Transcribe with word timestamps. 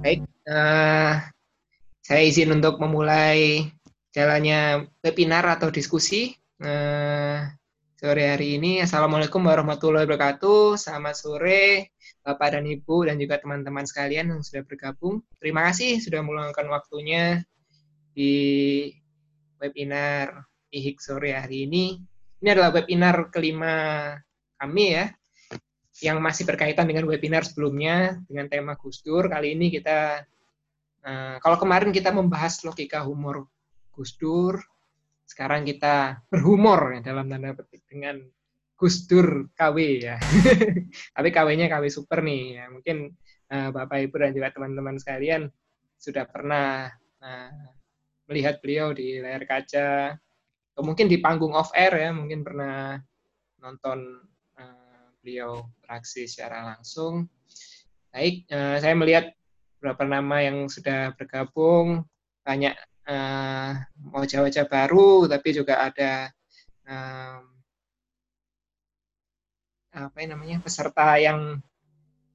Baik, 0.00 0.24
uh, 0.48 1.20
saya 2.00 2.22
izin 2.24 2.56
untuk 2.56 2.80
memulai 2.80 3.68
jalannya 4.16 4.88
webinar 5.04 5.44
atau 5.44 5.68
diskusi 5.68 6.32
uh, 6.64 7.44
sore 8.00 8.24
hari 8.32 8.56
ini. 8.56 8.80
Assalamualaikum 8.80 9.44
warahmatullahi 9.44 10.08
wabarakatuh. 10.08 10.80
Selamat 10.80 11.20
sore 11.20 11.92
Bapak 12.24 12.56
dan 12.56 12.64
Ibu 12.64 13.12
dan 13.12 13.20
juga 13.20 13.44
teman-teman 13.44 13.84
sekalian 13.84 14.32
yang 14.32 14.40
sudah 14.40 14.64
bergabung. 14.64 15.20
Terima 15.36 15.68
kasih 15.68 16.00
sudah 16.00 16.24
meluangkan 16.24 16.64
waktunya 16.72 17.44
di 18.16 18.32
webinar 19.60 20.48
IHIK 20.72 20.96
sore 20.96 21.36
hari 21.36 21.68
ini. 21.68 22.00
Ini 22.40 22.56
adalah 22.56 22.72
webinar 22.72 23.28
kelima 23.28 24.16
kami 24.56 24.96
ya, 24.96 25.12
yang 26.00 26.18
masih 26.18 26.48
berkaitan 26.48 26.88
dengan 26.88 27.04
webinar 27.04 27.44
sebelumnya 27.44 28.16
dengan 28.24 28.48
tema 28.48 28.72
Gus 28.76 29.04
Dur. 29.04 29.28
Kali 29.28 29.52
ini 29.52 29.68
kita, 29.68 30.24
uh, 31.04 31.36
kalau 31.40 31.56
kemarin 31.60 31.92
kita 31.92 32.08
membahas 32.10 32.64
logika 32.64 33.04
humor 33.04 33.44
Gus 33.92 34.16
Dur, 34.16 34.56
sekarang 35.28 35.68
kita 35.68 36.24
berhumor 36.32 36.96
ya, 36.96 37.00
dalam 37.04 37.28
tanda 37.28 37.52
petik 37.52 37.84
dengan 37.86 38.18
Gus 38.80 39.04
Dur 39.04 39.52
KW 39.52 39.76
ya. 40.00 40.16
Tapi 41.16 41.28
KW-nya 41.28 41.68
KW 41.68 41.84
super 41.92 42.24
nih 42.24 42.42
ya. 42.56 42.64
Mungkin 42.72 42.96
uh, 43.52 43.68
Bapak 43.68 44.08
Ibu 44.08 44.16
dan 44.24 44.32
juga 44.32 44.48
teman-teman 44.56 44.96
sekalian 44.96 45.52
sudah 46.00 46.24
pernah 46.24 46.88
uh, 47.20 47.52
melihat 48.24 48.56
beliau 48.64 48.96
di 48.96 49.20
layar 49.20 49.44
kaca, 49.44 50.16
atau 50.72 50.82
mungkin 50.86 51.12
di 51.12 51.20
panggung 51.20 51.52
off 51.52 51.76
air 51.76 51.92
ya, 51.92 52.10
mungkin 52.14 52.40
pernah 52.40 52.96
nonton 53.60 54.29
beliau 55.20 55.68
beraksi 55.84 56.24
secara 56.26 56.74
langsung. 56.74 57.28
Baik, 58.10 58.48
uh, 58.50 58.76
saya 58.82 58.94
melihat 58.98 59.30
beberapa 59.78 60.04
nama 60.04 60.42
yang 60.42 60.66
sudah 60.66 61.14
bergabung, 61.14 62.04
banyak 62.44 62.74
uh, 63.06 63.80
wajah-wajah 64.12 64.66
baru, 64.66 65.30
tapi 65.30 65.48
juga 65.54 65.86
ada 65.86 66.28
um, 66.84 67.42
apa 69.90 70.18
namanya 70.26 70.62
peserta 70.62 71.18
yang 71.18 71.58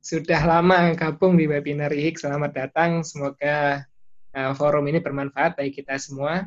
sudah 0.05 0.42
lama 0.45 0.94
gabung 0.94 1.33
di 1.33 1.49
webinar 1.49 1.89
IHIK. 1.89 2.22
Selamat 2.22 2.52
datang, 2.53 3.02
semoga 3.02 3.83
uh, 4.38 4.52
forum 4.53 4.86
ini 4.86 5.02
bermanfaat 5.02 5.58
bagi 5.58 5.73
kita 5.81 5.97
semua. 5.97 6.45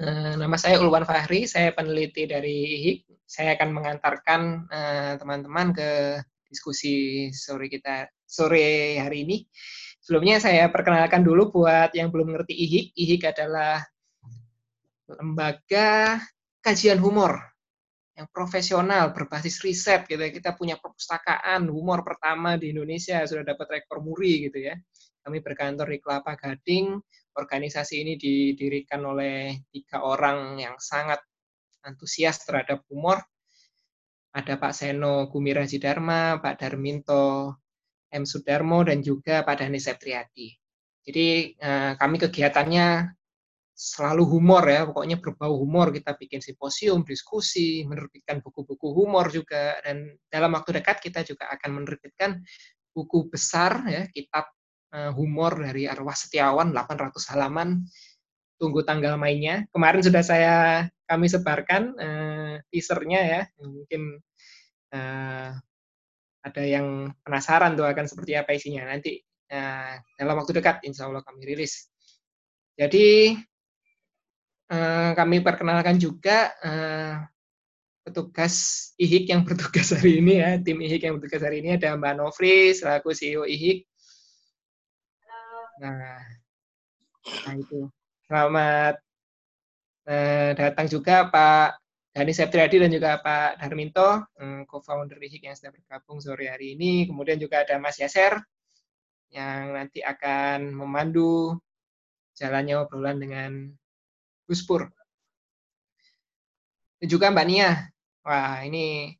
Uh, 0.00 0.40
nama 0.40 0.56
saya 0.56 0.80
Ulwan 0.80 1.04
Fahri, 1.04 1.44
saya 1.44 1.68
peneliti 1.76 2.24
dari 2.24 2.80
IHIK, 2.80 3.28
saya 3.28 3.60
akan 3.60 3.68
mengantarkan 3.76 4.40
eh, 4.72 5.12
teman-teman 5.20 5.72
ke 5.76 6.16
diskusi 6.48 7.28
sore 7.32 7.68
kita 7.68 8.08
sore 8.24 8.96
hari 8.96 9.28
ini. 9.28 9.36
Sebelumnya 10.00 10.40
saya 10.40 10.72
perkenalkan 10.72 11.20
dulu 11.20 11.52
buat 11.60 11.92
yang 11.92 12.08
belum 12.08 12.32
mengerti 12.32 12.56
IHIK. 12.56 12.86
IHIK 12.96 13.24
adalah 13.36 13.84
lembaga 15.12 16.20
kajian 16.64 16.96
humor 16.96 17.52
yang 18.16 18.28
profesional 18.32 19.12
berbasis 19.12 19.60
riset 19.60 20.08
gitu 20.08 20.20
ya. 20.20 20.32
Kita 20.32 20.56
punya 20.56 20.80
perpustakaan 20.80 21.68
humor 21.68 22.00
pertama 22.00 22.56
di 22.56 22.72
Indonesia 22.72 23.20
sudah 23.28 23.44
dapat 23.44 23.80
rekor 23.80 24.00
muri 24.00 24.48
gitu 24.48 24.72
ya. 24.72 24.74
Kami 25.22 25.38
berkantor 25.40 25.88
di 25.88 25.98
Kelapa 26.00 26.36
Gading. 26.36 26.96
Organisasi 27.32 28.04
ini 28.04 28.14
didirikan 28.20 29.00
oleh 29.08 29.64
tiga 29.72 30.04
orang 30.04 30.60
yang 30.60 30.76
sangat 30.76 31.20
antusias 31.84 32.44
terhadap 32.44 32.84
humor. 32.92 33.24
Ada 34.32 34.56
Pak 34.56 34.72
Seno 34.72 35.28
Gumiraji 35.28 35.76
Dharma, 35.76 36.40
Pak 36.40 36.60
Darminto 36.60 37.56
M. 38.12 38.24
Sudarmo, 38.24 38.80
dan 38.84 39.04
juga 39.04 39.44
Pak 39.44 39.60
Dhani 39.60 39.80
Septriadi. 39.80 40.48
Jadi 41.02 41.56
eh, 41.56 41.92
kami 41.98 42.16
kegiatannya 42.16 43.12
selalu 43.72 44.24
humor 44.28 44.64
ya, 44.68 44.86
pokoknya 44.88 45.18
berbau 45.18 45.58
humor. 45.58 45.92
Kita 45.92 46.14
bikin 46.16 46.40
simposium, 46.40 47.02
diskusi, 47.02 47.82
menerbitkan 47.84 48.40
buku-buku 48.40 48.92
humor 48.92 49.28
juga, 49.32 49.76
dan 49.82 50.16
dalam 50.28 50.54
waktu 50.56 50.80
dekat 50.80 51.02
kita 51.02 51.26
juga 51.26 51.50
akan 51.52 51.82
menerbitkan 51.82 52.40
buku 52.92 53.32
besar 53.32 53.84
ya, 53.88 54.04
kitab 54.12 54.48
humor 54.92 55.56
dari 55.56 55.88
Arwah 55.88 56.12
Setiawan, 56.12 56.68
800 56.76 57.32
halaman. 57.32 57.80
Tunggu 58.60 58.84
tanggal 58.86 59.16
mainnya. 59.18 59.66
Kemarin 59.72 60.04
sudah 60.04 60.22
saya 60.22 60.54
kami 61.08 61.26
sebarkan 61.26 61.82
uh, 61.98 62.54
teasernya 62.70 63.20
ya. 63.20 63.40
Mungkin 63.58 64.22
uh, 64.94 65.50
ada 66.42 66.62
yang 66.62 67.10
penasaran 67.22 67.74
tuh 67.74 67.86
akan 67.86 68.06
seperti 68.06 68.38
apa 68.38 68.54
isinya. 68.54 68.86
Nanti 68.86 69.18
uh, 69.52 69.94
dalam 70.18 70.34
waktu 70.38 70.58
dekat 70.58 70.82
insya 70.86 71.10
Allah 71.10 71.22
kami 71.22 71.42
rilis. 71.46 71.90
Jadi 72.74 73.36
uh, 74.72 75.10
kami 75.12 75.44
perkenalkan 75.44 76.00
juga 76.00 76.50
uh, 76.64 77.14
petugas 78.02 78.90
IHIK 78.98 79.30
yang 79.30 79.42
bertugas 79.46 79.94
hari 79.94 80.18
ini 80.18 80.42
ya, 80.42 80.58
tim 80.58 80.82
IHIK 80.82 81.02
yang 81.06 81.16
bertugas 81.20 81.42
hari 81.46 81.62
ini 81.62 81.78
ada 81.78 81.94
Mbak 81.94 82.14
Novri 82.18 82.74
selaku 82.74 83.14
CEO 83.14 83.46
IHIK. 83.46 83.91
Nah, 85.80 86.20
nah 87.44 87.54
itu. 87.56 87.88
Selamat 88.26 89.02
Eh, 90.02 90.50
datang 90.58 90.90
juga 90.90 91.30
Pak 91.30 91.78
Dani 92.10 92.34
Septriadi 92.34 92.82
dan 92.82 92.90
juga 92.90 93.22
Pak 93.22 93.62
Darminto, 93.62 94.26
eh, 94.42 94.66
co-founder 94.66 95.14
IHIK 95.22 95.46
yang 95.46 95.56
sudah 95.58 95.70
bergabung 95.70 96.18
sore 96.18 96.50
hari 96.50 96.74
ini. 96.74 97.06
Kemudian 97.06 97.38
juga 97.38 97.62
ada 97.62 97.78
Mas 97.78 98.02
Yaser 98.02 98.34
yang 99.30 99.72
nanti 99.78 100.02
akan 100.02 100.74
memandu 100.74 101.56
jalannya 102.34 102.82
obrolan 102.82 103.22
dengan 103.22 103.50
Gus 104.50 104.66
Pur. 104.66 104.90
Dan 106.98 107.06
juga 107.06 107.30
Mbak 107.30 107.46
Nia. 107.46 107.70
Wah, 108.26 108.58
ini 108.66 109.14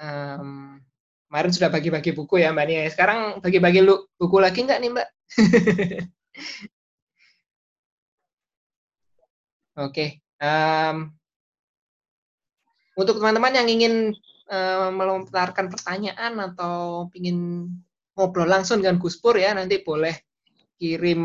um, 0.00 0.80
kemarin 1.28 1.52
sudah 1.52 1.68
bagi-bagi 1.68 2.16
buku 2.16 2.40
ya 2.40 2.48
Mbak 2.56 2.66
Nia. 2.66 2.82
Sekarang 2.88 3.44
bagi-bagi 3.44 3.84
buku 4.16 4.36
lagi 4.40 4.64
nggak 4.64 4.80
nih 4.80 4.90
Mbak? 4.96 5.08
Oke. 9.78 10.20
Um, 10.40 11.14
untuk 12.98 13.16
teman-teman 13.22 13.54
yang 13.54 13.68
ingin 13.70 13.94
uh, 14.50 14.90
melontarkan 14.90 15.70
pertanyaan 15.70 16.36
atau 16.52 17.08
ingin 17.14 17.70
ngobrol 18.18 18.50
langsung 18.50 18.82
dengan 18.82 18.98
Gus 18.98 19.16
Pur 19.16 19.38
ya, 19.38 19.54
nanti 19.54 19.80
boleh 19.80 20.12
kirim 20.76 21.22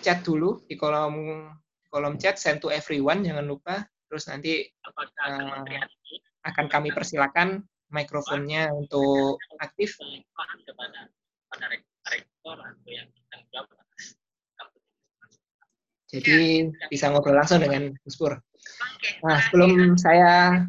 chat 0.00 0.24
dulu 0.24 0.64
di 0.64 0.74
kolom 0.80 1.48
kolom 1.92 2.16
chat 2.18 2.40
send 2.40 2.58
to 2.60 2.68
everyone 2.68 3.22
jangan 3.22 3.46
lupa. 3.46 3.86
Terus 4.10 4.26
nanti 4.28 4.66
uh, 4.66 5.64
akan 6.44 6.66
kami 6.68 6.90
persilakan 6.92 7.62
mikrofonnya 7.94 8.74
untuk 8.74 9.38
aktif. 9.62 9.96
Jadi 16.14 16.70
bisa 16.92 17.10
ngobrol 17.10 17.40
langsung 17.40 17.58
dengan 17.58 17.90
Gus 18.06 18.14
Pur. 18.14 18.38
Nah, 19.26 19.38
sebelum 19.48 19.98
saya 19.98 20.62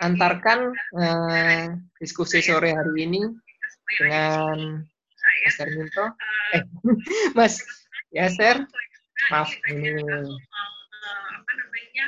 antarkan 0.00 0.72
eh, 0.96 1.76
diskusi 2.00 2.40
sore 2.40 2.72
hari 2.74 3.06
ini 3.06 3.22
dengan 4.00 4.80
Mas 5.44 5.56
Darminto, 5.60 6.06
eh, 6.56 6.64
Mas 7.38 7.60
Yaser, 8.10 8.66
maaf 9.30 9.52
ini. 9.70 10.00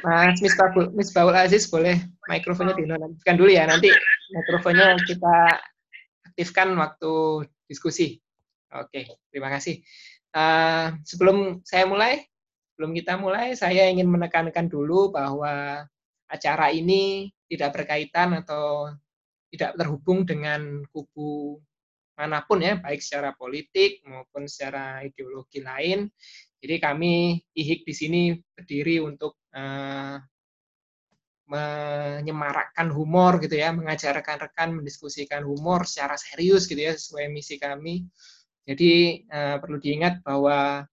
Mas 0.03 0.41
Misbahul, 0.43 0.91
Misbahul 0.97 1.37
Aziz 1.37 1.71
boleh 1.71 2.01
mikrofonnya 2.27 2.75
dinonaktifkan 2.75 3.37
dulu 3.39 3.51
ya, 3.53 3.69
nanti 3.69 3.93
mikrofonnya 4.35 4.99
kita 5.07 5.61
aktifkan 6.33 6.75
waktu 6.75 7.47
diskusi. 7.69 8.22
Oke, 8.73 9.21
terima 9.29 9.53
kasih. 9.53 9.85
Uh, 10.33 10.97
sebelum 11.05 11.61
saya 11.61 11.85
mulai, 11.85 12.25
Sebelum 12.73 12.99
kita 12.99 13.15
mulai, 13.21 13.53
saya 13.53 13.87
ingin 13.93 14.09
menekankan 14.09 14.67
dulu 14.67 15.13
bahwa 15.13 15.85
acara 16.27 16.73
ini 16.73 17.29
tidak 17.47 17.79
berkaitan 17.79 18.33
atau 18.41 18.89
tidak 19.53 19.77
terhubung 19.77 20.25
dengan 20.25 20.81
kubu 20.89 21.61
mana 22.17 22.41
pun 22.43 22.65
ya, 22.65 22.81
baik 22.81 22.99
secara 22.99 23.37
politik 23.37 24.01
maupun 24.09 24.49
secara 24.49 25.05
ideologi 25.05 25.61
lain. 25.61 26.09
Jadi 26.59 26.75
kami 26.81 27.39
IHIK 27.53 27.81
di 27.85 27.95
sini 27.95 28.23
berdiri 28.35 28.99
untuk 28.99 29.39
uh, 29.53 30.17
menyemarakkan 31.53 32.89
humor 32.89 33.37
gitu 33.39 33.61
ya, 33.61 33.71
mengajarkan 33.71 34.49
rekan 34.49 34.75
mendiskusikan 34.75 35.45
humor 35.45 35.85
secara 35.85 36.17
serius 36.17 36.65
gitu 36.65 36.83
ya 36.83 36.99
sesuai 36.99 37.29
misi 37.29 37.61
kami. 37.61 38.09
Jadi 38.63 39.25
uh, 39.27 39.59
perlu 39.59 39.83
diingat 39.83 40.23
bahwa 40.23 40.87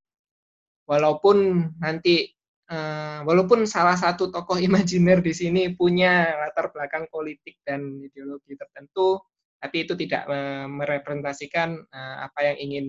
walaupun 0.89 1.69
nanti 1.77 2.33
uh, 2.69 3.21
walaupun 3.21 3.69
salah 3.69 3.94
satu 3.94 4.33
tokoh 4.33 4.57
imajiner 4.66 5.21
di 5.21 5.33
sini 5.33 5.69
punya 5.77 6.33
latar 6.45 6.74
belakang 6.74 7.06
politik 7.13 7.62
dan 7.62 8.01
ideologi 8.01 8.57
tertentu, 8.57 9.21
tapi 9.60 9.83
itu 9.86 9.94
tidak 10.00 10.24
merepresentasikan 10.71 11.83
apa 11.92 12.39
yang 12.48 12.57
ingin 12.63 12.86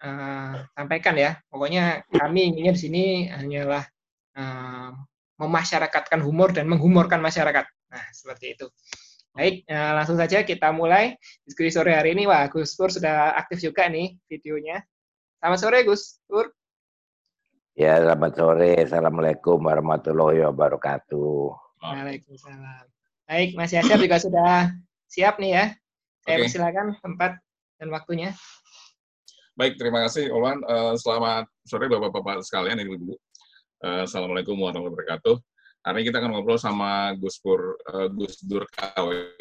disampaikan 0.00 1.20
ya. 1.20 1.36
Pokoknya 1.52 2.00
kami 2.08 2.48
inginnya 2.48 2.72
di 2.72 2.80
sini 2.80 3.28
hanyalah 3.28 3.84
memasyarakatkan 5.36 6.24
humor 6.24 6.56
dan 6.56 6.64
menghumorkan 6.64 7.20
masyarakat. 7.20 7.68
Nah, 7.92 8.04
seperti 8.12 8.56
itu. 8.56 8.72
Baik, 9.30 9.62
langsung 9.70 10.18
saja 10.18 10.42
kita 10.42 10.74
mulai 10.74 11.14
diskusi 11.46 11.70
sore 11.70 11.94
hari 11.94 12.18
ini. 12.18 12.26
Wah, 12.26 12.50
Gus 12.50 12.74
Pur 12.74 12.90
sudah 12.90 13.38
aktif 13.38 13.62
juga 13.62 13.86
nih 13.86 14.18
videonya. 14.26 14.82
Selamat 15.38 15.58
sore, 15.62 15.78
Gus 15.86 16.18
Pur. 16.26 16.50
Ya, 17.78 18.02
selamat 18.02 18.34
sore. 18.34 18.74
Assalamualaikum 18.82 19.62
warahmatullahi 19.62 20.42
wabarakatuh. 20.50 21.54
Waalaikumsalam. 21.78 22.84
Baik, 23.30 23.54
Mas 23.54 23.70
Yasir 23.70 23.96
juga 24.02 24.18
sudah 24.18 24.74
siap 25.06 25.38
nih 25.38 25.54
ya. 25.54 25.64
Saya 26.26 26.34
okay. 26.36 26.42
persilakan 26.50 26.86
tempat 26.98 27.32
dan 27.78 27.88
waktunya. 27.94 28.34
Baik, 29.54 29.78
terima 29.78 30.04
kasih 30.04 30.28
Olwan. 30.34 30.58
Uh, 30.66 30.98
selamat 30.98 31.46
sore 31.64 31.86
Bapak-Bapak 31.86 32.42
sekalian, 32.42 32.82
Ibu-Ibu. 32.82 33.14
Uh, 33.86 34.02
Assalamualaikum 34.04 34.58
warahmatullahi 34.58 34.90
wabarakatuh. 34.90 35.34
Hari 35.80 36.04
ini 36.04 36.12
kita 36.12 36.20
akan 36.20 36.36
ngobrol 36.36 36.60
sama 36.60 37.16
Gus 37.16 37.40
Pur, 37.40 37.80
uh, 37.88 38.04
Gus 38.12 38.44
Dur 38.44 38.68
KW, 38.68 39.32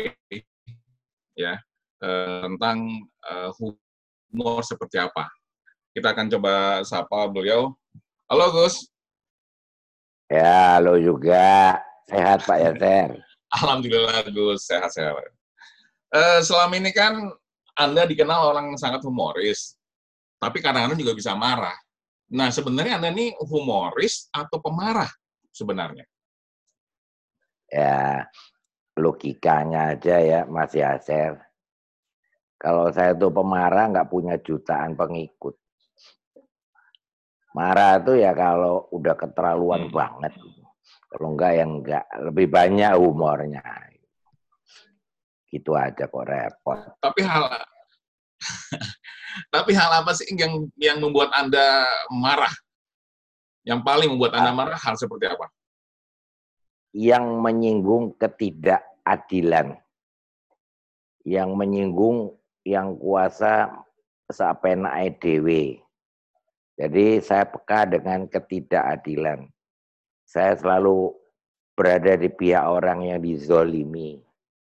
ya, 1.36 1.60
uh, 2.00 2.48
tentang 2.48 3.04
uh, 3.28 3.52
humor 3.60 4.64
seperti 4.64 5.04
apa. 5.04 5.28
Kita 5.92 6.16
akan 6.16 6.32
coba 6.32 6.80
sapa 6.88 7.28
beliau. 7.28 7.76
Halo 8.32 8.56
Gus. 8.56 8.88
Ya, 10.32 10.80
halo 10.80 10.96
juga. 10.96 11.76
Sehat 12.08 12.48
Pak 12.48 12.56
Yaser. 12.56 13.20
Alhamdulillah 13.60 14.24
Gus, 14.32 14.64
sehat-sehat. 14.64 15.36
Uh, 16.16 16.40
selama 16.40 16.80
ini 16.80 16.96
kan 16.96 17.36
Anda 17.76 18.08
dikenal 18.08 18.56
orang 18.56 18.72
yang 18.72 18.80
sangat 18.80 19.04
humoris, 19.04 19.76
tapi 20.40 20.64
kadang-kadang 20.64 21.04
juga 21.04 21.20
bisa 21.20 21.36
marah. 21.36 21.76
Nah, 22.32 22.48
sebenarnya 22.48 22.96
Anda 22.96 23.12
ini 23.12 23.36
humoris 23.44 24.32
atau 24.32 24.64
pemarah 24.64 25.12
sebenarnya? 25.52 26.08
Ya, 27.70 28.26
logikanya 28.98 29.96
aja 29.96 30.16
ya 30.20 30.40
Mas 30.50 30.74
Yaser. 30.74 31.38
Kalau 32.60 32.92
saya 32.92 33.16
tuh 33.16 33.32
pemarah 33.32 33.88
nggak 33.88 34.12
punya 34.12 34.36
jutaan 34.44 35.00
pengikut. 35.00 35.56
Marah 37.56 37.98
tuh 38.04 38.20
ya 38.20 38.36
kalau 38.36 38.92
udah 38.92 39.16
keterlaluan 39.16 39.88
hmm. 39.90 39.96
banget. 39.96 40.34
Kalau 41.10 41.34
enggak 41.34 41.54
yang 41.58 41.82
enggak, 41.82 42.06
lebih 42.22 42.48
banyak 42.52 42.94
humornya. 43.00 43.64
Gitu 45.50 45.74
aja 45.74 46.06
kok 46.06 46.26
repot. 46.30 46.78
Tapi 47.02 47.22
hal 47.26 47.44
tapi 49.56 49.72
hal 49.74 50.04
apa 50.06 50.12
sih 50.14 50.30
yang 50.38 50.70
yang 50.78 51.02
membuat 51.02 51.34
Anda 51.34 51.90
marah? 52.14 52.54
Yang 53.66 53.82
paling 53.82 54.10
membuat 54.14 54.38
Anda 54.38 54.52
marah 54.54 54.78
hal 54.78 54.94
seperti 55.00 55.26
apa? 55.26 55.50
Yang 56.94 57.26
menyinggung 57.38 58.18
ketidakadilan. 58.18 59.78
Yang 61.26 61.50
menyinggung 61.54 62.18
yang 62.66 62.98
kuasa 62.98 63.86
sapena 64.30 65.02
EDW. 65.02 65.80
Jadi 66.80 67.20
saya 67.20 67.44
peka 67.44 67.86
dengan 67.86 68.26
ketidakadilan 68.26 69.50
saya 70.30 70.54
selalu 70.54 71.18
berada 71.74 72.14
di 72.14 72.30
pihak 72.30 72.62
orang 72.62 73.02
yang 73.02 73.18
dizolimi, 73.18 74.22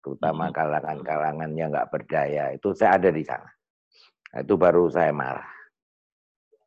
terutama 0.04 0.52
hmm. 0.52 0.56
kalangan-kalangan 0.60 1.52
yang 1.56 1.72
nggak 1.72 1.88
berdaya. 1.96 2.52
Itu 2.52 2.76
saya 2.76 3.00
ada 3.00 3.08
di 3.08 3.24
sana. 3.24 3.48
Nah, 4.36 4.44
itu 4.44 4.60
baru 4.60 4.92
saya 4.92 5.16
marah. 5.16 5.48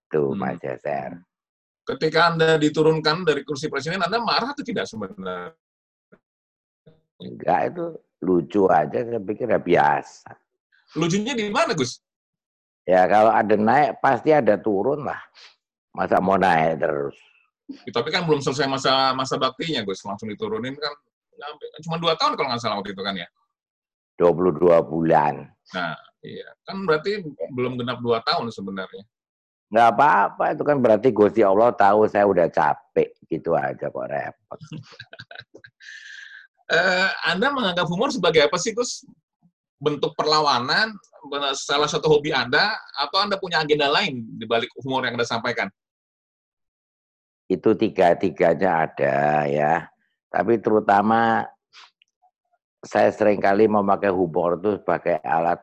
Itu 0.08 0.32
hmm. 0.32 0.40
Mas 0.40 0.56
Jaser. 0.64 1.20
Ketika 1.88 2.28
Anda 2.28 2.60
diturunkan 2.60 3.24
dari 3.24 3.40
kursi 3.48 3.72
presiden, 3.72 4.04
Anda 4.04 4.20
marah 4.20 4.52
atau 4.52 4.60
tidak 4.60 4.84
sebenarnya? 4.84 5.56
Enggak, 7.16 7.60
itu 7.72 7.84
lucu 8.20 8.68
aja. 8.68 8.98
Saya 9.08 9.20
pikir 9.24 9.48
ya 9.48 9.56
biasa. 9.56 10.28
Lucunya 11.00 11.32
di 11.32 11.48
mana, 11.48 11.72
Gus? 11.72 12.04
Ya 12.84 13.08
kalau 13.08 13.32
ada 13.32 13.56
naik, 13.56 14.04
pasti 14.04 14.36
ada 14.36 14.60
turun 14.60 15.08
lah. 15.08 15.16
Masa 15.96 16.20
mau 16.20 16.36
naik 16.36 16.76
terus? 16.76 17.16
Ya, 17.88 17.92
tapi 17.96 18.12
kan 18.12 18.28
belum 18.28 18.44
selesai 18.44 18.68
masa 18.68 19.16
masa 19.16 19.40
baktinya, 19.40 19.80
Gus. 19.80 20.04
Langsung 20.04 20.28
diturunin 20.28 20.76
kan. 20.76 20.92
Cuma 21.80 21.96
dua 21.96 22.20
tahun 22.20 22.36
kalau 22.36 22.52
nggak 22.52 22.60
salah 22.60 22.76
waktu 22.84 22.92
itu 22.92 23.00
kan 23.00 23.16
ya? 23.16 23.28
22 24.20 24.60
bulan. 24.84 25.46
Nah, 25.72 25.96
iya. 26.20 26.52
Kan 26.68 26.84
berarti 26.84 27.24
belum 27.54 27.80
genap 27.80 28.02
dua 28.04 28.20
tahun 28.20 28.52
sebenarnya. 28.52 29.08
Nggak 29.68 29.88
apa-apa, 29.94 30.44
itu 30.56 30.62
kan 30.64 30.76
berarti 30.80 31.08
Gusti 31.12 31.40
Allah 31.44 31.72
tahu 31.76 32.08
saya 32.08 32.24
udah 32.24 32.48
capek. 32.48 33.12
Gitu 33.28 33.52
aja 33.52 33.92
kok 33.92 34.08
repot. 34.08 34.60
uh, 36.72 37.10
Anda 37.30 37.52
menganggap 37.52 37.86
humor 37.88 38.08
sebagai 38.08 38.48
apa 38.48 38.56
sih, 38.56 38.72
Gus? 38.72 39.04
Bentuk 39.78 40.16
perlawanan, 40.18 40.96
salah 41.54 41.86
satu 41.86 42.10
hobi 42.10 42.34
Anda, 42.34 42.74
atau 42.98 43.22
Anda 43.22 43.38
punya 43.38 43.62
agenda 43.62 43.86
lain 43.86 44.26
di 44.40 44.48
balik 44.48 44.72
humor 44.80 45.06
yang 45.06 45.14
Anda 45.14 45.28
sampaikan? 45.28 45.70
itu 47.48 47.72
tiga-tiganya 47.74 48.70
ada 48.86 49.16
ya. 49.48 49.74
Tapi 50.28 50.60
terutama 50.60 51.48
saya 52.84 53.08
sering 53.10 53.40
kali 53.40 53.64
memakai 53.66 54.12
humor 54.12 54.60
itu 54.60 54.76
sebagai 54.78 55.18
alat 55.24 55.58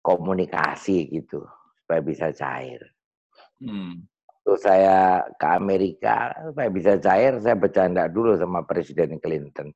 komunikasi 0.00 1.12
gitu 1.12 1.44
supaya 1.84 2.00
bisa 2.00 2.32
cair. 2.32 2.80
Hmm. 3.60 4.04
Saya 4.58 5.22
ke 5.38 5.46
Amerika 5.46 6.34
supaya 6.42 6.68
bisa 6.72 6.98
cair, 6.98 7.38
saya 7.38 7.54
bercanda 7.54 8.10
dulu 8.10 8.34
sama 8.34 8.66
Presiden 8.66 9.20
Clinton. 9.22 9.70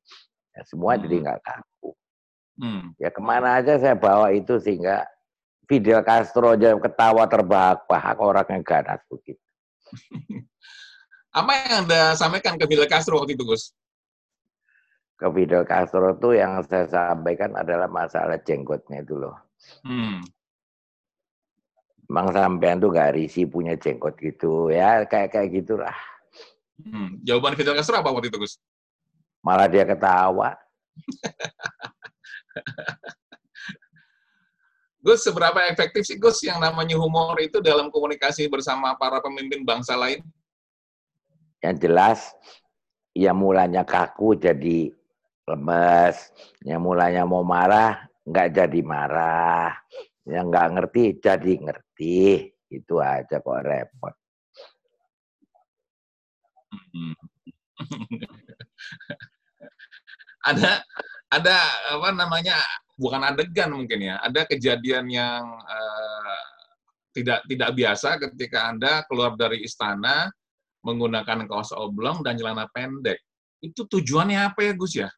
Ya, 0.51 0.61
semua 0.67 0.97
hmm. 0.97 1.01
jadi 1.07 1.15
nggak 1.23 1.41
kaku. 1.45 1.89
Hmm. 2.59 2.83
Ya 2.99 3.09
ke 3.11 3.21
mana 3.23 3.61
aja 3.61 3.79
saya 3.79 3.95
bawa 3.95 4.35
itu 4.35 4.59
sehingga 4.59 5.07
Fidel 5.65 6.01
Castro 6.05 6.53
aja 6.53 6.77
ketawa 6.77 7.25
terbahak-bahak 7.25 8.17
orang 8.21 8.47
yang 8.51 8.63
ganas 8.63 9.01
begitu. 9.09 9.41
Apa 11.35 11.51
yang 11.51 11.73
Anda 11.83 12.15
sampaikan 12.15 12.55
ke 12.55 12.63
Fidel 12.63 12.87
Castro 12.87 13.19
waktu 13.19 13.35
itu, 13.35 13.43
Gus? 13.43 13.75
Ke 15.19 15.27
Fidel 15.31 15.67
Castro 15.67 16.15
itu 16.15 16.35
yang 16.35 16.63
saya 16.63 16.87
sampaikan 16.87 17.51
adalah 17.59 17.91
masalah 17.91 18.39
jenggotnya 18.39 19.03
itu 19.03 19.19
loh. 19.19 19.35
Hmm. 19.83 20.23
Emang 22.05 22.29
sampean 22.29 22.77
tuh 22.77 22.93
gak 22.93 23.17
risi 23.17 23.49
punya 23.49 23.73
jenggot 23.77 24.13
gitu. 24.21 24.69
Ya 24.69 25.01
kayak 25.09 25.33
kayak 25.33 25.49
gitulah. 25.51 25.97
Hmm. 26.81 27.17
Jawaban 27.23 27.55
Fidel 27.57 27.77
Castro 27.79 27.97
apa 27.97 28.11
waktu 28.11 28.29
itu, 28.29 28.37
Gus? 28.37 28.59
Malah 29.41 29.67
dia 29.71 29.87
ketawa. 29.87 30.53
Gus, 35.05 35.21
seberapa 35.21 35.61
efektif 35.69 36.09
sih 36.09 36.17
Gus 36.17 36.41
yang 36.41 36.57
namanya 36.57 36.97
humor 36.97 37.37
itu 37.37 37.61
dalam 37.61 37.93
komunikasi 37.93 38.49
bersama 38.49 38.97
para 38.97 39.21
pemimpin 39.21 39.61
bangsa 39.61 39.93
lain? 39.93 40.25
Yang 41.61 41.75
jelas, 41.85 42.19
yang 43.13 43.37
mulanya 43.37 43.85
kaku 43.85 44.33
jadi 44.33 44.89
lemes, 45.45 46.33
yang 46.65 46.81
mulanya 46.81 47.21
mau 47.21 47.45
marah 47.45 48.09
nggak 48.25 48.57
jadi 48.57 48.81
marah, 48.81 49.77
yang 50.25 50.49
nggak 50.49 50.69
ngerti 50.73 51.03
jadi 51.21 51.53
ngerti, 51.61 52.49
itu 52.73 52.95
aja 52.97 53.39
kok 53.41 53.61
repot. 53.61 54.15
ada 60.49 60.83
ada 61.31 61.57
apa 61.97 62.09
namanya 62.13 62.55
bukan 62.95 63.23
adegan 63.25 63.73
mungkin 63.75 63.99
ya 64.07 64.21
ada 64.23 64.45
kejadian 64.47 65.09
yang 65.09 65.43
uh, 65.43 66.43
tidak 67.15 67.43
tidak 67.47 67.71
biasa 67.75 68.19
ketika 68.19 68.69
anda 68.71 69.03
keluar 69.07 69.35
dari 69.39 69.63
istana 69.63 70.29
menggunakan 70.85 71.49
kaos 71.49 71.73
oblong 71.73 72.21
dan 72.21 72.37
celana 72.37 72.69
pendek. 72.69 73.17
Itu 73.57 73.89
tujuannya 73.89 74.37
apa 74.37 74.59
ya 74.61 74.73
Gus 74.77 74.93
ya? 74.93 75.09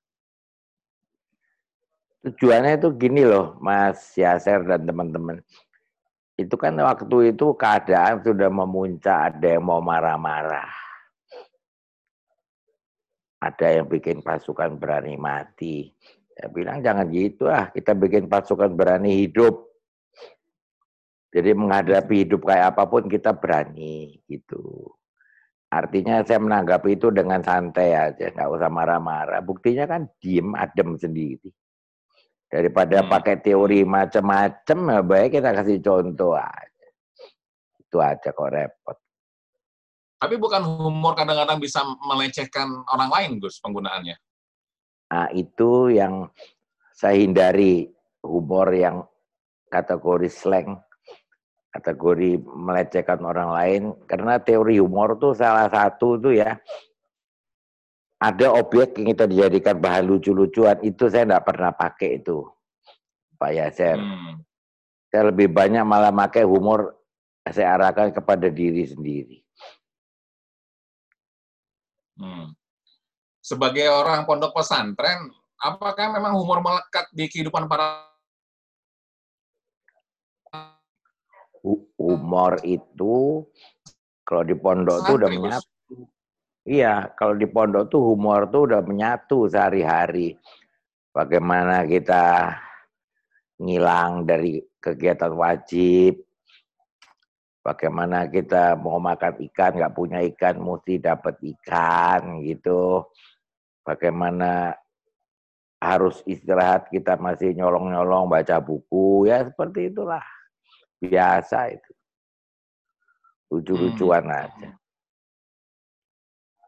Tujuannya 2.28 2.76
itu 2.76 2.92
gini 3.00 3.24
loh, 3.24 3.56
Mas 3.64 4.12
Yaser 4.20 4.60
dan 4.68 4.84
teman-teman. 4.84 5.40
Itu 6.36 6.60
kan 6.60 6.76
waktu 6.76 7.32
itu 7.32 7.56
keadaan 7.56 8.20
sudah 8.20 8.52
memuncak, 8.52 9.32
ada 9.32 9.56
yang 9.56 9.64
mau 9.64 9.80
marah-marah. 9.80 10.68
Ada 13.40 13.80
yang 13.80 13.88
bikin 13.88 14.20
pasukan 14.20 14.76
berani 14.76 15.16
mati. 15.16 15.88
Saya 16.36 16.52
bilang 16.52 16.84
jangan 16.84 17.08
gitu 17.16 17.48
ah, 17.48 17.72
kita 17.72 17.96
bikin 17.96 18.28
pasukan 18.28 18.76
berani 18.76 19.24
hidup. 19.24 19.64
Jadi 21.32 21.56
menghadapi 21.56 22.28
hidup 22.28 22.44
kayak 22.44 22.76
apa 22.76 22.92
pun 22.92 23.08
kita 23.08 23.32
berani 23.32 24.20
gitu. 24.28 24.92
Artinya 25.72 26.20
saya 26.28 26.44
menanggapi 26.44 27.00
itu 27.00 27.08
dengan 27.08 27.40
santai 27.40 27.96
aja, 27.96 28.36
nggak 28.36 28.52
usah 28.52 28.68
marah-marah. 28.68 29.40
Buktinya 29.40 29.88
kan 29.88 30.12
diem, 30.20 30.52
adem 30.60 31.00
sendiri. 31.00 31.56
Daripada 32.48 33.04
hmm. 33.04 33.10
pakai 33.12 33.36
teori 33.44 33.84
macam-macam, 33.84 34.78
ya 34.88 35.00
baik 35.04 35.30
kita 35.36 35.52
kasih 35.52 35.84
contoh 35.84 36.40
aja. 36.40 36.88
Itu 37.76 38.00
aja 38.00 38.32
kok 38.32 38.52
repot. 38.52 38.98
Tapi 40.18 40.36
bukan 40.42 40.64
humor 40.66 41.14
kadang-kadang 41.14 41.62
bisa 41.62 41.86
melecehkan 42.08 42.88
orang 42.90 43.10
lain, 43.14 43.32
Gus, 43.38 43.62
penggunaannya. 43.62 44.18
Nah, 45.08 45.28
itu 45.36 45.94
yang 45.94 46.26
saya 46.96 47.22
hindari 47.22 47.86
humor 48.26 48.74
yang 48.74 49.06
kategori 49.70 50.32
slang, 50.32 50.82
kategori 51.70 52.42
melecehkan 52.42 53.22
orang 53.22 53.50
lain. 53.54 53.82
Karena 54.10 54.42
teori 54.42 54.82
humor 54.82 55.22
tuh 55.22 55.38
salah 55.38 55.70
satu 55.70 56.18
tuh 56.18 56.34
ya, 56.34 56.58
ada 58.18 58.50
objek 58.58 58.98
yang 58.98 59.14
kita 59.14 59.26
dijadikan 59.30 59.78
bahan 59.78 60.10
lucu-lucuan 60.10 60.82
itu 60.82 61.06
saya 61.06 61.30
tidak 61.30 61.46
pernah 61.46 61.70
pakai 61.70 62.18
itu 62.18 62.50
Pak 63.38 63.52
Yaser. 63.54 63.98
Hmm. 64.02 64.42
Saya 65.14 65.30
lebih 65.30 65.54
banyak 65.54 65.86
malah 65.86 66.10
pakai 66.10 66.44
humor 66.44 66.98
saya 67.46 67.78
arahkan 67.78 68.12
kepada 68.12 68.50
diri 68.50 68.84
sendiri. 68.90 69.38
Hmm. 72.18 72.58
Sebagai 73.40 73.88
orang 73.88 74.26
pondok 74.26 74.52
pesantren, 74.58 75.30
apakah 75.62 76.12
memang 76.12 76.36
humor 76.36 76.60
melekat 76.60 77.08
di 77.14 77.30
kehidupan 77.30 77.70
para 77.70 78.04
humor 81.98 82.60
itu 82.66 83.46
kalau 84.26 84.44
di 84.44 84.56
pondok 84.58 85.06
itu 85.06 85.12
udah 85.16 85.30
menyatu 85.30 85.77
Iya, 86.68 87.16
kalau 87.16 87.40
di 87.40 87.48
pondok 87.48 87.88
tuh 87.88 88.12
humor 88.12 88.52
tuh 88.52 88.68
udah 88.68 88.84
menyatu 88.84 89.48
sehari-hari. 89.48 90.36
Bagaimana 91.16 91.88
kita 91.88 92.52
ngilang 93.64 94.28
dari 94.28 94.60
kegiatan 94.76 95.32
wajib, 95.32 96.20
bagaimana 97.64 98.28
kita 98.28 98.76
mau 98.76 99.00
makan 99.00 99.40
ikan, 99.48 99.80
nggak 99.80 99.96
punya 99.96 100.20
ikan, 100.36 100.60
mesti 100.60 101.00
dapat 101.00 101.40
ikan 101.56 102.44
gitu. 102.44 103.08
Bagaimana 103.88 104.76
harus 105.80 106.20
istirahat, 106.28 106.92
kita 106.92 107.16
masih 107.16 107.56
nyolong-nyolong 107.56 108.28
baca 108.28 108.60
buku, 108.60 109.32
ya 109.32 109.48
seperti 109.48 109.88
itulah. 109.88 110.26
Biasa 111.00 111.72
itu. 111.72 111.92
Lucu-lucuan 113.56 114.28
hmm. 114.28 114.36
aja 114.36 114.70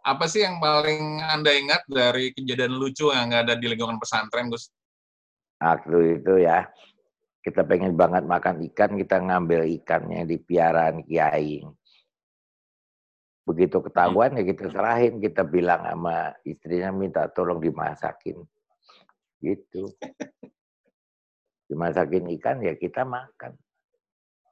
apa 0.10 0.26
sih 0.26 0.42
yang 0.42 0.58
paling 0.58 1.22
Anda 1.22 1.54
ingat 1.54 1.86
dari 1.86 2.34
kejadian 2.34 2.82
lucu 2.82 3.14
yang 3.14 3.30
ada 3.30 3.54
di 3.54 3.70
lingkungan 3.70 4.02
pesantren, 4.02 4.50
Gus? 4.50 4.74
Waktu 5.62 6.18
itu 6.18 6.42
ya, 6.42 6.66
kita 7.46 7.62
pengen 7.62 7.94
banget 7.94 8.26
makan 8.26 8.66
ikan, 8.74 8.98
kita 8.98 9.22
ngambil 9.22 9.70
ikannya 9.80 10.26
di 10.26 10.42
piaraan 10.42 11.06
kiai. 11.06 11.62
Begitu 13.46 13.78
ketahuan 13.86 14.38
ya 14.38 14.44
kita 14.46 14.70
serahin, 14.74 15.22
kita 15.22 15.46
bilang 15.46 15.86
sama 15.86 16.34
istrinya 16.42 16.90
minta 16.90 17.30
tolong 17.30 17.62
dimasakin. 17.62 18.42
Gitu. 19.42 19.94
Dimasakin 21.70 22.34
ikan 22.42 22.66
ya 22.66 22.74
kita 22.74 23.06
makan. 23.06 23.54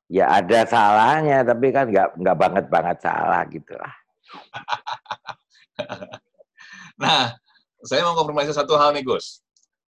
Ya 0.08 0.32
ada 0.32 0.64
salahnya, 0.70 1.44
tapi 1.44 1.74
kan 1.74 1.90
nggak 1.90 2.14
nggak 2.16 2.38
banget 2.38 2.66
banget 2.70 2.98
salah 3.04 3.42
gitu 3.50 3.74
lah. 3.76 3.94
nah, 7.02 7.34
saya 7.86 8.02
mau 8.06 8.18
konfirmasi 8.18 8.54
satu 8.54 8.76
hal 8.76 8.94
nih, 8.98 9.06
Gus. 9.06 9.42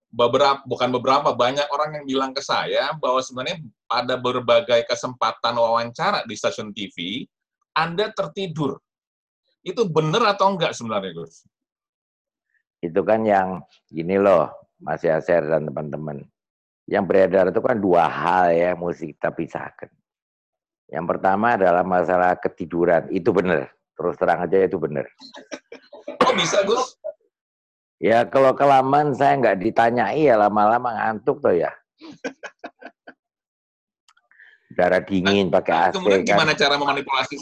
Beberapa, 0.09 0.65
bukan 0.65 0.89
beberapa, 0.89 1.29
banyak 1.37 1.69
orang 1.69 2.01
yang 2.01 2.05
bilang 2.05 2.31
ke 2.33 2.41
saya 2.41 2.97
bahwa 2.97 3.21
sebenarnya 3.21 3.61
pada 3.85 4.17
berbagai 4.17 4.85
kesempatan 4.89 5.53
wawancara 5.53 6.25
di 6.25 6.33
stasiun 6.33 6.73
TV, 6.73 7.25
Anda 7.77 8.09
tertidur. 8.09 8.81
Itu 9.61 9.85
benar 9.85 10.33
atau 10.33 10.49
enggak 10.55 10.73
sebenarnya, 10.73 11.13
Gus? 11.13 11.45
Itu 12.81 13.03
kan 13.03 13.21
yang 13.27 13.61
gini 13.91 14.17
loh, 14.17 14.49
Mas 14.81 15.03
Yaser 15.03 15.45
dan 15.45 15.67
teman-teman. 15.67 16.25
Yang 16.89 17.03
beredar 17.05 17.45
itu 17.53 17.61
kan 17.61 17.77
dua 17.77 18.09
hal 18.09 18.49
ya, 18.49 18.73
mesti 18.73 19.13
kita 19.13 19.29
pisahkan. 19.29 19.93
Yang 20.89 21.05
pertama 21.05 21.53
adalah 21.53 21.85
masalah 21.85 22.33
ketiduran, 22.33 23.05
itu 23.13 23.29
benar. 23.29 23.69
Terus 23.99 24.15
terang 24.15 24.39
aja 24.47 24.57
itu 24.63 24.79
benar. 24.79 25.05
Oh 26.19 26.33
bisa 26.35 26.61
Gus? 26.67 26.99
Ya 28.01 28.27
kalau 28.27 28.51
kelamaan 28.53 29.13
saya 29.13 29.39
nggak 29.39 29.59
ditanyai 29.61 30.29
ya 30.29 30.35
lama-lama 30.37 30.93
ngantuk 30.93 31.39
tuh 31.39 31.53
ya. 31.53 31.71
Darah 34.73 35.01
dingin 35.01 35.47
nah, 35.49 35.59
pakai 35.61 35.73
AC. 35.89 35.93
Kemudian 35.97 36.21
kan. 36.25 36.27
gimana 36.33 36.51
cara 36.57 36.75
memanipulasi? 36.75 37.35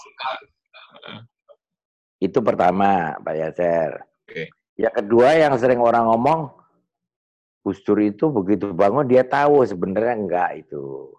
Itu 2.21 2.39
pertama 2.41 3.17
Pak 3.21 3.35
Yaser. 3.37 3.91
Okay. 4.25 4.47
Ya 4.77 4.89
kedua 4.93 5.33
yang 5.37 5.57
sering 5.57 5.81
orang 5.81 6.05
ngomong, 6.09 6.53
Gus 7.65 7.81
Dur 7.83 7.99
itu 7.99 8.29
begitu 8.31 8.71
bangun 8.71 9.09
dia 9.09 9.27
tahu 9.27 9.65
sebenarnya 9.65 10.15
enggak 10.15 10.49
itu. 10.63 11.11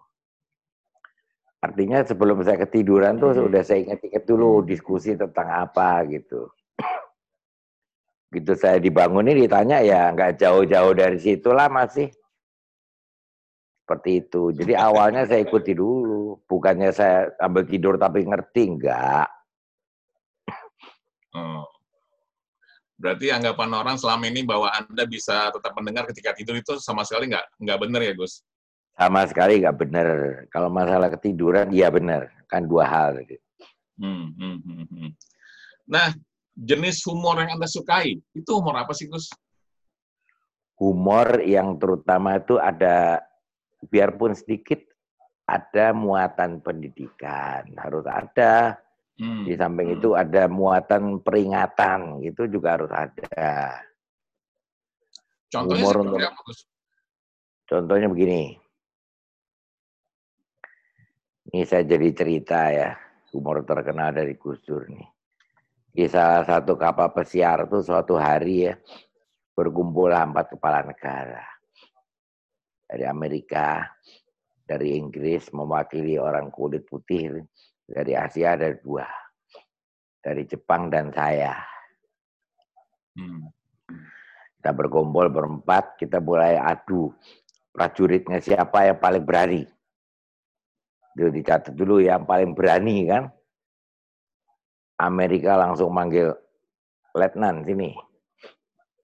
Artinya 1.59 2.07
sebelum 2.07 2.39
saya 2.43 2.63
ketiduran 2.63 3.19
tuh 3.19 3.35
hmm. 3.35 3.47
udah 3.51 3.61
saya 3.67 3.83
ingat-ingat 3.83 4.23
dulu 4.23 4.63
diskusi 4.63 5.15
tentang 5.15 5.47
apa 5.51 6.07
gitu 6.07 6.47
gitu 8.29 8.53
saya 8.53 8.77
dibangunin 8.77 9.33
ditanya 9.41 9.81
ya 9.81 10.13
nggak 10.13 10.37
jauh-jauh 10.37 10.93
dari 10.93 11.17
situlah 11.17 11.65
masih 11.65 12.13
seperti 13.89 14.21
itu. 14.21 14.53
Jadi 14.53 14.77
awalnya 14.77 15.25
saya 15.25 15.41
ikuti 15.41 15.73
dulu, 15.73 16.45
bukannya 16.45 16.93
saya 16.93 17.33
ambil 17.41 17.65
tidur 17.65 17.97
tapi 17.97 18.21
ngerti 18.21 18.61
enggak. 18.69 19.25
Oh. 21.33 21.65
Berarti 23.01 23.33
anggapan 23.33 23.73
orang 23.73 23.97
selama 23.97 24.29
ini 24.29 24.45
bahwa 24.45 24.69
Anda 24.69 25.09
bisa 25.09 25.49
tetap 25.49 25.73
mendengar 25.73 26.05
ketika 26.05 26.37
tidur 26.37 26.61
itu 26.61 26.77
sama 26.77 27.01
sekali 27.01 27.33
nggak 27.33 27.65
nggak 27.65 27.79
benar 27.81 28.01
ya 28.05 28.13
Gus? 28.13 28.45
Sama 28.99 29.23
sekali 29.23 29.63
nggak 29.63 29.77
benar. 29.79 30.07
Kalau 30.51 30.67
masalah 30.67 31.07
ketiduran, 31.07 31.71
iya 31.71 31.87
benar. 31.87 32.35
Kan 32.51 32.67
dua 32.67 32.83
hal. 32.83 33.23
Hmm, 33.95 34.35
hmm, 34.35 34.57
hmm, 34.59 34.85
hmm. 34.91 35.09
Nah, 35.87 36.11
jenis 36.51 36.99
humor 37.07 37.39
yang 37.39 37.55
Anda 37.55 37.71
sukai, 37.71 38.19
itu 38.35 38.51
humor 38.51 38.75
apa 38.75 38.91
sih, 38.91 39.07
Gus? 39.07 39.31
Humor 40.83 41.39
yang 41.47 41.79
terutama 41.79 42.43
itu 42.43 42.59
ada, 42.59 43.23
biarpun 43.87 44.35
sedikit, 44.35 44.83
ada 45.47 45.95
muatan 45.95 46.59
pendidikan. 46.59 47.71
Harus 47.79 48.03
ada. 48.03 48.83
Hmm. 49.15 49.47
Di 49.47 49.55
samping 49.55 49.95
hmm. 49.95 49.97
itu 50.03 50.09
ada 50.11 50.51
muatan 50.51 51.23
peringatan. 51.23 52.19
Itu 52.19 52.51
juga 52.51 52.75
harus 52.75 52.91
ada. 52.91 53.79
Contohnya 55.47 55.87
humor 55.87 55.95
seperti 56.03 56.25
apa, 56.27 56.39
Gus? 56.43 56.59
Contohnya 57.63 58.11
begini. 58.11 58.59
Ini 61.49 61.65
saya 61.65 61.83
jadi 61.85 62.09
cerita 62.13 62.69
ya. 62.69 62.93
Humor 63.33 63.61
terkenal 63.61 64.13
dari 64.13 64.33
Gus 64.37 64.57
Dur 64.65 64.89
nih 64.89 65.19
di 65.89 66.05
salah 66.05 66.45
satu 66.45 66.77
kapal 66.77 67.09
pesiar 67.11 67.65
itu 67.65 67.81
suatu 67.81 68.15
hari 68.17 68.69
ya 68.69 68.73
berkumpul 69.57 70.13
empat 70.13 70.55
kepala 70.55 70.85
negara 70.85 71.43
dari 72.89 73.05
Amerika, 73.05 73.85
dari 74.65 74.97
Inggris 74.97 75.51
mewakili 75.53 76.17
orang 76.17 76.49
kulit 76.49 76.89
putih, 76.89 77.43
dari 77.85 78.17
Asia 78.17 78.57
ada 78.57 78.73
dua, 78.73 79.05
dari 80.23 80.47
Jepang 80.47 80.89
dan 80.89 81.13
saya. 81.13 81.53
Hmm. 83.13 83.45
Kita 84.57 84.71
berkumpul 84.73 85.29
berempat, 85.29 86.01
kita 86.01 86.17
mulai 86.17 86.57
adu 86.57 87.13
prajuritnya 87.69 88.41
siapa 88.41 88.89
yang 88.89 88.97
paling 88.97 89.21
berani. 89.21 89.63
Itu 91.19 91.27
dicatat 91.35 91.75
dulu 91.75 91.99
yang 91.99 92.23
paling 92.23 92.55
berani 92.55 93.03
kan 93.03 93.27
Amerika 95.03 95.59
langsung 95.59 95.91
manggil 95.91 96.31
letnan 97.11 97.67
sini. 97.67 97.91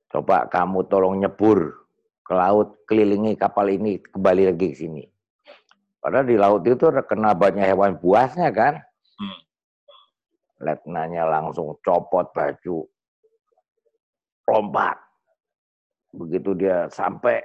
Coba 0.08 0.48
kamu 0.48 0.88
tolong 0.88 1.20
nyebur 1.20 1.76
ke 2.24 2.32
laut, 2.32 2.88
kelilingi 2.88 3.36
kapal 3.36 3.68
ini, 3.68 4.00
kembali 4.00 4.48
lagi 4.48 4.72
ke 4.72 4.78
sini. 4.80 5.04
Padahal 6.00 6.24
di 6.24 6.40
laut 6.40 6.64
itu 6.64 6.88
kena 7.04 7.36
banyak 7.36 7.68
hewan 7.68 8.00
buasnya 8.00 8.48
kan. 8.56 8.80
Hmm. 9.20 9.40
Letnannya 10.64 11.24
langsung 11.28 11.76
copot 11.84 12.32
baju, 12.32 12.88
lompat. 14.48 14.98
Begitu 16.16 16.56
dia 16.56 16.88
sampai 16.88 17.44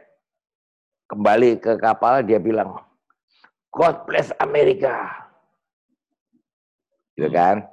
kembali 1.10 1.58
ke 1.58 1.74
kapal, 1.74 2.22
dia 2.22 2.38
bilang, 2.38 2.78
God 3.70 4.06
bless 4.06 4.34
Amerika. 4.42 5.26
Gitu 7.14 7.30
kan? 7.30 7.66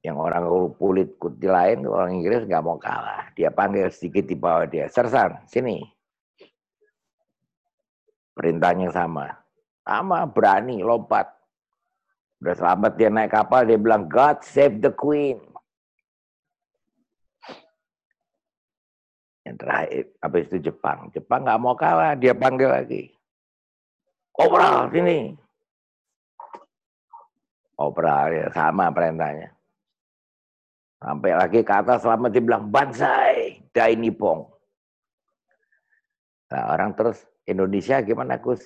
Yang 0.00 0.16
orang 0.22 0.44
kulit 0.78 1.18
putih 1.18 1.50
lain, 1.50 1.82
orang 1.82 2.22
Inggris 2.22 2.46
nggak 2.46 2.62
mau 2.62 2.78
kalah. 2.78 3.26
Dia 3.34 3.50
panggil 3.50 3.90
sedikit 3.90 4.30
di 4.30 4.38
bawah 4.38 4.62
dia, 4.64 4.86
sersan, 4.86 5.42
sini. 5.50 5.82
Perintahnya 8.36 8.94
sama. 8.94 9.34
Sama, 9.82 10.22
berani, 10.30 10.78
lompat. 10.78 11.26
Udah 12.38 12.54
selamat 12.54 12.92
dia 12.94 13.10
naik 13.10 13.34
kapal, 13.34 13.66
dia 13.66 13.80
bilang, 13.80 14.06
God 14.06 14.46
save 14.46 14.78
the 14.78 14.94
Queen. 14.94 15.42
Yang 19.42 19.56
terakhir, 19.62 20.04
habis 20.22 20.44
itu 20.52 20.58
Jepang. 20.70 21.10
Jepang 21.10 21.42
nggak 21.42 21.58
mau 21.58 21.74
kalah, 21.74 22.14
dia 22.14 22.30
panggil 22.30 22.70
lagi. 22.70 23.15
Kopral, 24.36 24.92
sini. 24.92 25.32
Kopral, 27.72 28.36
ya 28.36 28.46
sama 28.52 28.92
perintahnya. 28.92 29.48
Sampai 31.00 31.32
lagi 31.32 31.60
ke 31.64 31.72
atas 31.72 32.04
selamat 32.04 32.28
dia 32.36 32.44
bilang, 32.44 32.68
Bansai, 32.68 33.64
Dai 33.72 33.96
Nipong. 33.96 34.44
Nah, 36.52 36.62
orang 36.72 36.92
terus, 36.92 37.24
Indonesia 37.48 38.04
gimana 38.04 38.36
Gus? 38.36 38.60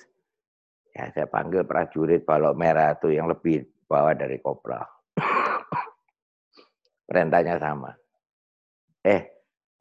Ya 0.91 1.07
saya 1.15 1.23
panggil 1.23 1.63
prajurit 1.63 2.27
balok 2.27 2.55
merah 2.59 2.91
itu 2.91 3.15
yang 3.15 3.31
lebih 3.31 3.63
bawah 3.87 4.11
dari 4.11 4.43
kopral. 4.43 4.83
Perintahnya 7.07 7.55
sama. 7.55 7.95
Eh, 9.07 9.23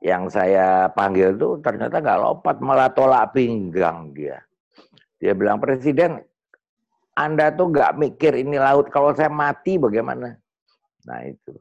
yang 0.07 0.31
saya 0.31 0.87
panggil 0.95 1.35
itu 1.35 1.59
ternyata 1.59 1.99
nggak 1.99 2.21
lompat, 2.23 2.57
malah 2.63 2.91
tolak 2.95 3.35
pinggang 3.35 4.15
dia. 4.15 4.39
Dia 5.21 5.37
bilang, 5.37 5.61
Presiden, 5.61 6.25
Anda 7.13 7.53
tuh 7.53 7.69
nggak 7.69 8.01
mikir 8.01 8.41
ini 8.41 8.57
laut, 8.57 8.89
kalau 8.89 9.13
saya 9.13 9.29
mati 9.29 9.77
bagaimana? 9.77 10.41
Nah 11.05 11.21
itu. 11.29 11.53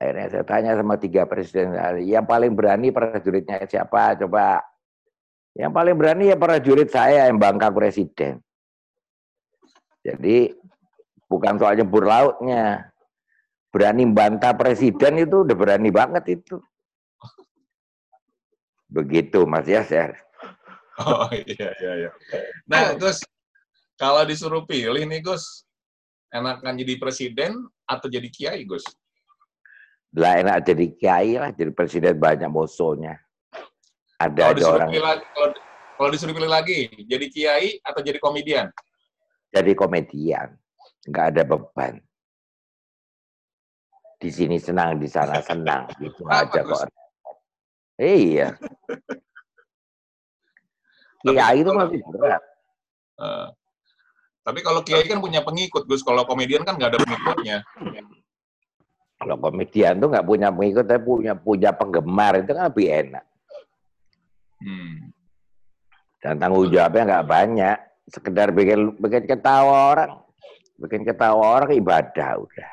Akhirnya 0.00 0.26
saya 0.34 0.44
tanya 0.48 0.72
sama 0.74 0.98
tiga 0.98 1.30
presiden, 1.30 1.78
yang 2.02 2.26
paling 2.26 2.58
berani 2.58 2.90
prajuritnya 2.90 3.62
siapa? 3.70 4.18
Coba. 4.18 4.58
Yang 5.54 5.72
paling 5.76 5.94
berani 5.94 6.32
ya 6.32 6.36
prajurit 6.40 6.90
saya 6.90 7.30
yang 7.30 7.38
bangka 7.38 7.70
presiden. 7.70 8.42
Jadi 10.02 10.50
bukan 11.30 11.54
soal 11.60 11.78
nyebur 11.78 12.02
lautnya. 12.02 12.90
Berani 13.70 14.04
bantah 14.10 14.56
presiden 14.58 15.22
itu 15.22 15.46
udah 15.46 15.56
berani 15.56 15.88
banget 15.94 16.40
itu. 16.40 16.58
Begitu 18.90 19.46
Mas 19.46 19.70
Yaser. 19.70 20.18
Oh 21.00 21.28
iya 21.32 21.72
iya 21.80 21.92
iya. 22.04 22.10
Nah, 22.68 22.92
Gus, 23.00 23.24
kalau 23.96 24.22
disuruh 24.28 24.68
pilih 24.68 25.00
nih 25.08 25.24
Gus, 25.24 25.64
enakan 26.28 26.76
jadi 26.76 27.00
presiden 27.00 27.64
atau 27.88 28.12
jadi 28.12 28.28
kiai 28.28 28.68
Gus? 28.68 28.84
Lah 30.12 30.36
enak 30.44 30.68
jadi 30.68 30.92
kiai 30.92 31.40
lah, 31.40 31.50
jadi 31.56 31.72
presiden 31.72 32.20
banyak 32.20 32.48
musuhnya. 32.52 33.16
Ada, 34.20 34.52
kalau 34.52 34.52
ada 34.52 34.64
orang. 34.68 34.88
Lagi, 34.92 35.24
kalau, 35.32 35.48
kalau 35.96 36.10
disuruh 36.12 36.34
pilih 36.36 36.52
lagi, 36.52 36.92
jadi 37.08 37.26
kiai 37.32 37.68
atau 37.80 38.00
jadi 38.04 38.20
komedian? 38.20 38.68
Jadi 39.48 39.72
komedian, 39.72 40.52
nggak 41.08 41.26
ada 41.32 41.42
beban. 41.48 42.00
Di 44.20 44.30
sini 44.30 44.60
senang, 44.60 45.00
di 45.00 45.08
sana 45.08 45.40
senang, 45.40 45.88
gitu 45.98 46.28
aja 46.28 46.60
kok. 46.62 46.86
Iya. 47.96 48.54
Kiai 51.22 51.62
itu 51.62 51.70
masih 51.70 52.00
berat. 52.10 52.42
Uh, 53.18 53.46
tapi 54.42 54.58
kalau 54.66 54.82
kiai 54.82 55.06
kan 55.06 55.22
punya 55.22 55.38
pengikut, 55.46 55.86
Gus. 55.86 56.02
Kalau 56.02 56.26
komedian 56.26 56.66
kan 56.66 56.74
nggak 56.74 56.90
ada 56.94 56.98
pengikutnya. 56.98 57.56
Kalau 59.22 59.38
komedian 59.38 60.02
tuh 60.02 60.10
nggak 60.10 60.26
punya 60.26 60.50
pengikut, 60.50 60.82
tapi 60.82 61.02
punya 61.06 61.32
punya 61.38 61.70
penggemar 61.70 62.42
itu 62.42 62.50
kan 62.50 62.66
lebih 62.66 62.86
enak. 62.90 63.24
Hmm. 64.62 65.14
Dan 66.18 66.42
tanggung 66.42 66.66
jawabnya 66.74 67.02
nggak 67.06 67.28
banyak. 67.30 67.78
Sekedar 68.10 68.50
bikin 68.50 68.98
bikin 68.98 69.30
ketawa 69.30 69.94
orang, 69.94 70.10
bikin 70.74 71.06
ketawa 71.06 71.62
orang 71.62 71.70
ibadah 71.78 72.42
udah. 72.42 72.72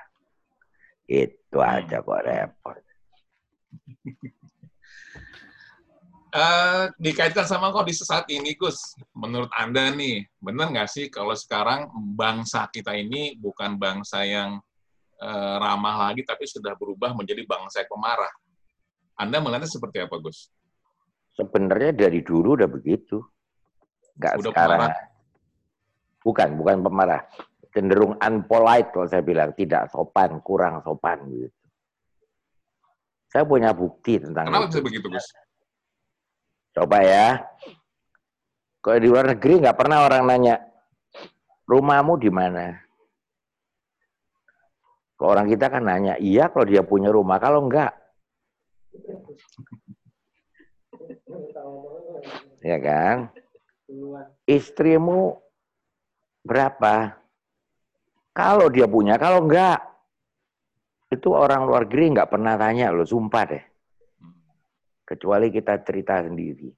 Itu 1.06 1.62
hmm. 1.62 1.70
aja 1.70 2.02
kok 2.02 2.22
repot. 2.26 2.82
Uh, 6.30 6.94
dikaitkan 7.02 7.42
sama 7.42 7.74
kondisi 7.74 8.06
saat 8.06 8.30
ini, 8.30 8.54
Gus. 8.54 8.94
Menurut 9.18 9.50
Anda 9.58 9.90
nih, 9.90 10.30
benar 10.38 10.70
nggak 10.70 10.90
sih 10.90 11.06
kalau 11.10 11.34
sekarang 11.34 11.90
bangsa 12.14 12.70
kita 12.70 12.94
ini 12.94 13.34
bukan 13.34 13.82
bangsa 13.82 14.22
yang 14.22 14.62
uh, 15.18 15.56
ramah 15.58 16.06
lagi, 16.06 16.22
tapi 16.22 16.46
sudah 16.46 16.78
berubah 16.78 17.18
menjadi 17.18 17.42
bangsa 17.50 17.82
yang 17.82 17.90
pemarah? 17.90 18.34
Anda 19.18 19.42
melihatnya 19.42 19.68
seperti 19.68 20.06
apa, 20.06 20.22
Gus? 20.22 20.54
Sebenarnya 21.34 21.98
dari 21.98 22.22
dulu 22.22 22.62
udah 22.62 22.70
begitu. 22.70 23.26
Nggak 24.16 24.46
sekarang. 24.46 24.80
Pemarah. 24.86 25.04
Bukan, 26.22 26.50
bukan 26.62 26.78
pemarah. 26.86 27.22
Cenderung 27.74 28.22
unpolite 28.22 28.94
kalau 28.94 29.08
saya 29.10 29.26
bilang. 29.26 29.52
Tidak 29.58 29.90
sopan, 29.90 30.40
kurang 30.46 30.86
sopan. 30.86 31.26
gitu. 31.26 31.50
Saya 33.30 33.46
punya 33.46 33.74
bukti 33.74 34.18
tentang 34.18 34.50
Kenapa 34.50 34.70
itu. 34.70 34.78
bisa 34.78 34.82
begitu, 34.86 35.08
Gus? 35.10 35.28
Coba 36.80 37.04
ya. 37.04 37.44
Kalau 38.80 38.98
di 39.04 39.08
luar 39.12 39.36
negeri 39.36 39.60
nggak 39.60 39.76
pernah 39.76 40.08
orang 40.08 40.24
nanya, 40.24 40.64
rumahmu 41.68 42.16
di 42.16 42.32
mana? 42.32 42.80
Kalau 45.20 45.36
orang 45.36 45.52
kita 45.52 45.68
kan 45.68 45.84
nanya, 45.84 46.16
iya 46.16 46.48
kalau 46.48 46.64
dia 46.64 46.80
punya 46.80 47.12
rumah, 47.12 47.36
kalau 47.36 47.68
enggak. 47.68 47.92
Ya 52.64 52.80
kan? 52.80 53.28
Istrimu 54.48 55.36
berapa? 56.48 57.20
Kalau 58.32 58.72
dia 58.72 58.88
punya, 58.88 59.20
kalau 59.20 59.44
enggak. 59.44 59.84
Itu 61.12 61.36
orang 61.36 61.68
luar 61.68 61.84
negeri 61.84 62.16
nggak 62.16 62.32
pernah 62.32 62.56
tanya 62.56 62.96
loh, 62.96 63.04
sumpah 63.04 63.44
deh. 63.44 63.69
Kecuali 65.10 65.50
kita 65.50 65.82
cerita 65.82 66.22
sendiri. 66.22 66.70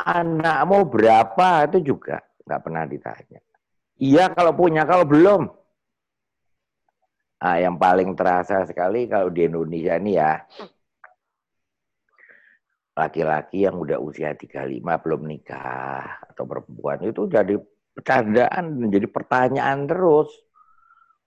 Anakmu 0.00 0.88
berapa 0.88 1.68
itu 1.68 1.92
juga 1.92 2.24
nggak 2.48 2.62
pernah 2.64 2.88
ditanya. 2.88 3.40
Iya 4.00 4.32
kalau 4.32 4.56
punya, 4.56 4.88
kalau 4.88 5.04
belum. 5.04 5.52
Nah, 7.42 7.56
yang 7.60 7.76
paling 7.76 8.16
terasa 8.16 8.64
sekali 8.64 9.04
kalau 9.04 9.28
di 9.28 9.44
Indonesia 9.44 10.00
ini 10.00 10.16
ya, 10.16 10.40
laki-laki 12.96 13.68
yang 13.68 13.76
udah 13.76 14.00
usia 14.00 14.32
35 14.32 14.80
belum 14.80 15.22
nikah 15.28 16.24
atau 16.28 16.44
perempuan 16.44 17.00
itu 17.04 17.24
jadi 17.28 17.56
candaan 18.04 18.80
menjadi 18.80 19.08
pertanyaan 19.08 19.88
terus 19.88 20.28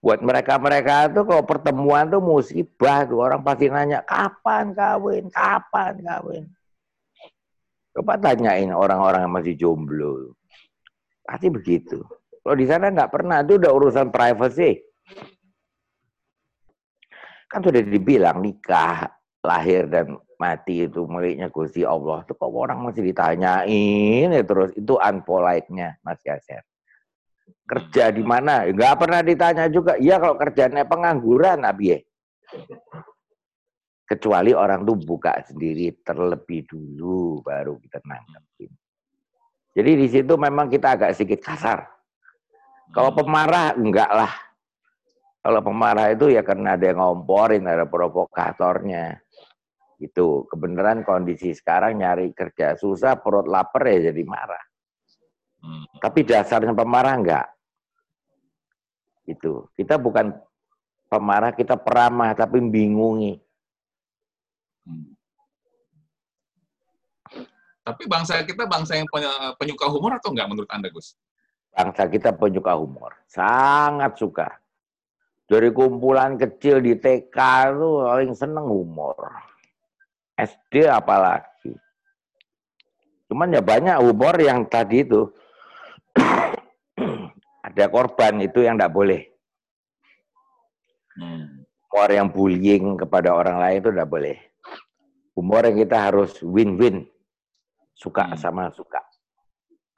buat 0.06 0.22
mereka-mereka 0.22 1.10
tuh 1.10 1.26
kalau 1.26 1.42
pertemuan 1.42 2.06
tuh 2.06 2.22
musibah 2.22 3.02
tuh 3.02 3.26
orang 3.26 3.42
pasti 3.42 3.66
nanya 3.66 4.06
kapan 4.06 4.70
kawin, 4.70 5.26
kapan 5.34 5.98
kawin. 5.98 6.44
Coba 7.90 8.14
tanyain 8.14 8.70
orang-orang 8.70 9.26
yang 9.26 9.34
masih 9.34 9.58
jomblo. 9.58 10.38
Pasti 11.26 11.50
begitu. 11.50 12.06
Kalau 12.38 12.54
di 12.54 12.70
sana 12.70 12.94
nggak 12.94 13.10
pernah, 13.10 13.42
itu 13.42 13.58
udah 13.58 13.72
urusan 13.74 14.14
privacy. 14.14 14.78
Kan 17.50 17.66
sudah 17.66 17.82
dibilang 17.82 18.46
nikah, 18.46 19.10
lahir 19.42 19.90
dan 19.90 20.14
mati 20.38 20.86
itu 20.86 21.02
miliknya 21.10 21.50
Gusti 21.50 21.82
Allah. 21.82 22.22
Itu 22.22 22.38
kok 22.38 22.54
orang 22.54 22.78
masih 22.86 23.02
ditanyain 23.02 24.30
ya 24.30 24.42
terus. 24.46 24.70
Itu 24.78 25.02
unpolite-nya 25.02 25.98
Mas 26.06 26.22
Yaser 26.22 26.62
kerja 27.66 28.14
di 28.14 28.22
mana? 28.22 28.64
Enggak 28.64 28.94
pernah 29.02 29.20
ditanya 29.20 29.66
juga. 29.66 29.98
Iya 29.98 30.22
kalau 30.22 30.38
kerjanya 30.38 30.86
pengangguran, 30.86 31.66
Abi. 31.66 31.98
Kecuali 34.06 34.54
orang 34.54 34.86
tuh 34.86 34.96
buka 35.02 35.34
sendiri 35.42 35.90
terlebih 36.06 36.62
dulu, 36.70 37.42
baru 37.42 37.74
kita 37.82 37.98
nanggepin. 38.06 38.70
Jadi 39.76 39.90
di 39.98 40.06
situ 40.08 40.38
memang 40.38 40.70
kita 40.70 40.94
agak 40.94 41.12
sedikit 41.18 41.42
kasar. 41.52 41.84
Kalau 42.94 43.10
hmm. 43.12 43.18
pemarah, 43.18 43.74
enggak 43.74 44.10
lah. 44.14 44.32
Kalau 45.42 45.60
pemarah 45.62 46.10
itu 46.14 46.30
ya 46.30 46.46
karena 46.46 46.78
ada 46.78 46.86
yang 46.86 47.02
ngomporin, 47.02 47.66
ada 47.66 47.84
provokatornya. 47.86 49.18
Itu 49.98 50.46
kebenaran 50.46 51.02
kondisi 51.02 51.50
sekarang 51.50 51.98
nyari 51.98 52.30
kerja 52.30 52.78
susah, 52.78 53.18
perut 53.18 53.50
lapar 53.50 53.90
ya 53.90 54.14
jadi 54.14 54.22
marah. 54.22 54.64
Hmm. 55.66 55.86
Tapi 55.98 56.22
dasarnya 56.22 56.70
pemarah 56.72 57.14
enggak. 57.18 57.46
Itu. 59.26 59.66
Kita 59.74 59.98
bukan 59.98 60.32
pemarah, 61.10 61.50
kita 61.50 61.74
peramah 61.74 62.32
tapi 62.32 62.62
bingungi. 62.62 63.38
Hmm. 64.86 65.12
Tapi 67.86 68.02
bangsa 68.10 68.42
kita 68.42 68.66
bangsa 68.66 68.98
yang 68.98 69.06
penyuka 69.58 69.86
humor 69.86 70.18
atau 70.18 70.34
enggak 70.34 70.50
menurut 70.50 70.70
Anda, 70.74 70.90
Gus? 70.90 71.14
Bangsa 71.70 72.10
kita 72.10 72.34
penyuka 72.34 72.74
humor. 72.74 73.14
Sangat 73.30 74.18
suka. 74.18 74.48
Dari 75.46 75.70
kumpulan 75.70 76.34
kecil 76.34 76.82
di 76.82 76.98
TK 76.98 77.38
itu 77.70 77.90
paling 78.02 78.34
seneng 78.34 78.66
humor. 78.66 79.14
SD 80.34 80.90
apalagi. 80.90 81.78
Cuman 83.30 83.54
ya 83.54 83.62
banyak 83.62 84.02
humor 84.02 84.34
yang 84.42 84.66
tadi 84.66 85.06
itu 85.06 85.30
ada 87.66 87.90
korban 87.90 88.38
itu 88.38 88.62
yang 88.62 88.78
tidak 88.78 88.94
boleh. 88.94 89.26
Hmm. 91.18 91.66
Humor 91.90 92.10
yang 92.12 92.28
bullying 92.30 92.94
kepada 92.94 93.34
orang 93.34 93.58
lain 93.58 93.76
itu 93.82 93.90
tidak 93.90 94.10
boleh. 94.12 94.36
Humor 95.34 95.62
yang 95.66 95.76
kita 95.82 95.96
harus 95.98 96.38
win-win, 96.46 97.02
suka 97.98 98.30
hmm. 98.30 98.38
sama 98.38 98.70
suka. 98.70 99.02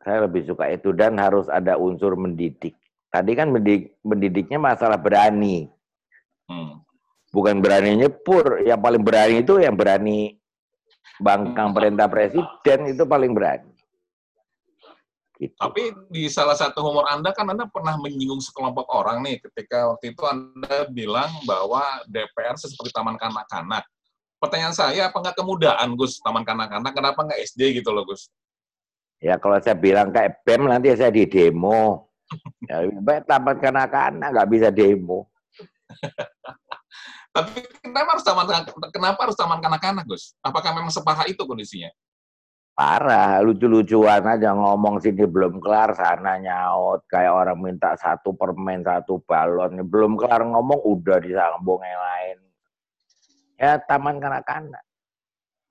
Saya 0.01 0.25
lebih 0.25 0.49
suka 0.49 0.73
itu 0.73 0.97
dan 0.97 1.21
harus 1.21 1.51
ada 1.53 1.77
unsur 1.77 2.17
mendidik. 2.17 2.73
Tadi 3.13 3.33
kan 3.37 3.53
mendidik, 3.53 4.01
mendidiknya 4.01 4.57
masalah 4.57 4.97
berani. 4.97 5.69
Hmm. 6.49 6.81
Bukan 7.29 7.61
berani 7.61 8.01
nyepur, 8.01 8.65
yang 8.65 8.81
paling 8.81 9.05
berani 9.05 9.45
itu 9.45 9.61
yang 9.61 9.77
berani 9.77 10.41
bangkang 11.21 11.77
perintah 11.77 12.09
presiden 12.09 12.79
itu 12.89 13.05
paling 13.05 13.37
berani. 13.37 13.68
Gitu. 15.39 15.55
Tapi 15.55 15.95
di 16.11 16.27
salah 16.27 16.59
satu 16.59 16.83
humor 16.83 17.07
Anda 17.07 17.31
kan 17.31 17.47
Anda 17.47 17.71
pernah 17.71 17.95
menyinggung 17.95 18.43
sekelompok 18.43 18.91
orang 18.91 19.23
nih 19.23 19.39
ketika 19.39 19.95
waktu 19.95 20.11
itu 20.11 20.23
Anda 20.27 20.91
bilang 20.91 21.31
bahwa 21.47 22.03
DPR 22.11 22.59
seperti 22.59 22.91
taman 22.91 23.15
kanak-kanak. 23.15 23.87
Pertanyaan 24.43 24.75
saya, 24.75 25.07
apa 25.07 25.15
nggak 25.15 25.39
kemudahan 25.39 25.95
Gus 25.95 26.19
taman 26.19 26.43
kanak-kanak? 26.43 26.91
Kenapa 26.91 27.23
nggak 27.23 27.39
SD 27.47 27.79
gitu 27.79 27.95
loh 27.95 28.03
Gus? 28.03 28.27
Ya 29.23 29.39
kalau 29.39 29.63
saya 29.63 29.79
bilang 29.79 30.11
kayak 30.11 30.43
BEM 30.43 30.67
nanti 30.67 30.91
saya 30.99 31.15
di 31.15 31.23
demo. 31.31 32.11
ya, 32.67 32.83
baik 32.99 33.31
taman 33.31 33.57
kanak-kanak 33.63 34.29
nggak 34.35 34.51
bisa 34.51 34.69
demo. 34.75 35.31
Tapi 37.35 37.63
kenapa 37.79 38.19
harus 38.19 38.27
taman 38.27 38.47
kenapa 38.91 39.19
harus 39.23 39.39
taman 39.39 39.63
kanak-kanak, 39.63 40.03
Gus? 40.03 40.35
Apakah 40.43 40.75
memang 40.75 40.91
separah 40.91 41.31
itu 41.31 41.39
kondisinya? 41.47 41.95
Parah, 42.79 43.43
lucu-lucuan 43.43 44.23
aja 44.23 44.55
ngomong 44.55 45.03
sini 45.03 45.27
belum 45.27 45.59
kelar, 45.59 45.99
sana 45.99 46.39
nyaut 46.39 47.03
kayak 47.11 47.35
orang 47.35 47.59
minta 47.59 47.99
satu 47.99 48.39
permen, 48.39 48.87
satu 48.87 49.19
balon, 49.27 49.83
belum 49.83 50.15
kelar 50.15 50.47
ngomong 50.47 50.87
udah 50.87 51.19
disambung 51.19 51.83
yang 51.83 51.99
lain. 51.99 52.39
Ya 53.59 53.83
taman 53.83 54.23
kanak-kanak. 54.23 54.87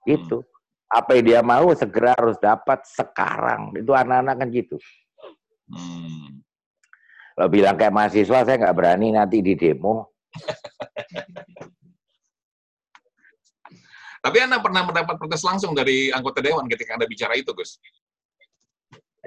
Itu. 0.03 0.43
Hmm. 0.43 0.99
Apa 0.99 1.15
yang 1.15 1.23
dia 1.23 1.39
mau 1.39 1.71
segera 1.71 2.11
harus 2.11 2.35
dapat 2.43 2.83
sekarang. 2.83 3.71
Itu 3.79 3.95
anak-anak 3.95 4.43
kan 4.43 4.47
gitu. 4.51 4.75
Hmm. 5.71 6.43
Kalau 7.39 7.47
bilang 7.47 7.79
kayak 7.79 7.95
mahasiswa, 7.95 8.43
saya 8.43 8.59
nggak 8.59 8.75
berani 8.75 9.15
nanti 9.15 9.39
di 9.39 9.55
demo. 9.55 10.11
Tapi 14.21 14.37
Anda 14.41 14.57
pernah 14.59 14.83
mendapat 14.85 15.15
protes 15.17 15.43
langsung 15.45 15.77
dari 15.77 16.09
anggota 16.09 16.41
Dewan 16.41 16.65
ketika 16.65 16.97
Anda 16.97 17.05
bicara 17.05 17.37
itu, 17.37 17.53
Gus? 17.53 17.77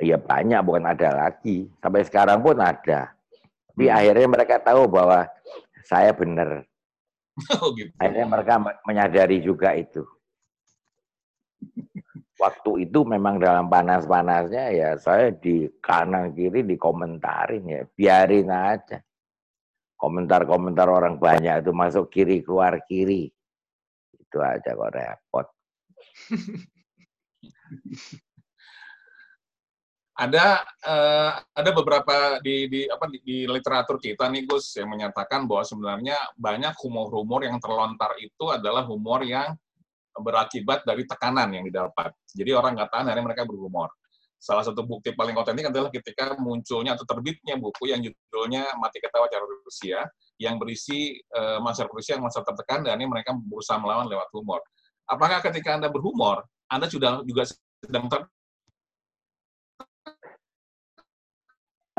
Iya 0.01 0.17
banyak, 0.17 0.61
bukan 0.65 0.85
ada 0.89 1.29
lagi. 1.29 1.69
Sampai 1.79 2.03
sekarang 2.07 2.41
pun 2.41 2.57
ada. 2.59 3.13
Tapi 3.71 3.85
hmm. 3.87 3.97
akhirnya 3.97 4.29
mereka 4.29 4.57
tahu 4.59 4.89
bahwa 4.91 5.29
saya 5.87 6.11
benar. 6.15 6.65
Oh, 7.57 7.73
gitu. 7.73 7.89
Akhirnya 7.97 8.29
mereka 8.29 8.61
menyadari 8.85 9.41
juga 9.41 9.73
itu. 9.73 10.05
Waktu 12.37 12.85
itu 12.85 13.01
memang 13.09 13.41
dalam 13.41 13.65
panas-panasnya 13.65 14.77
ya 14.77 14.91
saya 15.01 15.33
di 15.33 15.65
kanan 15.81 16.37
kiri 16.37 16.65
dikomentarin 16.69 17.65
ya, 17.65 17.83
biarin 17.97 18.49
aja 18.53 19.01
komentar-komentar 20.01 20.89
orang 20.89 21.21
banyak 21.21 21.61
itu 21.61 21.73
masuk 21.77 22.09
kiri 22.09 22.41
keluar 22.41 22.81
kiri 22.89 23.29
itu 24.31 24.39
aja 24.39 24.71
kok 24.79 24.93
repot 24.95 25.47
ada 30.21 30.63
uh, 30.85 31.33
ada 31.57 31.71
beberapa 31.73 32.39
di, 32.45 32.69
di 32.69 32.81
apa 32.85 33.09
di, 33.09 33.19
di 33.25 33.39
literatur 33.49 33.97
kita 33.97 34.29
nih 34.29 34.45
Gus 34.45 34.77
yang 34.77 34.93
menyatakan 34.93 35.49
bahwa 35.49 35.65
sebenarnya 35.65 36.21
banyak 36.37 36.77
humor-humor 36.77 37.41
yang 37.43 37.57
terlontar 37.57 38.15
itu 38.21 38.53
adalah 38.53 38.85
humor 38.85 39.25
yang 39.25 39.57
berakibat 40.13 40.85
dari 40.85 41.09
tekanan 41.09 41.49
yang 41.57 41.65
didapat. 41.65 42.13
Jadi 42.37 42.53
orang 42.53 42.77
nggak 42.77 42.91
tahan, 42.93 43.07
akhirnya 43.09 43.25
mereka 43.33 43.49
berhumor 43.49 43.89
salah 44.41 44.65
satu 44.65 44.89
bukti 44.89 45.13
paling 45.13 45.37
otentik 45.37 45.69
adalah 45.69 45.93
ketika 45.93 46.33
munculnya 46.41 46.97
atau 46.97 47.05
terbitnya 47.05 47.61
buku 47.61 47.93
yang 47.93 48.01
judulnya 48.01 48.73
Mati 48.81 48.97
Ketawa 48.97 49.29
Cara 49.29 49.45
Rusia 49.45 50.09
yang 50.41 50.57
berisi 50.57 51.21
uh, 51.37 51.61
masyarakat 51.61 51.93
Rusia 51.93 52.17
yang 52.17 52.25
masa 52.25 52.41
tertekan 52.41 52.81
dan 52.81 52.97
ini 52.97 53.05
mereka 53.05 53.37
berusaha 53.37 53.77
melawan 53.77 54.09
lewat 54.09 54.33
humor. 54.33 54.65
Apakah 55.05 55.45
ketika 55.45 55.77
Anda 55.77 55.93
berhumor, 55.93 56.49
Anda 56.73 56.89
sudah 56.89 57.21
juga 57.29 57.45
sedang 57.85 58.09
ter 58.09 58.25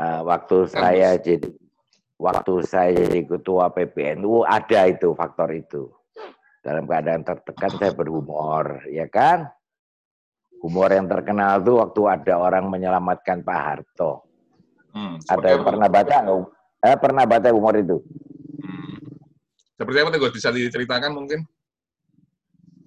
uh, 0.02 0.20
waktu 0.26 0.56
saya 0.66 1.14
jadi 1.22 1.46
waktu 2.18 2.52
saya 2.66 2.90
jadi 3.06 3.22
ketua 3.22 3.70
PPNU 3.70 4.42
ada 4.42 4.90
itu 4.90 5.14
faktor 5.14 5.54
itu. 5.54 5.94
Dalam 6.62 6.86
keadaan 6.86 7.22
tertekan 7.26 7.74
saya 7.74 7.90
berhumor, 7.94 8.86
ya 8.90 9.06
kan? 9.10 9.50
Humor 10.62 10.94
yang 10.94 11.10
terkenal 11.10 11.58
tuh 11.66 11.82
waktu 11.82 12.00
ada 12.06 12.38
orang 12.38 12.70
menyelamatkan 12.70 13.42
Pak 13.42 13.58
Harto. 13.58 14.22
Hmm, 14.94 15.18
ada 15.26 15.46
yang 15.50 15.66
pernah 15.66 15.88
baca 15.90 16.16
nggak? 16.22 16.42
Eh, 16.82 16.98
pernah 16.98 17.24
baca 17.26 17.48
humor 17.50 17.74
itu? 17.78 17.98
Hmm. 18.62 18.94
Seperti 19.74 19.98
apa 19.98 20.10
tuh? 20.14 20.30
Bisa 20.30 20.54
diceritakan 20.54 21.10
mungkin? 21.10 21.42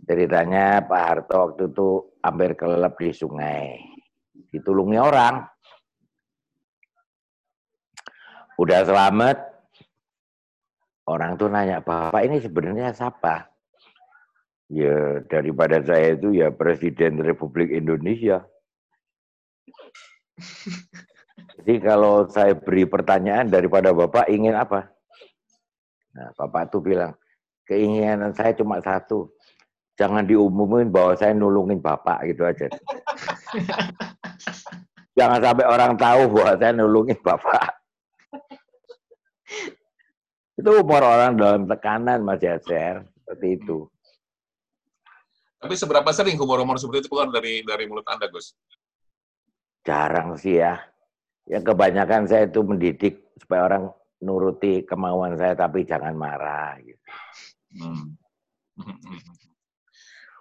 Ceritanya 0.06 0.86
Pak 0.88 1.02
Harto 1.04 1.36
waktu 1.52 1.64
itu 1.68 1.88
hampir 2.24 2.56
kelelep 2.56 2.94
di 2.96 3.10
sungai. 3.12 3.82
Ditulungi 4.56 4.96
orang. 4.96 5.44
Udah 8.56 8.88
selamat. 8.88 9.38
Orang 11.06 11.38
tuh 11.38 11.52
nanya, 11.52 11.84
Bapak 11.84 12.24
ini 12.24 12.42
sebenarnya 12.42 12.90
siapa? 12.96 13.55
Ya 14.66 15.22
daripada 15.30 15.78
saya 15.86 16.18
itu 16.18 16.34
ya 16.34 16.50
Presiden 16.50 17.22
Republik 17.22 17.70
Indonesia. 17.70 18.42
Jadi 21.62 21.76
kalau 21.82 22.26
saya 22.28 22.58
beri 22.58 22.90
pertanyaan 22.90 23.50
daripada 23.50 23.94
Bapak 23.94 24.26
ingin 24.30 24.58
apa? 24.58 24.90
Nah, 26.16 26.32
Bapak 26.34 26.74
tuh 26.74 26.82
bilang, 26.82 27.14
keinginan 27.70 28.34
saya 28.34 28.54
cuma 28.58 28.82
satu. 28.82 29.32
Jangan 29.96 30.28
diumumin 30.28 30.92
bahwa 30.92 31.16
saya 31.16 31.32
nulungin 31.32 31.80
Bapak 31.80 32.28
gitu 32.28 32.44
aja. 32.44 32.68
Jangan 35.16 35.40
sampai 35.40 35.66
orang 35.66 35.96
tahu 35.96 36.22
bahwa 36.36 36.54
saya 36.60 36.72
nulungin 36.76 37.16
Bapak. 37.24 37.72
Itu 40.60 40.70
umur 40.84 41.04
orang 41.04 41.40
dalam 41.40 41.64
tekanan 41.68 42.24
Mas 42.24 42.44
Yaser, 42.44 43.08
seperti 43.24 43.60
itu. 43.60 43.88
Tapi 45.66 45.82
seberapa 45.82 46.14
sering 46.14 46.38
humor-humor 46.38 46.78
seperti 46.78 47.02
itu 47.02 47.10
keluar 47.10 47.34
dari 47.34 47.66
dari 47.66 47.90
mulut 47.90 48.06
Anda, 48.06 48.30
Gus? 48.30 48.54
Jarang 49.82 50.38
sih 50.38 50.62
ya. 50.62 50.78
Ya 51.50 51.58
kebanyakan 51.58 52.30
saya 52.30 52.46
itu 52.46 52.62
mendidik 52.62 53.34
supaya 53.42 53.66
orang 53.66 53.90
nuruti 54.22 54.86
kemauan 54.86 55.34
saya 55.34 55.58
tapi 55.58 55.82
jangan 55.82 56.14
marah 56.14 56.78
gitu. 56.86 57.10
Hmm. 57.82 58.14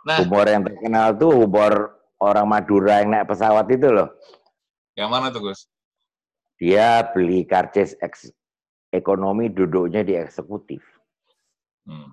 Nah, 0.04 0.20
humor 0.20 0.44
yang 0.44 0.60
terkenal 0.60 1.16
tuh 1.16 1.32
humor 1.32 1.96
orang 2.20 2.44
Madura 2.44 3.00
yang 3.00 3.16
naik 3.16 3.24
pesawat 3.24 3.64
itu 3.72 3.88
loh. 3.88 4.12
Yang 4.92 5.08
mana 5.08 5.32
tuh, 5.32 5.48
Gus? 5.48 5.64
Dia 6.60 7.08
beli 7.08 7.48
karcis 7.48 7.96
ekonomi 8.92 9.48
duduknya 9.48 10.04
di 10.04 10.12
eksekutif. 10.12 10.84
Hmm 11.88 12.12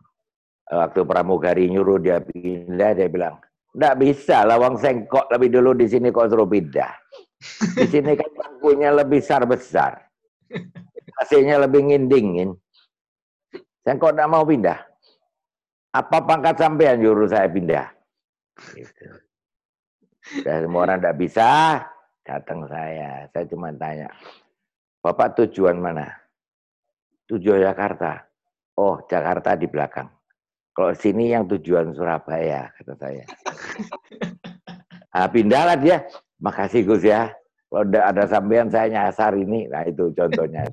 waktu 0.70 1.02
pramugari 1.04 1.72
nyuruh 1.72 1.98
dia 1.98 2.22
pindah 2.22 2.92
dia 2.94 3.08
bilang 3.10 3.42
nggak 3.72 3.96
bisa 4.04 4.44
lawang 4.44 4.76
sengkok 4.76 5.32
lebih 5.32 5.50
dulu 5.60 5.72
di 5.76 5.88
sini 5.88 6.12
kok 6.12 6.28
suruh 6.28 6.48
pindah. 6.48 6.92
Di 7.74 7.88
sini 7.88 8.14
kan 8.14 8.30
bangkunya 8.36 8.92
lebih 8.92 9.24
besar 9.24 9.48
besar. 9.48 9.92
Hasilnya 11.18 11.64
lebih 11.64 11.88
ngindingin. 11.90 12.52
Sengkok 13.82 14.14
nggak 14.14 14.30
mau 14.30 14.44
pindah. 14.44 14.80
Apa 15.92 16.24
pangkat 16.24 16.56
sampean 16.60 17.00
nyuruh 17.00 17.28
saya 17.28 17.48
pindah? 17.48 17.88
Gitu. 18.76 19.08
Dan 20.46 20.68
semua 20.68 20.88
orang 20.88 21.00
tidak 21.02 21.18
bisa 21.18 21.50
datang 22.24 22.68
saya. 22.68 23.28
Saya 23.32 23.46
cuma 23.48 23.72
tanya 23.76 24.12
bapak 25.00 25.40
tujuan 25.42 25.80
mana? 25.80 26.12
Tujuan 27.32 27.64
Jakarta. 27.64 28.28
Oh 28.76 29.00
Jakarta 29.08 29.56
di 29.56 29.68
belakang 29.68 30.21
kalau 30.72 30.94
sini 30.96 31.36
yang 31.36 31.44
tujuan 31.52 31.92
Surabaya, 31.92 32.72
kata 32.80 32.96
saya. 32.96 33.26
Nah, 35.12 35.28
pindahlah 35.28 35.76
dia. 35.76 36.08
Makasih 36.40 36.88
Gus 36.88 37.04
ya. 37.04 37.36
Kalau 37.68 37.88
ada 37.88 38.24
sampean 38.28 38.72
saya 38.72 38.88
nyasar 38.88 39.36
ini. 39.36 39.68
Nah 39.68 39.84
itu 39.88 40.12
contohnya. 40.16 40.68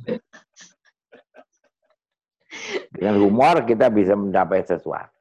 Dengan 2.94 3.18
humor 3.22 3.62
kita 3.66 3.90
bisa 3.90 4.14
mencapai 4.14 4.62
sesuatu. 4.66 5.14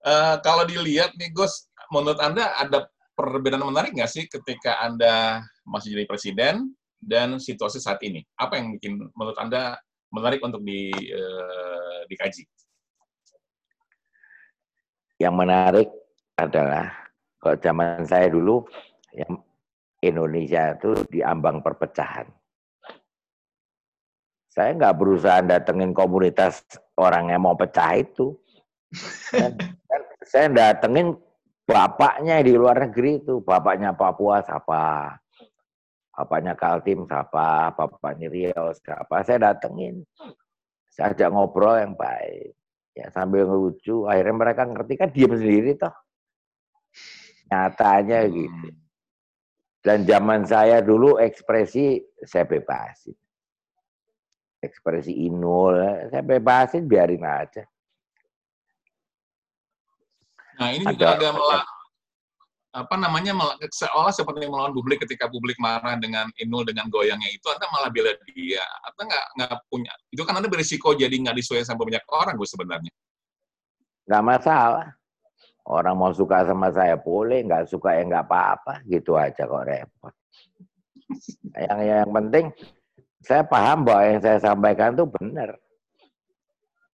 Uh, 0.00 0.36
kalau 0.44 0.68
dilihat 0.68 1.16
nih 1.16 1.32
Gus, 1.32 1.70
menurut 1.90 2.20
Anda 2.20 2.52
ada 2.58 2.90
perbedaan 3.16 3.64
menarik 3.64 3.96
nggak 3.96 4.12
sih 4.12 4.24
ketika 4.28 4.80
Anda 4.84 5.44
masih 5.64 5.96
jadi 5.96 6.04
presiden 6.06 6.54
dan 7.00 7.40
situasi 7.40 7.80
saat 7.80 7.98
ini? 8.04 8.22
Apa 8.36 8.60
yang 8.60 8.76
bikin 8.76 9.00
menurut 9.16 9.38
Anda 9.40 9.80
menarik 10.10 10.40
untuk 10.42 10.62
di, 10.62 10.90
uh, 10.92 12.06
dikaji? 12.10 12.46
Yang 15.20 15.34
menarik 15.34 15.88
adalah 16.38 17.00
kalau 17.40 17.56
zaman 17.56 18.04
saya 18.04 18.28
dulu, 18.28 18.68
yang 19.16 19.40
Indonesia 20.00 20.76
itu 20.76 20.92
diambang 21.08 21.64
perpecahan. 21.64 22.28
Saya 24.50 24.76
nggak 24.76 24.96
berusaha 24.98 25.40
datengin 25.40 25.96
komunitas 25.96 26.64
orang 27.00 27.32
yang 27.32 27.44
mau 27.44 27.56
pecah 27.56 27.96
itu. 27.96 28.36
saya 30.30 30.52
datengin 30.52 31.16
bapaknya 31.64 32.42
di 32.42 32.52
luar 32.58 32.90
negeri 32.90 33.22
itu, 33.22 33.40
bapaknya 33.40 33.94
Papua 33.94 34.42
siapa, 34.42 35.16
bapaknya 36.20 36.52
Kaltim 36.52 37.08
siapa, 37.08 37.72
bapaknya 37.72 38.28
Riau 38.28 38.76
siapa, 38.76 39.24
saya 39.24 39.50
datengin. 39.50 40.04
Saya 40.92 41.16
ajak 41.16 41.32
ngobrol 41.32 41.80
yang 41.80 41.96
baik. 41.96 42.52
Ya 42.92 43.08
sambil 43.08 43.48
ngelucu, 43.48 44.04
akhirnya 44.04 44.36
mereka 44.36 44.68
ngerti 44.68 44.94
kan 45.00 45.08
diam 45.08 45.32
sendiri 45.32 45.80
toh. 45.80 45.94
Nyatanya 47.48 48.28
hmm. 48.28 48.32
gitu. 48.36 48.68
Dan 49.80 50.04
zaman 50.04 50.44
saya 50.44 50.84
dulu 50.84 51.16
ekspresi 51.16 52.04
saya 52.20 52.44
bebasin. 52.44 53.16
Ekspresi 54.60 55.24
inul, 55.24 55.80
saya 56.12 56.20
bebasin 56.20 56.84
biarin 56.84 57.24
aja. 57.24 57.64
Nah 60.60 60.68
ini 60.76 60.84
juga 60.84 61.16
ada, 61.16 61.32
ada 61.32 61.79
apa 62.70 62.94
namanya 62.94 63.34
seolah 63.74 64.14
seperti 64.14 64.46
melawan 64.46 64.70
publik 64.70 65.02
ketika 65.02 65.26
publik 65.26 65.58
marah 65.58 65.98
dengan 65.98 66.30
Inul 66.38 66.62
dengan 66.62 66.86
goyangnya 66.86 67.26
itu 67.34 67.42
anda 67.50 67.66
malah 67.74 67.90
bela 67.90 68.14
dia. 68.30 68.62
Anda 68.86 69.02
nggak 69.10 69.26
nggak 69.34 69.54
punya 69.66 69.92
itu 70.14 70.22
kan 70.22 70.38
anda 70.38 70.46
berisiko 70.46 70.94
jadi 70.94 71.10
nggak 71.10 71.34
disuai 71.34 71.66
sama 71.66 71.82
banyak 71.82 72.06
orang 72.06 72.38
gue 72.38 72.46
sebenarnya. 72.46 72.92
Nggak 74.06 74.24
masalah. 74.24 74.86
Orang 75.66 75.98
mau 75.98 76.14
suka 76.14 76.46
sama 76.46 76.70
saya 76.70 76.94
boleh 76.94 77.42
nggak 77.42 77.66
suka 77.66 77.98
ya 77.98 78.06
nggak 78.06 78.26
apa-apa. 78.30 78.86
Gitu 78.86 79.18
aja 79.18 79.42
kok 79.50 79.66
repot. 79.66 80.14
Yang 81.58 81.80
yang 81.82 82.10
penting 82.14 82.46
saya 83.18 83.42
paham 83.42 83.82
bahwa 83.82 84.02
yang 84.06 84.20
saya 84.22 84.38
sampaikan 84.38 84.94
itu 84.94 85.10
benar. 85.10 85.58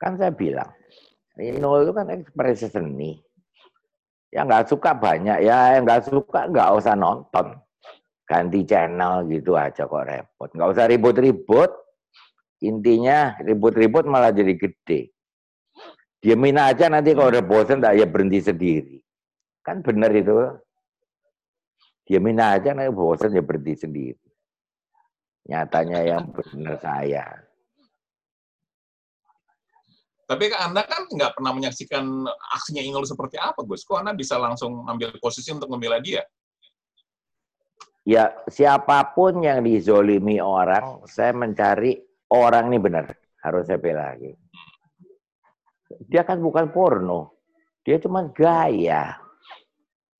Kan 0.00 0.16
saya 0.16 0.32
bilang 0.32 0.72
Inul 1.36 1.84
itu 1.84 1.92
kan 1.92 2.08
ekspresi 2.08 2.72
seni 2.72 3.25
Ya 4.36 4.44
nggak 4.44 4.68
suka 4.68 4.92
banyak, 4.92 5.48
ya 5.48 5.80
yang 5.80 5.88
nggak 5.88 6.12
suka 6.12 6.52
nggak 6.52 6.68
usah 6.76 6.92
nonton. 6.92 7.56
Ganti 8.28 8.68
channel 8.68 9.24
gitu 9.32 9.56
aja 9.56 9.88
kok 9.88 10.04
repot. 10.04 10.52
Nggak 10.52 10.70
usah 10.76 10.84
ribut-ribut. 10.84 11.72
Intinya 12.60 13.32
ribut-ribut 13.40 14.04
malah 14.04 14.36
jadi 14.36 14.52
gede. 14.60 15.08
Diamin 16.20 16.60
aja 16.60 16.92
nanti 16.92 17.16
kalau 17.16 17.32
udah 17.32 17.44
bosan 17.48 17.80
tak 17.80 17.96
ya 17.96 18.04
berhenti 18.04 18.44
sendiri. 18.44 19.00
Kan 19.64 19.80
benar 19.80 20.12
itu. 20.12 20.36
Diamin 22.04 22.36
aja 22.36 22.76
nanti 22.76 22.92
bosan 22.92 23.32
ya 23.32 23.40
berhenti 23.40 23.88
sendiri. 23.88 24.28
Nyatanya 25.48 26.00
yang 26.04 26.28
benar 26.36 26.76
saya. 26.76 27.45
Tapi 30.26 30.50
Anda 30.50 30.82
kan 30.82 31.06
nggak 31.06 31.38
pernah 31.38 31.54
menyaksikan 31.54 32.02
aksinya 32.58 32.82
Inul 32.82 33.06
seperti 33.06 33.38
apa, 33.38 33.62
Gus. 33.62 33.86
Kok 33.86 34.02
Anda 34.02 34.10
bisa 34.10 34.34
langsung 34.42 34.82
ambil 34.82 35.14
posisi 35.22 35.54
untuk 35.54 35.70
membela 35.70 36.02
dia? 36.02 36.26
Ya, 38.02 38.34
siapa 38.50 39.14
pun 39.14 39.38
yang 39.46 39.62
dizolimi 39.62 40.42
orang, 40.42 41.06
saya 41.06 41.30
mencari 41.30 42.02
orang 42.34 42.74
ini 42.74 42.78
benar. 42.82 43.14
Harus 43.38 43.70
saya 43.70 43.78
bela 43.78 44.14
lagi. 44.14 44.34
Dia 46.10 46.26
kan 46.26 46.42
bukan 46.42 46.74
porno. 46.74 47.38
Dia 47.86 48.02
cuma 48.02 48.26
gaya. 48.26 49.22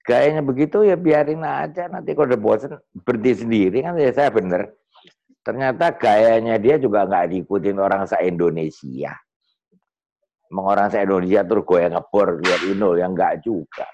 Gayanya 0.07 0.39
begitu 0.47 0.87
ya 0.87 0.95
biarin 0.95 1.43
aja. 1.43 1.91
Nanti 1.91 2.15
kalau 2.15 2.31
udah 2.31 2.39
bosan 2.39 2.79
berhenti 3.03 3.43
sendiri 3.43 3.83
kan 3.83 3.99
ya 3.99 4.15
saya 4.15 4.31
benar. 4.31 4.71
Ternyata 5.43 5.99
gayanya 5.99 6.63
dia 6.63 6.79
juga 6.79 7.03
nggak 7.11 7.35
diikutin 7.35 7.79
orang 7.83 8.07
se-Indonesia 8.07 9.19
Emang 10.47 10.79
saya 10.89 11.03
Indonesia 11.03 11.43
terus 11.43 11.65
gue 11.67 11.79
yang 11.83 11.95
ngebor 11.99 12.29
lihat 12.39 12.61
Inul 12.71 12.95
yang 13.03 13.13
enggak 13.15 13.43
juga. 13.43 13.87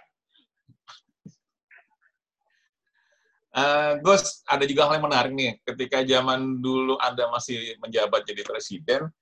Uh, 3.53 4.01
Gus, 4.01 4.41
ada 4.49 4.65
juga 4.65 4.89
hal 4.89 4.97
yang 4.97 5.07
menarik 5.09 5.33
nih. 5.37 5.53
Ketika 5.61 6.01
zaman 6.09 6.65
dulu 6.65 6.97
Anda 6.97 7.29
masih 7.29 7.77
menjabat 7.85 8.25
jadi 8.25 8.45
presiden, 8.49 9.13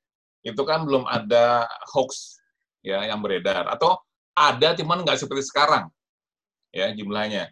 itu 0.47 0.63
kan 0.63 0.87
belum 0.87 1.03
ada 1.07 1.67
hoax 1.91 2.39
ya 2.83 3.03
yang 3.11 3.19
beredar. 3.19 3.67
Atau 3.67 3.99
ada, 4.35 4.79
cuman 4.79 5.03
nggak 5.03 5.19
seperti 5.19 5.51
sekarang 5.51 5.91
ya 6.71 6.95
jumlahnya. 6.95 7.51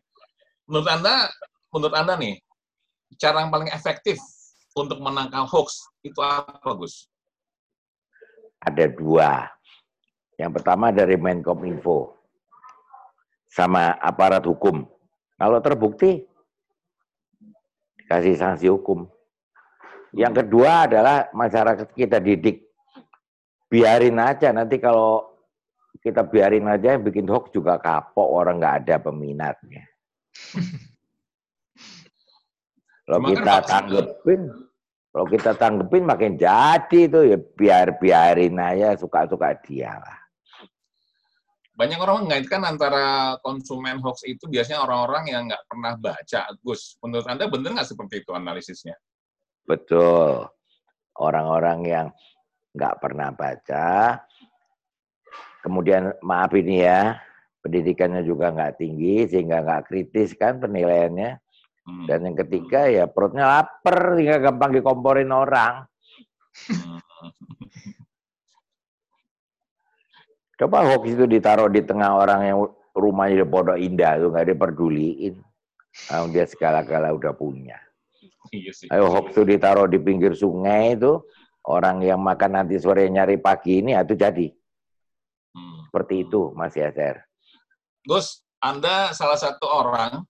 Menurut 0.70 0.86
Anda, 0.86 1.26
menurut 1.74 1.94
Anda 1.98 2.14
nih, 2.14 2.38
cara 3.18 3.42
yang 3.42 3.50
paling 3.50 3.70
efektif 3.74 4.22
untuk 4.78 5.02
menangkal 5.02 5.50
hoax 5.50 5.82
itu 6.06 6.18
apa, 6.22 6.70
Gus? 6.78 7.10
Ada 8.62 8.86
dua. 8.90 9.57
Yang 10.38 10.62
pertama 10.62 10.94
dari 10.94 11.18
Menkominfo 11.18 12.14
sama 13.50 13.98
aparat 13.98 14.46
hukum. 14.46 14.86
Kalau 15.34 15.58
terbukti, 15.58 16.22
kasih 18.06 18.38
sanksi 18.38 18.70
hukum. 18.70 19.10
Yang 20.14 20.46
kedua 20.46 20.86
adalah 20.86 21.26
masyarakat 21.34 21.90
kita 21.90 22.22
didik. 22.22 22.70
Biarin 23.68 24.16
aja, 24.22 24.54
nanti 24.54 24.78
kalau 24.78 25.26
kita 26.00 26.22
biarin 26.24 26.70
aja 26.70 26.94
yang 26.94 27.02
bikin 27.02 27.26
hoax 27.28 27.50
juga 27.50 27.76
kapok, 27.82 28.24
orang 28.24 28.62
nggak 28.62 28.76
ada 28.86 28.96
peminatnya. 29.02 29.84
Kalau 33.04 33.20
kita 33.26 33.54
tanggepin, 33.66 34.40
kalau 35.12 35.26
kita 35.28 35.50
tanggepin 35.58 36.04
makin 36.06 36.32
jadi 36.38 36.98
itu 37.10 37.20
ya 37.26 37.36
biar 37.36 37.98
biarin 37.98 38.56
aja 38.56 38.96
suka-suka 38.96 39.56
dia 39.64 39.96
lah 39.96 40.27
banyak 41.78 41.98
orang 42.02 42.26
mengaitkan 42.26 42.66
antara 42.66 43.38
konsumen 43.38 44.02
hoax 44.02 44.26
itu 44.26 44.50
biasanya 44.50 44.82
orang-orang 44.82 45.24
yang 45.30 45.42
nggak 45.46 45.62
pernah 45.70 45.94
baca. 45.94 46.42
Gus, 46.58 46.98
menurut 46.98 47.26
Anda 47.30 47.46
benar 47.46 47.78
nggak 47.78 47.90
seperti 47.94 48.26
itu 48.26 48.34
analisisnya? 48.34 48.98
Betul. 49.62 50.50
Orang-orang 51.22 51.78
yang 51.86 52.06
nggak 52.74 52.98
pernah 52.98 53.30
baca, 53.30 54.18
kemudian 55.62 56.18
maaf 56.26 56.50
ini 56.58 56.82
ya, 56.82 57.14
pendidikannya 57.62 58.26
juga 58.26 58.50
nggak 58.50 58.82
tinggi, 58.82 59.30
sehingga 59.30 59.62
nggak 59.62 59.86
kritis 59.86 60.34
kan 60.34 60.58
penilaiannya. 60.58 61.38
Hmm. 61.86 62.04
Dan 62.10 62.26
yang 62.26 62.36
ketiga 62.42 62.90
ya 62.90 63.06
perutnya 63.06 63.46
lapar, 63.46 64.18
sehingga 64.18 64.50
gampang 64.50 64.74
dikomporin 64.74 65.30
orang. 65.30 65.86
Hmm. 66.74 66.98
Coba 70.58 70.82
hoax 70.82 71.14
itu 71.14 71.24
ditaruh 71.30 71.70
di 71.70 71.86
tengah 71.86 72.18
orang 72.18 72.40
yang 72.42 72.58
rumahnya 72.90 73.46
di 73.46 73.46
Pondok 73.46 73.78
Indah 73.78 74.18
itu 74.18 74.26
nggak 74.34 74.48
diperduliin. 74.50 75.34
Nah, 76.10 76.26
dia 76.34 76.44
segala-gala 76.50 77.14
udah 77.14 77.30
punya. 77.30 77.78
Iya 78.50 78.74
Ayo 78.90 79.06
hoax 79.06 79.38
itu 79.38 79.42
ditaruh 79.46 79.86
di 79.86 80.02
pinggir 80.02 80.34
sungai 80.34 80.98
itu, 80.98 81.22
orang 81.62 82.02
yang 82.02 82.18
makan 82.18 82.58
nanti 82.58 82.74
sore 82.82 83.06
nyari 83.06 83.38
pagi 83.38 83.78
ini 83.78 83.94
itu 83.94 84.18
jadi. 84.18 84.50
Hmm. 85.54 85.86
Seperti 85.86 86.26
itu, 86.26 86.50
Mas 86.58 86.74
Yaser. 86.74 87.22
Gus, 88.02 88.42
Anda 88.58 89.14
salah 89.14 89.38
satu 89.38 89.62
orang 89.62 90.26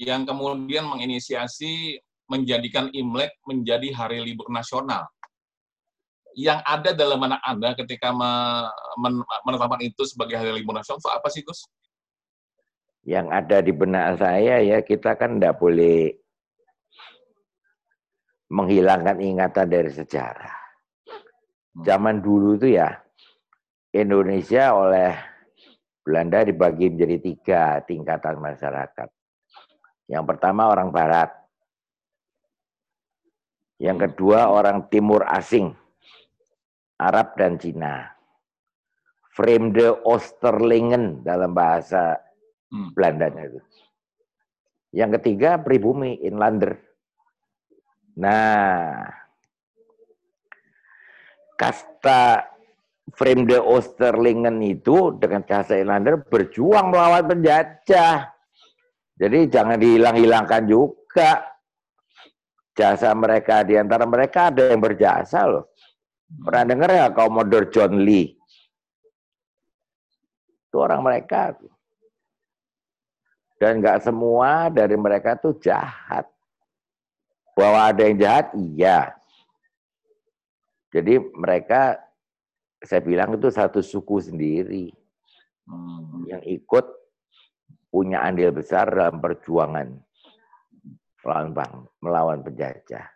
yang 0.00 0.24
kemudian 0.24 0.88
menginisiasi 0.88 2.00
menjadikan 2.24 2.88
Imlek 2.96 3.36
menjadi 3.44 3.92
hari 3.92 4.24
libur 4.24 4.48
nasional 4.48 5.04
yang 6.36 6.60
ada 6.64 6.96
dalam 6.96 7.20
anak 7.20 7.40
Anda 7.44 7.76
ketika 7.76 8.12
menetapkan 9.44 9.80
itu 9.84 10.02
sebagai 10.08 10.40
hari 10.40 10.52
libur 10.52 10.76
nasional 10.76 11.00
itu 11.00 11.10
apa 11.12 11.28
sih, 11.28 11.42
Gus? 11.44 11.68
Yang 13.02 13.26
ada 13.34 13.56
di 13.58 13.72
benak 13.74 14.22
saya 14.22 14.62
ya 14.62 14.78
kita 14.80 15.18
kan 15.18 15.36
tidak 15.36 15.58
boleh 15.58 16.22
menghilangkan 18.52 19.18
ingatan 19.18 19.66
dari 19.66 19.90
sejarah. 19.90 20.54
Hmm. 21.08 21.82
Zaman 21.82 22.20
dulu 22.20 22.60
itu 22.60 22.76
ya 22.76 23.00
Indonesia 23.90 24.76
oleh 24.76 25.16
Belanda 26.04 26.44
dibagi 26.44 26.92
menjadi 26.92 27.16
tiga 27.18 27.62
tingkatan 27.82 28.36
masyarakat. 28.38 29.08
Yang 30.10 30.24
pertama 30.28 30.68
orang 30.68 30.92
Barat, 30.92 31.30
yang 33.80 33.96
kedua 33.96 34.50
orang 34.52 34.86
Timur 34.92 35.24
asing, 35.24 35.72
Arab 37.02 37.34
dan 37.34 37.58
Cina. 37.58 38.06
Vreemde 39.32 40.04
Oosterlingen 40.04 41.24
dalam 41.24 41.56
bahasa 41.56 42.20
hmm. 42.68 42.92
Belandanya 42.92 43.48
itu. 43.48 43.60
Yang 44.92 45.10
ketiga 45.18 45.56
pribumi 45.56 46.20
inlander. 46.20 46.76
Nah, 48.20 49.08
kasta 51.56 52.44
Vreemde 53.16 53.56
Oosterlingen 53.56 54.60
itu 54.60 55.16
dengan 55.16 55.48
bahasa 55.48 55.80
inlander 55.80 56.20
berjuang 56.20 56.92
melawan 56.92 57.24
penjajah. 57.24 58.36
Jadi 59.16 59.48
jangan 59.48 59.80
dihilang-hilangkan 59.80 60.62
juga 60.68 61.40
jasa 62.76 63.16
mereka. 63.16 63.64
Di 63.64 63.80
antara 63.80 64.04
mereka 64.04 64.52
ada 64.52 64.72
yang 64.72 64.80
berjasa 64.80 65.48
loh. 65.48 65.71
Pernah 66.40 66.64
dengar 66.64 66.90
ya 66.90 67.06
Commodore 67.12 67.68
John 67.68 68.00
Lee? 68.00 68.32
Itu 70.68 70.80
orang 70.80 71.04
mereka. 71.04 71.52
Dan 73.60 73.84
nggak 73.84 74.08
semua 74.08 74.72
dari 74.72 74.96
mereka 74.96 75.36
tuh 75.36 75.60
jahat. 75.60 76.24
Bahwa 77.52 77.92
ada 77.92 78.00
yang 78.08 78.16
jahat, 78.16 78.46
iya. 78.56 79.12
Jadi 80.88 81.20
mereka, 81.36 82.00
saya 82.80 83.04
bilang 83.04 83.36
itu 83.36 83.52
satu 83.52 83.84
suku 83.84 84.24
sendiri. 84.24 84.88
Hmm. 85.68 86.24
Yang 86.24 86.64
ikut 86.64 86.86
punya 87.92 88.24
andil 88.24 88.56
besar 88.56 88.88
dalam 88.88 89.20
perjuangan 89.20 89.92
melawan 91.22 91.54
bang, 91.54 91.74
melawan 92.02 92.38
penjajah. 92.42 93.06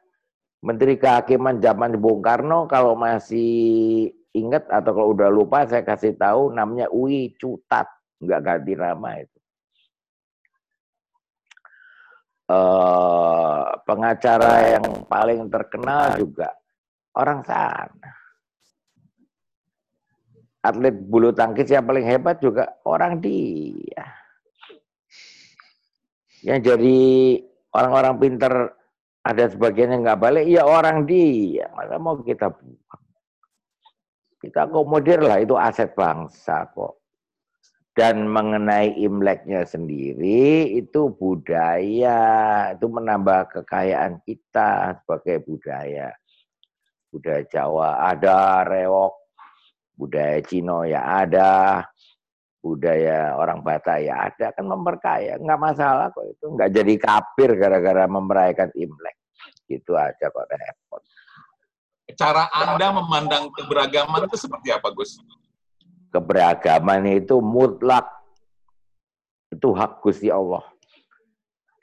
Menteri 0.65 0.97
Kehakiman 0.97 1.61
zaman 1.61 2.01
Bung 2.01 2.25
Karno 2.25 2.65
kalau 2.65 2.97
masih 2.97 4.09
ingat 4.37 4.69
atau 4.69 4.93
kalau 4.93 5.09
udah 5.17 5.33
lupa 5.33 5.65
saya 5.65 5.85
kasih 5.85 6.17
tahu 6.17 6.53
namanya 6.53 6.89
Ui 6.93 7.33
Cutat, 7.37 7.89
nggak 8.21 8.41
ganti 8.45 8.73
nama 8.77 9.11
itu. 9.21 9.39
Uh, 12.47 13.75
pengacara 13.83 14.79
yang 14.79 14.87
paling 15.11 15.51
terkenal 15.51 16.15
juga 16.15 16.55
orang 17.19 17.43
sana. 17.43 18.13
Atlet 20.63 20.95
bulu 20.95 21.35
tangkis 21.35 21.71
yang 21.71 21.87
paling 21.87 22.07
hebat 22.07 22.39
juga 22.39 22.79
orang 22.87 23.19
dia. 23.19 24.05
Yang 26.47 26.61
jadi 26.71 26.99
orang-orang 27.75 28.15
pinter 28.23 28.55
ada 29.27 29.51
sebagian 29.51 29.91
yang 29.91 30.03
nggak 30.07 30.23
balik, 30.23 30.47
ya 30.47 30.63
orang 30.63 31.03
dia. 31.03 31.67
Masa 31.75 31.99
mau 31.99 32.15
kita 32.23 32.47
buang? 32.55 33.03
Kita 34.39 34.71
akomodir 34.71 35.19
lah, 35.19 35.43
itu 35.43 35.59
aset 35.59 35.91
bangsa 35.99 36.71
kok. 36.71 37.03
Dan 37.97 38.29
mengenai 38.29 38.95
Imleknya 39.03 39.67
sendiri, 39.67 40.69
itu 40.79 41.11
budaya, 41.11 42.21
itu 42.77 42.87
menambah 42.87 43.51
kekayaan 43.57 44.23
kita 44.23 45.01
sebagai 45.03 45.43
budaya. 45.43 46.15
Budaya 47.11 47.43
Jawa 47.49 48.07
ada, 48.07 48.63
reok, 48.69 49.17
budaya 49.97 50.39
Cina 50.45 50.85
ya 50.85 51.25
ada, 51.25 51.83
budaya 52.67 53.39
orang 53.39 53.63
Batak 53.63 54.03
ya 54.03 54.27
ada, 54.27 54.51
kan 54.51 54.67
memperkaya. 54.67 55.39
Nggak 55.39 55.61
masalah 55.63 56.11
kok 56.11 56.27
itu. 56.27 56.47
Nggak 56.51 56.71
jadi 56.75 56.95
kafir 56.99 57.51
gara-gara 57.55 58.11
memerayakan 58.11 58.75
Imlek. 58.75 59.17
Gitu 59.71 59.95
aja 59.95 60.27
kok 60.27 60.47
repot 60.51 61.03
cara 62.17 62.47
Anda 62.51 62.95
memandang 62.95 63.51
keberagaman 63.51 64.31
itu 64.31 64.37
seperti 64.39 64.71
apa, 64.71 64.95
Gus? 64.95 65.19
Keberagaman 66.15 67.05
itu 67.13 67.43
mutlak. 67.43 68.07
Itu 69.51 69.75
hak 69.75 70.03
Gusti 70.03 70.31
Allah. 70.33 70.63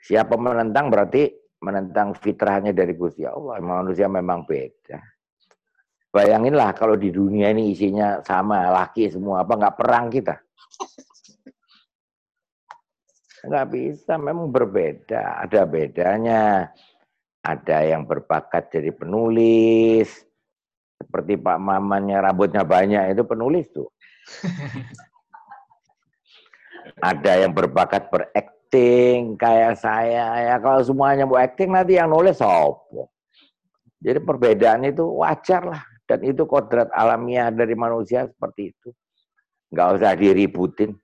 Siapa 0.04 0.36
menentang 0.36 0.88
berarti 0.92 1.32
menentang 1.64 2.12
fitrahnya 2.16 2.72
dari 2.72 2.92
Gusti 2.92 3.24
Allah. 3.24 3.60
Manusia 3.60 4.08
memang 4.10 4.44
beda. 4.44 5.00
Bayanginlah 6.14 6.76
kalau 6.76 6.94
di 6.94 7.10
dunia 7.10 7.50
ini 7.50 7.74
isinya 7.74 8.22
sama, 8.22 8.70
laki 8.70 9.10
semua, 9.10 9.42
apa 9.42 9.52
nggak 9.58 9.76
perang 9.80 10.06
kita? 10.12 10.43
Nggak 13.44 13.66
bisa, 13.70 14.16
memang 14.16 14.48
berbeda. 14.48 15.44
Ada 15.44 15.68
bedanya 15.68 16.72
ada 17.44 17.78
yang 17.84 18.08
berbakat 18.08 18.72
jadi 18.72 18.88
penulis, 18.88 20.08
seperti 20.96 21.36
Pak 21.36 21.60
Mamannya 21.60 22.24
rambutnya 22.24 22.64
banyak 22.64 23.12
itu 23.12 23.22
penulis 23.28 23.68
tuh. 23.68 23.92
ada 27.04 27.32
yang 27.36 27.52
berbakat 27.52 28.08
berakting 28.08 29.36
kayak 29.36 29.76
saya 29.76 30.40
ya 30.40 30.56
kalau 30.56 30.80
semuanya 30.80 31.28
mau 31.28 31.36
acting 31.36 31.68
nanti 31.68 32.00
yang 32.00 32.08
nulis 32.08 32.40
sopo. 32.40 33.12
Jadi 34.00 34.20
perbedaan 34.20 34.84
itu 34.88 35.04
wajar 35.20 35.64
lah 35.64 35.84
dan 36.08 36.20
itu 36.24 36.44
kodrat 36.44 36.88
alamiah 36.92 37.52
dari 37.52 37.76
manusia 37.76 38.28
seperti 38.28 38.72
itu. 38.72 38.88
Nggak 39.72 39.88
usah 40.00 40.12
diributin. 40.18 40.96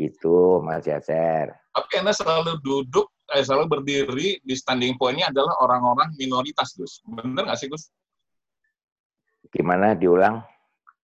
Gitu 0.00 0.64
Mas 0.64 0.88
Yaser. 0.88 1.52
Tapi 1.70 1.92
Anda 2.00 2.12
selalu 2.16 2.58
duduk 2.64 3.12
eh, 3.30 3.44
selalu 3.46 3.78
berdiri 3.78 4.42
di 4.42 4.54
standing 4.58 4.98
point-nya 4.98 5.30
adalah 5.30 5.54
orang-orang 5.62 6.10
minoritas, 6.18 6.74
Gus. 6.74 6.98
Benar 7.06 7.46
nggak 7.46 7.58
sih, 7.58 7.70
Gus? 7.70 7.88
Gimana 9.50 9.94
diulang? 9.94 10.42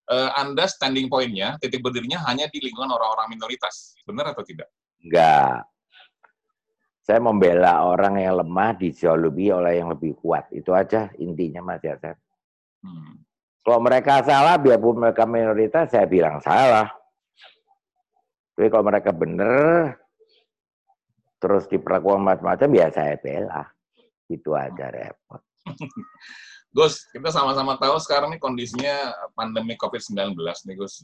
Uh, 0.07 0.31
anda 0.39 0.71
standing 0.71 1.11
point-nya, 1.11 1.59
titik 1.59 1.83
berdirinya 1.83 2.23
hanya 2.31 2.47
di 2.47 2.63
lingkungan 2.63 2.95
orang-orang 2.95 3.35
minoritas. 3.35 3.99
Benar 4.07 4.31
atau 4.31 4.47
tidak? 4.47 4.71
Enggak. 5.03 5.67
Saya 7.03 7.19
membela 7.23 7.87
orang 7.87 8.19
yang 8.19 8.39
lemah 8.39 8.75
dijauhi 8.79 9.51
oleh 9.51 9.83
yang 9.83 9.91
lebih 9.91 10.15
kuat. 10.19 10.47
Itu 10.55 10.75
aja 10.75 11.11
intinya 11.19 11.63
Mas 11.63 11.83
Yasser. 11.83 12.19
Hmm. 12.83 13.26
Kalau 13.67 13.83
mereka 13.83 14.23
salah, 14.23 14.55
biarpun 14.63 15.03
mereka 15.03 15.27
minoritas, 15.27 15.91
saya 15.91 16.07
bilang 16.07 16.39
salah. 16.39 16.87
Tapi 18.55 18.71
kalau 18.71 18.87
mereka 18.87 19.11
benar, 19.11 19.99
terus 21.43 21.67
diperlakukan 21.67 22.23
macam-macam 22.23 22.71
ya 22.79 22.87
saya 22.95 23.19
bela. 23.19 23.67
Itu 24.31 24.55
aja 24.55 24.87
repot. 24.95 25.43
Gus, 26.79 27.11
kita 27.11 27.35
sama-sama 27.35 27.75
tahu 27.75 27.99
sekarang 27.99 28.31
ini 28.31 28.39
kondisinya 28.39 29.11
pandemi 29.35 29.75
COVID-19 29.75 30.39
nih 30.39 30.77
Gus. 30.79 31.03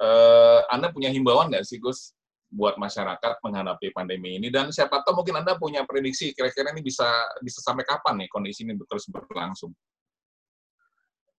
Uh, 0.00 0.64
anda 0.72 0.88
punya 0.88 1.12
himbauan 1.12 1.52
nggak 1.52 1.68
sih 1.68 1.76
Gus 1.76 2.16
buat 2.48 2.80
masyarakat 2.80 3.44
menghadapi 3.44 3.92
pandemi 3.92 4.40
ini 4.40 4.48
dan 4.48 4.72
siapa 4.72 5.04
tahu 5.04 5.22
mungkin 5.22 5.38
Anda 5.38 5.54
punya 5.54 5.84
prediksi 5.86 6.32
kira-kira 6.34 6.72
ini 6.74 6.82
bisa 6.82 7.06
bisa 7.44 7.62
sampai 7.62 7.86
kapan 7.86 8.24
nih 8.24 8.28
kondisi 8.32 8.66
ini 8.66 8.74
terus 8.88 9.06
berlangsung? 9.06 9.70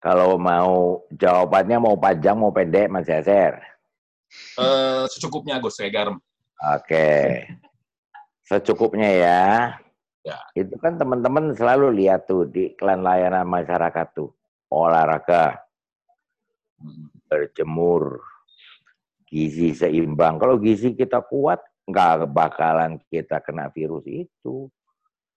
Kalau 0.01 0.35
mau 0.41 1.05
jawabannya 1.13 1.77
mau 1.77 1.95
panjang 1.95 2.33
mau 2.33 2.49
pendek 2.49 2.89
Mas 2.89 3.05
Yaser? 3.05 3.61
Uh, 4.57 5.05
secukupnya 5.05 5.61
Gus, 5.61 5.77
saya 5.77 5.93
garam. 5.93 6.17
Oke. 6.57 6.89
Okay 6.89 7.61
secukupnya 8.51 9.09
ya. 9.15 9.43
Ya. 10.21 10.37
Itu 10.53 10.75
kan 10.77 10.99
teman-teman 10.99 11.55
selalu 11.55 12.03
lihat 12.03 12.27
tuh 12.27 12.45
di 12.45 12.75
klan 12.75 13.01
layanan 13.01 13.47
masyarakat 13.47 14.07
tuh 14.13 14.29
olahraga, 14.69 15.57
berjemur, 17.25 18.21
gizi 19.25 19.73
seimbang. 19.73 20.37
Kalau 20.37 20.61
gizi 20.61 20.93
kita 20.93 21.25
kuat, 21.25 21.57
nggak 21.89 22.29
bakalan 22.29 23.01
kita 23.09 23.41
kena 23.41 23.73
virus 23.73 24.05
itu. 24.05 24.69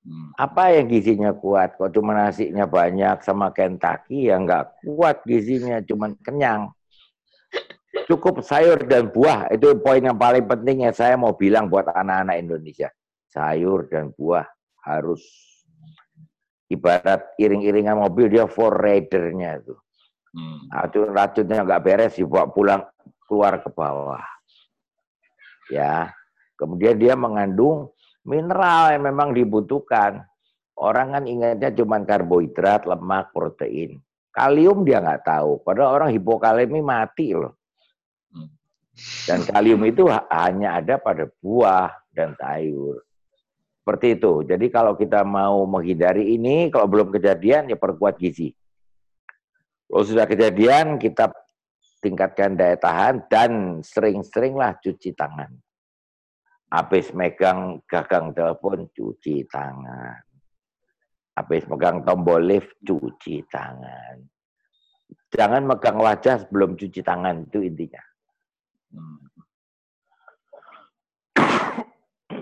Hmm. 0.04 0.36
Apa 0.36 0.76
yang 0.76 0.92
gizinya 0.92 1.32
kuat? 1.32 1.80
Kok 1.80 1.88
cuma 1.96 2.12
nasinya 2.12 2.68
banyak 2.68 3.24
sama 3.24 3.48
Kentucky 3.56 4.28
yang 4.28 4.44
nggak 4.44 4.84
kuat 4.84 5.24
gizinya, 5.24 5.80
cuma 5.80 6.12
kenyang. 6.20 6.68
Cukup 8.04 8.44
sayur 8.44 8.84
dan 8.84 9.08
buah, 9.08 9.48
itu 9.48 9.72
poin 9.80 10.04
yang 10.04 10.20
paling 10.20 10.44
penting 10.44 10.84
yang 10.84 10.92
saya 10.92 11.16
mau 11.16 11.32
bilang 11.32 11.72
buat 11.72 11.88
anak-anak 11.88 12.36
Indonesia 12.36 12.92
sayur 13.32 13.90
dan 13.90 14.14
buah 14.14 14.44
harus 14.84 15.24
ibarat 16.70 17.34
iring-iringan 17.40 17.98
mobil 17.98 18.30
dia 18.30 18.46
for 18.46 18.70
ridernya 18.76 19.58
itu. 19.58 19.74
Hmm. 20.34 20.66
Racun 20.68 21.10
racunnya 21.14 21.62
nggak 21.64 21.82
beres 21.82 22.18
dibawa 22.18 22.50
pulang 22.50 22.82
keluar 23.26 23.62
ke 23.62 23.70
bawah. 23.70 24.22
Ya, 25.72 26.12
kemudian 26.60 27.00
dia 27.00 27.16
mengandung 27.16 27.93
mineral 28.24 28.96
yang 28.96 29.04
memang 29.04 29.36
dibutuhkan. 29.36 30.24
Orang 30.74 31.14
kan 31.14 31.24
ingatnya 31.30 31.70
cuma 31.70 32.02
karbohidrat, 32.02 32.82
lemak, 32.88 33.30
protein. 33.30 34.02
Kalium 34.34 34.82
dia 34.82 34.98
nggak 34.98 35.22
tahu. 35.22 35.62
Padahal 35.62 36.02
orang 36.02 36.10
hipokalemi 36.10 36.82
mati 36.82 37.30
loh. 37.30 37.54
Hmm. 38.34 38.50
Dan 39.30 39.46
kalium 39.46 39.86
itu 39.86 40.10
hanya 40.10 40.82
ada 40.82 40.98
pada 40.98 41.30
buah 41.38 41.94
dan 42.10 42.34
sayur. 42.34 43.06
Seperti 43.78 44.18
itu. 44.18 44.42
Jadi 44.42 44.66
kalau 44.74 44.98
kita 44.98 45.22
mau 45.22 45.62
menghindari 45.68 46.34
ini, 46.34 46.72
kalau 46.74 46.90
belum 46.90 47.14
kejadian 47.14 47.70
ya 47.70 47.78
perkuat 47.78 48.18
gizi. 48.18 48.50
Kalau 49.86 50.02
sudah 50.02 50.26
kejadian 50.26 50.98
kita 50.98 51.30
tingkatkan 52.02 52.58
daya 52.58 52.74
tahan 52.80 53.30
dan 53.30 53.80
sering-seringlah 53.84 54.80
cuci 54.82 55.14
tangan. 55.14 55.63
Habis 56.74 57.14
megang 57.14 57.86
gagang 57.86 58.34
telepon, 58.34 58.90
cuci 58.90 59.46
tangan. 59.46 60.18
Habis 61.38 61.70
megang 61.70 62.02
tombol 62.02 62.42
lift, 62.42 62.74
cuci 62.82 63.46
tangan. 63.46 64.18
Jangan 65.30 65.62
megang 65.70 66.02
wajah 66.02 66.42
sebelum 66.42 66.74
cuci 66.74 66.98
tangan, 66.98 67.46
itu 67.46 67.62
intinya. 67.62 68.02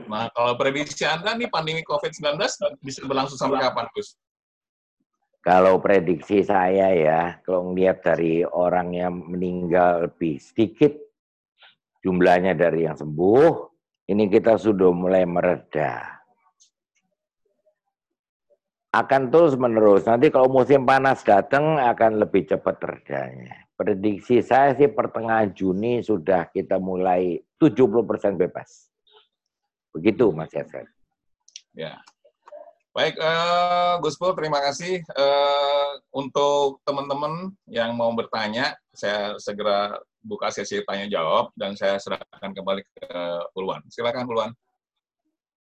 Nah, 0.08 0.28
kalau 0.32 0.56
prediksi 0.56 1.04
Anda 1.04 1.36
nih 1.36 1.52
pandemi 1.52 1.84
COVID-19 1.84 2.36
bisa 2.80 3.00
berlangsung 3.04 3.36
sampai 3.36 3.64
kapan, 3.64 3.88
Gus? 3.92 4.16
Kalau 5.44 5.76
prediksi 5.76 6.40
saya 6.40 6.92
ya, 6.92 7.22
kalau 7.44 7.72
melihat 7.72 8.00
dari 8.00 8.44
orang 8.44 8.96
yang 8.96 9.12
meninggal 9.28 10.08
lebih 10.08 10.40
sedikit 10.40 10.94
jumlahnya 12.04 12.54
dari 12.54 12.84
yang 12.84 12.94
sembuh, 12.94 13.71
ini 14.10 14.26
kita 14.26 14.58
sudah 14.58 14.90
mulai 14.90 15.22
mereda. 15.22 16.18
Akan 18.92 19.32
terus 19.32 19.56
menerus. 19.56 20.04
Nanti 20.04 20.28
kalau 20.28 20.52
musim 20.52 20.84
panas 20.84 21.24
datang 21.24 21.80
akan 21.80 22.20
lebih 22.20 22.44
cepat 22.44 22.76
redanya. 22.82 23.64
Prediksi 23.72 24.44
saya 24.44 24.76
sih 24.76 24.92
pertengahan 24.92 25.48
Juni 25.56 26.04
sudah 26.04 26.52
kita 26.52 26.76
mulai 26.76 27.40
70% 27.56 28.36
bebas. 28.36 28.92
Begitu 29.96 30.28
Mas 30.36 30.52
Yasir. 30.52 30.84
Ya, 31.72 32.04
Baik, 32.92 33.16
uh, 33.16 33.96
Gus 34.04 34.20
Pul, 34.20 34.36
terima 34.36 34.60
kasih. 34.60 35.00
Uh, 35.16 35.96
untuk 36.12 36.84
teman-teman 36.84 37.48
yang 37.64 37.96
mau 37.96 38.12
bertanya, 38.12 38.76
saya 38.92 39.32
segera 39.40 39.96
buka 40.20 40.52
sesi 40.52 40.84
tanya 40.84 41.08
jawab 41.08 41.56
dan 41.56 41.72
saya 41.72 41.96
serahkan 41.96 42.52
kembali 42.52 42.84
ke 42.84 43.08
Puluhan. 43.56 43.80
Silakan 43.88 44.28
Puluhan. 44.28 44.52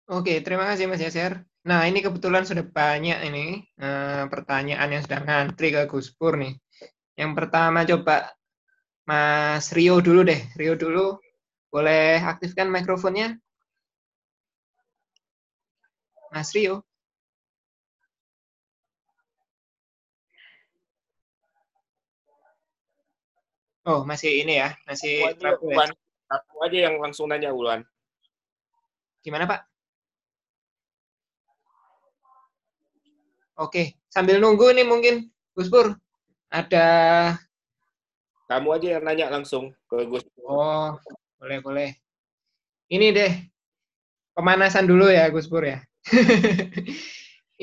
Oke, 0.08 0.40
terima 0.40 0.64
kasih 0.64 0.88
Mas 0.88 1.04
Yasir. 1.04 1.44
Nah, 1.68 1.84
ini 1.84 2.00
kebetulan 2.00 2.48
sudah 2.48 2.64
banyak 2.64 3.20
ini 3.28 3.68
uh, 3.84 4.24
pertanyaan 4.32 4.88
yang 4.88 5.04
sudah 5.04 5.20
ngantri 5.20 5.76
ke 5.76 5.84
Gus 5.92 6.08
Pur 6.16 6.40
nih. 6.40 6.56
Yang 7.20 7.32
pertama 7.36 7.84
coba 7.84 8.32
Mas 9.04 9.68
Rio 9.76 10.00
dulu 10.00 10.24
deh. 10.24 10.40
Rio 10.56 10.72
dulu, 10.72 11.20
boleh 11.68 12.16
aktifkan 12.16 12.72
mikrofonnya? 12.72 13.36
Mas 16.32 16.48
Rio. 16.56 16.80
Oh, 23.88 24.04
masih 24.04 24.44
ini 24.44 24.60
ya, 24.60 24.76
masih 24.84 25.24
aja, 25.24 25.56
ya? 25.56 25.86
Aku 26.30 26.60
aja 26.62 26.78
yang 26.90 27.00
langsung 27.00 27.32
nanya 27.32 27.50
Ulan. 27.50 27.80
Gimana, 29.24 29.48
Pak? 29.48 29.60
Oke, 33.60 34.00
sambil 34.08 34.40
nunggu 34.40 34.72
nih 34.72 34.88
mungkin 34.88 35.28
Gus 35.52 35.68
Pur 35.68 35.92
ada 36.48 36.86
kamu 38.48 38.68
aja 38.80 38.88
yang 38.98 39.04
nanya 39.04 39.26
langsung 39.30 39.76
ke 39.86 40.08
Gus. 40.08 40.24
Oh, 40.42 40.96
boleh 41.36 41.60
boleh. 41.60 41.88
Ini 42.90 43.12
deh 43.12 43.32
pemanasan 44.32 44.88
dulu 44.88 45.12
ya 45.12 45.28
Gus 45.28 45.46
Pur 45.46 45.62
ya. 45.62 45.78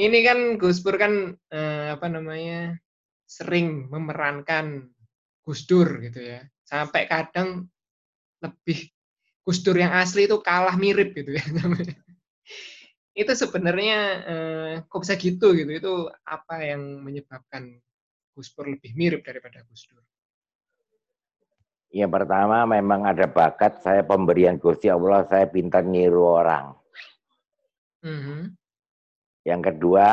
ini 0.06 0.18
kan 0.22 0.62
Gus 0.62 0.80
Pur 0.80 0.96
kan 1.02 1.34
eh, 1.50 1.88
apa 1.92 2.08
namanya 2.08 2.78
sering 3.26 3.92
memerankan 3.92 4.88
Gus 5.48 5.64
Dur 5.64 6.04
gitu 6.04 6.20
ya. 6.20 6.44
Sampai 6.68 7.08
kadang 7.08 7.72
lebih 8.44 8.92
Gus 9.48 9.64
Dur 9.64 9.80
yang 9.80 9.96
asli 9.96 10.28
itu 10.28 10.44
kalah 10.44 10.76
mirip 10.76 11.16
gitu 11.16 11.40
ya. 11.40 11.44
itu 13.24 13.32
sebenarnya 13.32 14.00
eh, 14.28 14.74
kok 14.84 15.08
bisa 15.08 15.16
gitu 15.16 15.56
gitu? 15.56 15.72
Itu 15.72 15.94
apa 16.28 16.68
yang 16.68 17.00
menyebabkan 17.00 17.80
Gus 18.36 18.52
Dur 18.52 18.68
lebih 18.68 18.92
mirip 19.00 19.24
daripada 19.24 19.64
Gus 19.72 19.88
Dur? 19.88 20.04
Yang 21.96 22.12
pertama 22.12 22.68
memang 22.68 23.08
ada 23.08 23.24
bakat 23.32 23.80
saya 23.80 24.04
pemberian 24.04 24.60
Gusti 24.60 24.92
Allah, 24.92 25.24
saya 25.32 25.48
pintar 25.48 25.88
niru 25.88 26.28
orang. 26.28 26.76
Mm 28.04 28.20
-hmm. 28.20 28.42
Yang 29.48 29.62
kedua, 29.72 30.12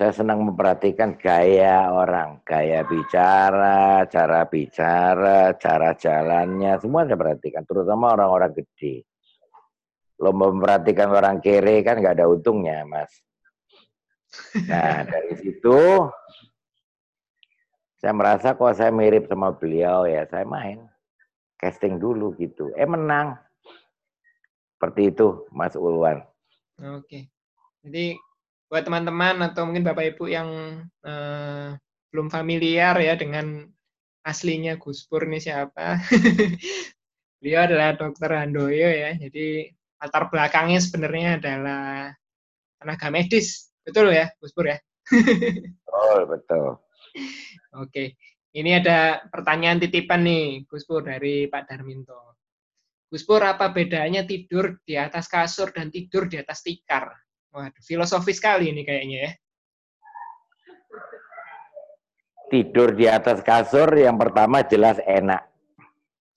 saya 0.00 0.16
senang 0.16 0.40
memperhatikan 0.48 1.12
gaya 1.20 1.92
orang, 1.92 2.40
gaya 2.40 2.80
bicara, 2.88 4.08
cara 4.08 4.48
bicara, 4.48 5.52
cara 5.60 5.92
jalannya, 5.92 6.80
semua 6.80 7.04
saya 7.04 7.20
perhatikan, 7.20 7.68
terutama 7.68 8.16
orang-orang 8.16 8.56
gede. 8.56 9.04
Lo 10.16 10.32
memperhatikan 10.32 11.12
orang 11.12 11.44
kere 11.44 11.84
kan 11.84 12.00
nggak 12.00 12.16
ada 12.16 12.32
untungnya, 12.32 12.80
Mas. 12.88 13.12
Nah, 14.64 15.04
dari 15.12 15.36
situ 15.36 16.08
saya 18.00 18.16
merasa 18.16 18.56
kok 18.56 18.72
saya 18.72 18.88
mirip 18.88 19.28
sama 19.28 19.52
beliau 19.52 20.08
ya, 20.08 20.24
saya 20.32 20.48
main 20.48 20.80
casting 21.60 22.00
dulu 22.00 22.32
gitu. 22.40 22.72
Eh 22.72 22.88
menang. 22.88 23.36
Seperti 24.80 25.12
itu, 25.12 25.44
Mas 25.52 25.76
Ulwan. 25.76 26.24
Oke. 26.80 27.28
Jadi 27.84 28.16
buat 28.70 28.86
teman-teman 28.86 29.42
atau 29.50 29.66
mungkin 29.66 29.82
Bapak 29.82 30.14
Ibu 30.14 30.24
yang 30.30 30.48
uh, 31.02 31.74
belum 32.14 32.30
familiar 32.30 32.94
ya 33.02 33.18
dengan 33.18 33.66
aslinya 34.22 34.78
Gus 34.78 35.10
Pur 35.10 35.26
ini 35.26 35.42
siapa. 35.42 35.98
Beliau 37.42 37.66
adalah 37.66 37.98
Dokter 37.98 38.30
Handoyo 38.30 38.86
ya. 38.86 39.10
Jadi 39.18 39.66
latar 39.98 40.30
belakangnya 40.30 40.78
sebenarnya 40.78 41.42
adalah 41.42 42.14
tenaga 42.78 43.08
medis. 43.10 43.74
Betul 43.82 44.14
ya, 44.14 44.30
Gus 44.38 44.54
Pur 44.54 44.70
ya? 44.70 44.78
betul, 45.10 46.20
betul. 46.38 46.66
Oke. 47.74 48.14
Ini 48.50 48.82
ada 48.82 49.30
pertanyaan 49.30 49.78
titipan 49.78 50.26
nih, 50.26 50.66
Gus 50.70 50.86
Pur 50.86 51.02
dari 51.02 51.50
Pak 51.50 51.70
Darminto. 51.70 52.38
Gus 53.10 53.26
Pur, 53.26 53.42
apa 53.42 53.74
bedanya 53.74 54.22
tidur 54.22 54.78
di 54.86 54.94
atas 54.94 55.26
kasur 55.26 55.74
dan 55.74 55.90
tidur 55.90 56.30
di 56.30 56.38
atas 56.38 56.62
tikar? 56.62 57.10
Waduh, 57.50 57.82
filosofis 57.82 58.38
sekali 58.38 58.70
ini 58.70 58.86
kayaknya 58.86 59.18
ya. 59.26 59.32
Tidur 62.50 62.94
di 62.94 63.06
atas 63.06 63.42
kasur 63.42 63.90
yang 63.94 64.18
pertama 64.18 64.62
jelas 64.66 64.98
enak. 65.02 65.42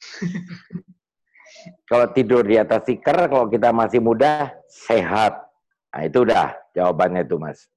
kalau 1.89 2.09
tidur 2.13 2.45
di 2.45 2.57
atas 2.57 2.85
tikar, 2.85 3.29
kalau 3.29 3.49
kita 3.49 3.69
masih 3.69 4.01
muda, 4.01 4.53
sehat. 4.69 5.37
Nah 5.93 6.01
itu 6.05 6.25
udah 6.25 6.53
jawabannya 6.73 7.25
itu, 7.25 7.37
Mas. 7.37 7.69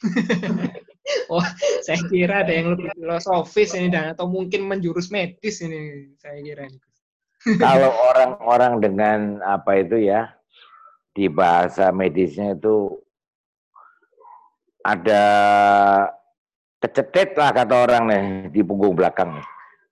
oh, 1.34 1.44
saya 1.82 2.00
kira 2.06 2.46
ada 2.46 2.54
yang 2.54 2.74
lebih 2.74 2.94
filosofis 2.94 3.74
ini 3.74 3.90
dan 3.90 4.14
atau 4.14 4.30
mungkin 4.30 4.70
menjurus 4.70 5.10
medis 5.10 5.62
ini 5.62 6.14
saya 6.18 6.38
kira. 6.42 6.70
Kalau 7.58 7.90
orang-orang 8.14 8.74
dengan 8.78 9.18
apa 9.42 9.80
itu 9.80 9.96
ya 9.96 10.39
di 11.10 11.26
bahasa 11.26 11.90
medisnya 11.90 12.54
itu 12.54 12.94
ada 14.80 15.24
kecetet 16.80 17.36
lah 17.36 17.52
kata 17.52 17.74
orang 17.76 18.04
nih 18.08 18.24
di 18.48 18.60
punggung 18.64 18.96
belakang. 18.96 19.42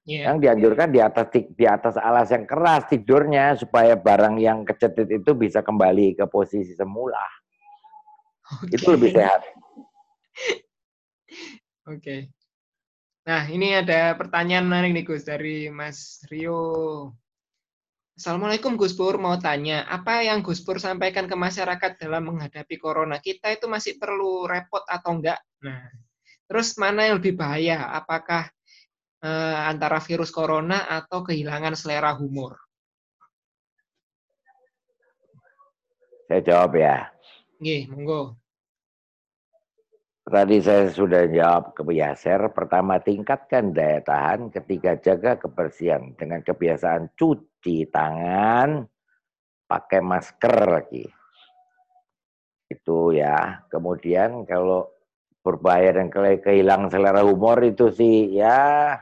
Yeah. 0.09 0.33
Yang 0.33 0.37
dianjurkan 0.41 0.89
di 0.89 1.01
atas 1.05 1.27
di 1.33 1.67
atas 1.69 2.01
alas 2.01 2.33
yang 2.33 2.49
keras 2.49 2.89
tidurnya 2.89 3.61
supaya 3.61 3.93
barang 3.93 4.41
yang 4.41 4.65
kecetet 4.65 5.21
itu 5.21 5.37
bisa 5.37 5.61
kembali 5.61 6.17
ke 6.17 6.25
posisi 6.25 6.73
semula. 6.73 7.21
Okay. 8.65 8.81
Itu 8.81 8.97
lebih 8.97 9.13
sehat. 9.13 9.45
Oke. 11.85 12.01
Okay. 12.01 12.21
Nah, 13.29 13.45
ini 13.53 13.77
ada 13.77 14.17
pertanyaan 14.17 14.65
menarik 14.65 14.97
nih 14.97 15.05
Gus 15.05 15.29
dari 15.29 15.69
Mas 15.69 16.25
Rio. 16.33 17.13
Assalamualaikum 18.19 18.75
Gus 18.75 18.99
Pur, 18.99 19.15
mau 19.15 19.39
tanya, 19.39 19.87
apa 19.87 20.27
yang 20.27 20.43
Gus 20.43 20.59
Pur 20.59 20.83
sampaikan 20.83 21.31
ke 21.31 21.39
masyarakat 21.39 22.03
dalam 22.03 22.27
menghadapi 22.27 22.75
corona? 22.75 23.23
Kita 23.23 23.47
itu 23.55 23.71
masih 23.71 23.95
perlu 23.95 24.43
repot 24.43 24.83
atau 24.91 25.23
enggak? 25.23 25.39
Nah, 25.63 25.87
terus 26.51 26.75
mana 26.83 27.07
yang 27.07 27.23
lebih 27.23 27.39
bahaya? 27.39 27.95
Apakah 27.95 28.51
eh, 29.23 29.59
antara 29.71 30.03
virus 30.03 30.35
corona 30.35 30.91
atau 30.91 31.23
kehilangan 31.23 31.79
selera 31.79 32.11
humor? 32.19 32.59
Saya 36.27 36.43
jawab 36.43 36.75
ya. 36.75 37.07
Nggih, 37.63 37.87
monggo. 37.87 38.35
Tadi 40.29 40.61
saya 40.61 40.93
sudah 40.93 41.25
jawab 41.33 41.73
ke 41.73 41.81
Yaser. 41.89 42.53
Pertama, 42.53 43.01
tingkatkan 43.01 43.73
daya 43.73 44.05
tahan. 44.05 44.53
Ketiga, 44.53 45.01
jaga 45.01 45.41
kebersihan 45.41 46.13
dengan 46.21 46.45
kebiasaan 46.45 47.17
cuci 47.17 47.89
tangan, 47.89 48.85
pakai 49.65 50.05
masker 50.05 50.57
lagi. 50.69 51.09
Itu 52.69 53.17
ya. 53.17 53.65
Kemudian 53.73 54.45
kalau 54.45 54.93
berbahaya 55.41 55.97
dan 55.97 56.13
kehilangan 56.13 56.93
selera 56.93 57.25
humor 57.25 57.65
itu 57.65 57.89
sih 57.89 58.37
ya 58.37 58.93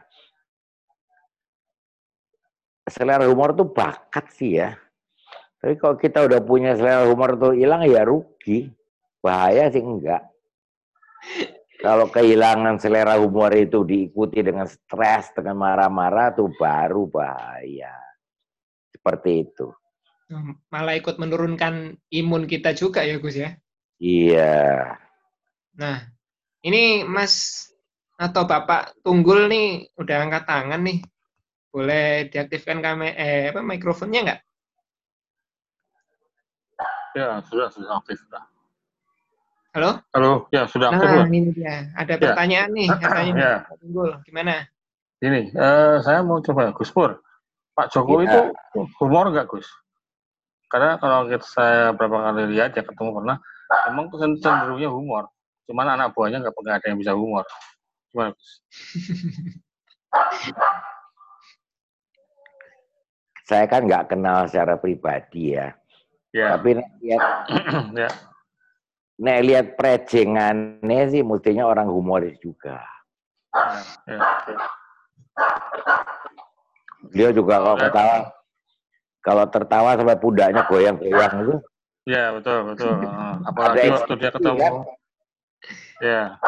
selera 2.87 3.27
humor 3.27 3.51
tuh 3.51 3.66
bakat 3.66 4.31
sih 4.31 4.62
ya. 4.62 4.79
Tapi 5.59 5.74
kalau 5.74 5.99
kita 5.99 6.22
udah 6.22 6.39
punya 6.47 6.79
selera 6.79 7.03
humor 7.11 7.35
tuh 7.35 7.53
hilang 7.59 7.83
ya 7.83 8.07
rugi. 8.07 8.70
Bahaya 9.18 9.66
sih 9.74 9.83
enggak. 9.83 10.36
Kalau 11.77 12.09
kehilangan 12.09 12.81
selera 12.81 13.20
humor 13.20 13.53
itu 13.53 13.85
diikuti 13.85 14.41
dengan 14.41 14.64
stres, 14.64 15.31
dengan 15.37 15.61
marah-marah 15.61 16.33
tuh 16.33 16.49
baru 16.57 17.05
bahaya. 17.07 17.93
Seperti 18.91 19.45
itu. 19.45 19.68
Malah 20.72 20.99
ikut 20.99 21.20
menurunkan 21.22 21.95
imun 22.11 22.51
kita 22.51 22.74
juga 22.74 23.07
ya 23.07 23.20
Gus 23.22 23.39
ya? 23.39 23.55
Iya. 24.03 24.99
Nah, 25.79 26.11
ini 26.64 27.07
Mas 27.07 27.68
atau 28.16 28.49
Bapak 28.49 28.97
Tunggul 29.05 29.47
nih 29.47 29.87
udah 30.01 30.16
angkat 30.27 30.45
tangan 30.49 30.81
nih. 30.83 31.05
Boleh 31.70 32.33
diaktifkan 32.33 32.81
kamera 32.81 33.14
eh 33.14 33.53
apa 33.53 33.61
mikrofonnya 33.61 34.20
nggak? 34.24 34.41
Ya, 37.14 37.39
sudah, 37.47 37.68
sudah 37.70 38.01
aktif. 38.01 38.16
Sudah. 38.24 38.55
Halo? 39.77 40.01
Halo, 40.16 40.49
ya 40.49 40.64
sudah 40.64 40.89
aktif. 40.89 41.05
Nah, 41.05 41.29
ini 41.29 41.53
dia. 41.53 41.93
Ada 41.93 42.16
Ya. 42.16 42.33
pertanyaan 42.33 42.70
nih 42.72 42.89
katanya. 42.97 43.33
Ya. 43.37 43.55
Pak 43.68 43.77
Tunggul, 43.77 44.11
gimana? 44.24 44.64
Ini, 45.20 45.53
eh, 45.53 45.95
saya 46.01 46.24
mau 46.24 46.41
coba 46.41 46.72
Gus 46.72 46.89
Pur. 46.89 47.20
Pak 47.77 47.93
Jokowi 47.93 48.24
Ya. 48.24 48.33
itu 48.41 48.41
humor 48.97 49.29
nggak 49.29 49.45
Gus? 49.53 49.68
Karena 50.72 50.97
kalau 50.97 51.29
kita, 51.29 51.45
saya 51.45 51.93
berapa 51.93 52.24
kali 52.24 52.57
lihat 52.57 52.72
ya 52.72 52.89
ketemu 52.89 53.20
pernah, 53.20 53.37
memang 53.93 54.09
tuh 54.09 54.18
cenderungnya 54.41 54.89
humor. 54.89 55.29
Cuman 55.68 55.93
anak 55.93 56.16
buahnya 56.16 56.41
nggak 56.41 56.57
pernah 56.57 56.72
ada 56.81 56.87
yang 56.89 56.97
bisa 56.97 57.12
humor. 57.12 57.45
Gimana 58.16 58.33
Gus? 58.33 58.49
Saya 63.45 63.68
kan 63.68 63.85
nggak 63.85 64.09
kenal 64.09 64.49
secara 64.49 64.81
pribadi 64.81 65.53
ya. 65.53 65.77
Ya, 66.33 66.57
Tapi 66.57 66.81
lihat 66.81 66.91
ya. 68.01 68.09
Nek 69.17 69.39
lihat 69.49 69.67
prejengannya 69.81 71.01
sih 71.09 71.25
mestinya 71.25 71.64
orang 71.64 71.89
humoris 71.89 72.37
juga. 72.41 72.85
ya, 73.57 73.81
ya. 74.12 74.21
Dia 77.12 77.29
juga 77.33 77.61
kalau 77.61 77.77
ketawa 77.81 78.17
kalau 79.25 79.45
tertawa 79.49 79.91
sampai 79.97 80.19
pundaknya 80.21 80.62
goyang-goyang 80.69 81.35
itu 81.43 81.57
Ya, 82.07 82.31
betul, 82.31 82.71
betul. 82.71 83.03
Apalagi 83.51 83.91
waktu 83.91 84.14
dia 84.23 84.31
ketemu, 84.31 84.87
ya. 85.99 86.39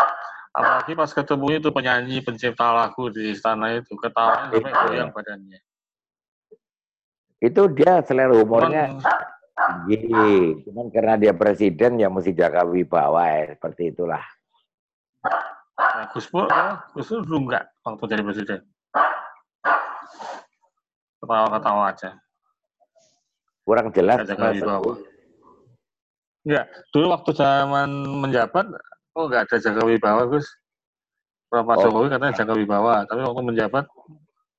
Apalagi 0.54 0.92
pas 0.94 1.10
ketemu 1.10 1.46
itu 1.58 1.68
penyanyi 1.74 2.22
pencipta 2.22 2.70
lagu 2.70 3.10
di 3.10 3.34
istana 3.34 3.74
itu, 3.74 3.90
ketawanya 3.98 4.54
sampai 4.54 4.70
Iya. 4.70 4.82
goyang 4.86 5.10
badannya. 5.10 5.58
Itu 7.42 7.70
dia 7.74 8.02
selera 8.06 8.34
humornya 8.38 8.98
Cuman, 8.98 9.02
tinggi. 9.86 10.62
Cuman 10.68 10.86
karena 10.92 11.14
dia 11.18 11.32
presiden 11.34 11.98
ya 11.98 12.08
mesti 12.08 12.32
jaga 12.34 12.62
wibawa 12.62 13.26
ya. 13.26 13.54
Seperti 13.56 13.90
itulah. 13.94 14.22
Nah, 15.78 16.06
Gus 16.10 16.26
Pur, 16.26 16.46
Gus 16.94 17.06
Pur 17.06 17.20
belum 17.22 17.50
nggak 17.50 17.64
waktu 17.86 18.04
jadi 18.10 18.22
presiden? 18.26 18.60
Ketawa-ketawa 21.18 21.82
aja. 21.90 22.10
Kurang 23.66 23.92
jelas. 23.94 24.24
Jaga 24.26 24.54
wibawa. 24.54 24.94
Enggak, 26.46 26.64
dulu 26.94 27.06
waktu 27.12 27.30
zaman 27.36 27.90
menjabat, 28.24 28.66
oh 29.18 29.28
nggak 29.28 29.44
ada 29.44 29.56
jaga 29.60 29.82
wibawa, 29.84 30.22
Gus. 30.30 30.46
Pak 31.48 31.64
Oh. 31.64 31.80
Jokowi 31.80 32.12
katanya 32.12 32.34
jaga 32.36 32.52
wibawa, 32.56 32.94
tapi 33.08 33.20
waktu 33.24 33.42
menjabat, 33.44 33.84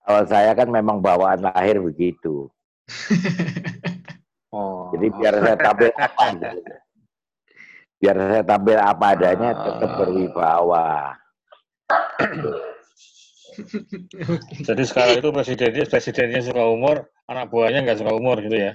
Kalau 0.10 0.26
saya 0.26 0.58
kan 0.58 0.74
memang 0.74 1.06
bawaan 1.06 1.38
lahir 1.38 1.78
begitu. 1.78 2.50
oh. 4.54 4.90
Jadi 4.96 5.08
biar 5.14 5.34
saya 5.42 5.58
tampil 5.58 5.90
apa 5.96 6.26
gitu. 6.38 6.76
Biar 8.00 8.16
saya 8.16 8.44
tampil 8.48 8.78
apa 8.80 9.06
adanya 9.16 9.50
tetap 9.56 9.92
berwibawa. 10.00 11.18
Jadi 14.68 14.84
sekarang 14.88 15.20
itu 15.20 15.30
presidennya, 15.36 15.84
presidennya 15.84 16.40
suka 16.40 16.64
humor, 16.64 17.12
anak 17.28 17.52
buahnya 17.52 17.84
nggak 17.84 18.00
suka 18.00 18.12
humor 18.16 18.40
gitu 18.40 18.56
ya? 18.56 18.74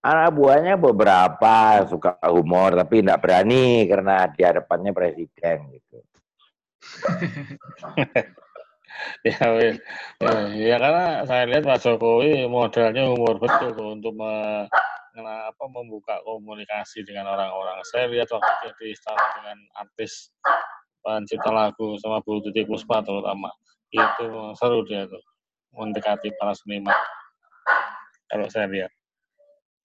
Anak 0.00 0.32
buahnya 0.36 0.80
beberapa 0.80 1.84
suka 1.88 2.16
humor 2.28 2.72
tapi 2.72 3.04
tidak 3.04 3.20
berani 3.20 3.84
karena 3.88 4.28
di 4.32 4.40
hadapannya 4.44 4.92
presiden 4.96 5.58
gitu. 5.76 5.98
ya, 9.28 9.38
ya, 9.56 9.72
ya 10.54 10.76
karena 10.80 11.06
saya 11.28 11.44
lihat 11.48 11.62
Pak 11.64 11.78
Jokowi 11.82 12.46
modalnya 12.46 13.08
humor 13.08 13.36
betul 13.38 13.72
tuh 13.74 13.88
untuk 13.96 14.14
me, 14.16 14.66
apa, 15.20 15.64
membuka 15.68 16.22
komunikasi 16.22 17.02
dengan 17.04 17.28
orang-orang. 17.30 17.82
Saya 17.88 18.08
lihat 18.08 18.30
waktu 18.30 18.70
di 18.78 18.94
istana 18.94 19.24
dengan 19.40 19.58
artis 19.76 20.32
pencipta 21.00 21.50
lagu 21.50 21.96
sama 21.98 22.20
Bu 22.20 22.44
Titi 22.44 22.64
Puspa 22.68 23.00
terutama 23.00 23.48
itu 23.90 24.26
seru 24.54 24.86
dia 24.86 25.08
tuh 25.08 25.22
mendekati 25.74 26.30
para 26.38 26.54
seniman. 26.54 26.94
Kalau 28.30 28.46
saya 28.46 28.70
lihat. 28.70 28.92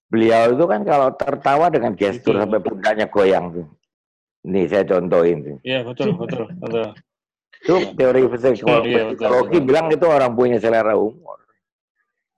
Beliau 0.06 0.54
itu 0.54 0.66
kan 0.70 0.86
kalau 0.86 1.10
tertawa 1.18 1.66
dengan 1.74 1.98
gestur 1.98 2.38
Betul. 2.38 2.42
sampai 2.46 2.60
pundaknya 2.62 3.06
goyang 3.10 3.46
tuh. 3.50 3.68
Nih 4.46 4.70
saya 4.70 4.86
contohin 4.86 5.42
tuh. 5.42 5.58
Iya 5.66 5.82
betul 5.82 6.14
betul 6.14 6.46
betul. 6.62 6.94
Itu 7.66 7.98
teori 7.98 8.30
psikologi, 8.30 8.94
Iya, 8.94 9.04
betul, 9.10 9.18
psikologi 9.18 9.58
betul. 9.58 9.66
bilang 9.66 9.86
itu 9.90 10.06
orang 10.06 10.32
punya 10.38 10.58
selera 10.62 10.94
humor. 10.94 11.42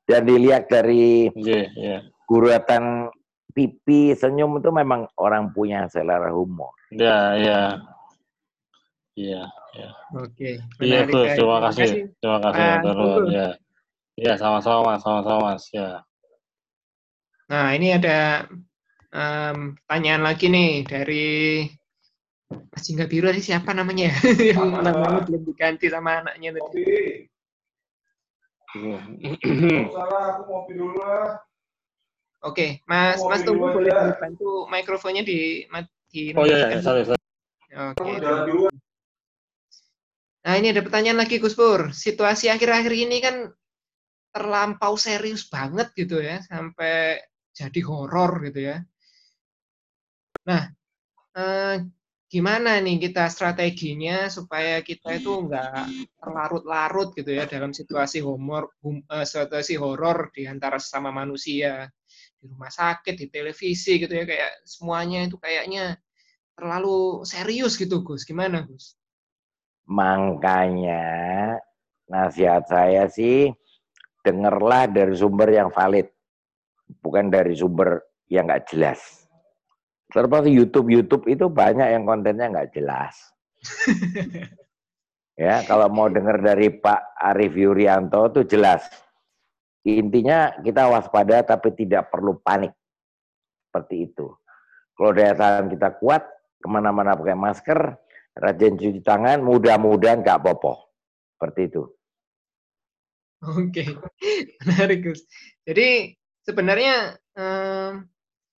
Dan 0.07 0.23
dilihat 0.23 0.71
dari 0.71 1.27
Iya 1.35 1.61
iya. 1.75 1.97
guratan 2.23 3.11
pipi, 3.51 4.15
senyum 4.15 4.63
itu 4.63 4.71
memang 4.71 5.11
orang 5.19 5.51
punya 5.51 5.83
selera 5.91 6.31
humor. 6.31 6.71
Ya 6.95 7.35
iya. 7.35 7.61
Iya. 9.17 9.43
Oke. 10.15 10.63
Iya 10.79 11.09
tuh, 11.11 11.25
terima 11.27 11.57
kasih. 11.67 12.07
Terima 12.23 12.39
kasih 12.39 12.61
Pak 12.61 12.77
Mas. 12.79 12.83
Tunggul. 12.95 13.25
Ya. 13.33 13.49
Ya, 14.17 14.33
sama-sama 14.39 14.95
Mas, 14.95 15.01
sama-sama 15.03 15.39
Mas. 15.51 15.63
Ya. 15.73 16.05
Nah, 17.49 17.73
ini 17.73 17.97
ada 17.97 18.45
em, 19.11 19.73
pertanyaan 19.83 20.23
lagi 20.23 20.45
nih 20.47 20.71
dari 20.85 21.27
Mas 22.47 22.83
Jingga 22.87 23.05
Biru 23.11 23.27
tadi 23.27 23.43
siapa 23.43 23.75
namanya 23.75 24.13
ya? 24.13 24.15
Yang 24.55 24.79
namanya 24.79 25.21
belum 25.27 25.41
diganti 25.43 25.85
sama 25.91 26.23
anaknya 26.23 26.55
tadi. 26.55 26.83
Oke, 32.45 32.85
Mas 32.87 33.19
Mas 33.27 33.41
tunggu 33.43 33.67
boleh 33.73 33.91
dibantu 33.91 34.69
mikrofonnya 34.71 35.23
di 35.27 35.67
di 36.07 36.31
Oh 36.31 36.47
iya, 36.47 36.71
iya, 36.71 36.79
sorry, 36.79 37.03
sorry. 37.03 37.19
Oke. 37.75 38.11
Nah, 40.47 40.55
ini 40.55 40.71
ada 40.71 40.79
pertanyaan 40.79 41.19
lagi 41.19 41.43
Gus 41.43 41.59
Pur. 41.59 41.91
Situasi 41.91 42.47
akhir-akhir 42.47 42.93
ini 42.95 43.19
kan 43.19 43.51
terlampau 44.31 44.95
serius 44.95 45.43
banget 45.51 45.91
gitu 45.91 46.23
ya, 46.23 46.39
sampai 46.47 47.19
jadi 47.51 47.79
horor 47.83 48.39
gitu 48.47 48.71
ya. 48.71 48.79
Nah, 50.47 50.71
eh, 51.35 51.75
gimana 52.27 52.75
nih 52.83 53.07
kita 53.07 53.31
strateginya 53.31 54.27
supaya 54.27 54.83
kita 54.83 55.15
itu 55.15 55.31
nggak 55.47 56.11
terlarut-larut 56.19 57.15
gitu 57.15 57.31
ya 57.31 57.47
dalam 57.47 57.71
situasi 57.71 58.19
humor, 58.19 58.75
hum- 58.83 59.07
eh, 59.07 59.23
situasi 59.23 59.79
horor 59.79 60.27
di 60.35 60.43
antara 60.43 60.75
sesama 60.75 61.07
manusia 61.07 61.87
di 62.35 62.45
rumah 62.51 62.67
sakit, 62.67 63.15
di 63.15 63.27
televisi 63.31 63.95
gitu 63.95 64.11
ya, 64.11 64.27
kayak 64.27 64.67
semuanya 64.67 65.23
itu 65.23 65.39
kayaknya 65.39 65.95
terlalu 66.51 67.23
serius 67.23 67.79
gitu 67.79 68.03
Gus. 68.03 68.27
Gimana 68.27 68.67
Gus? 68.67 68.99
Makanya 69.87 71.07
nasihat 72.11 72.67
saya 72.67 73.07
sih 73.07 73.55
dengarlah 74.19 74.91
dari 74.91 75.15
sumber 75.15 75.47
yang 75.47 75.71
valid, 75.71 76.11
bukan 76.99 77.31
dari 77.31 77.55
sumber 77.55 78.03
yang 78.27 78.51
nggak 78.51 78.67
jelas. 78.67 79.26
Terus 80.17 80.49
YouTube 80.49 80.89
YouTube 80.89 81.29
itu 81.29 81.45
banyak 81.45 81.93
yang 81.93 82.09
kontennya 82.09 82.49
nggak 82.49 82.73
jelas. 82.73 83.13
ya 85.45 85.61
kalau 85.69 85.85
mau 85.93 86.09
dengar 86.09 86.41
dari 86.41 86.73
Pak 86.73 87.21
Arief 87.21 87.53
Yurianto 87.53 88.33
itu 88.33 88.57
jelas. 88.57 88.81
Intinya 89.85 90.57
kita 90.65 90.89
waspada 90.89 91.45
tapi 91.45 91.69
tidak 91.77 92.09
perlu 92.09 92.41
panik. 92.41 92.73
Seperti 93.69 94.09
itu. 94.09 94.33
Kalau 94.97 95.13
daya 95.13 95.37
tahan 95.37 95.69
kita 95.69 96.01
kuat, 96.01 96.25
ke 96.57 96.65
mana-mana 96.65 97.13
pakai 97.13 97.37
masker, 97.37 97.79
rajin 98.33 98.73
cuci 98.73 99.05
tangan, 99.05 99.45
mudah-mudahan 99.45 100.25
nggak 100.25 100.41
bopoh. 100.41 100.89
Seperti 101.37 101.69
itu. 101.69 101.85
Oke, 103.45 103.85
menarik 104.65 105.05
Gus. 105.05 105.21
Jadi 105.61 106.17
sebenarnya 106.41 107.13
eh, 107.37 107.91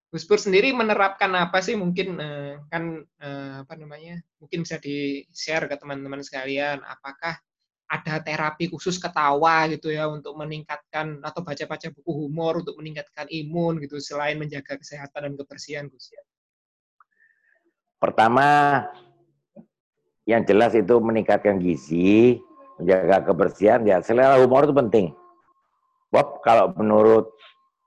Gus 0.08 0.24
Pur 0.24 0.40
sendiri 0.40 0.72
menerapkan 0.72 1.28
apa 1.36 1.60
sih 1.60 1.76
mungkin 1.76 2.16
eh, 2.16 2.56
kan 2.72 3.04
eh, 3.20 3.54
apa 3.60 3.76
namanya 3.76 4.16
mungkin 4.40 4.64
bisa 4.64 4.80
di 4.80 5.20
share 5.28 5.68
ke 5.68 5.76
teman-teman 5.76 6.24
sekalian 6.24 6.80
apakah 6.80 7.36
ada 7.88 8.20
terapi 8.20 8.68
khusus 8.68 9.00
ketawa 9.00 9.64
gitu 9.72 9.88
ya 9.88 10.08
untuk 10.08 10.36
meningkatkan 10.36 11.24
atau 11.24 11.40
baca-baca 11.40 11.88
buku 11.92 12.12
humor 12.24 12.60
untuk 12.60 12.76
meningkatkan 12.76 13.28
imun 13.32 13.80
gitu 13.80 13.96
selain 13.96 14.36
menjaga 14.36 14.76
kesehatan 14.76 15.32
dan 15.32 15.34
kebersihan 15.36 15.84
Gus 15.88 16.12
ya. 16.12 16.20
Pertama 17.96 18.84
yang 20.28 20.44
jelas 20.44 20.76
itu 20.76 21.00
meningkatkan 21.00 21.56
gizi, 21.56 22.36
menjaga 22.76 23.32
kebersihan 23.32 23.80
ya 23.88 24.04
selera 24.04 24.36
humor 24.36 24.68
itu 24.68 24.76
penting. 24.76 25.06
Bob 26.12 26.44
kalau 26.44 26.72
menurut 26.76 27.32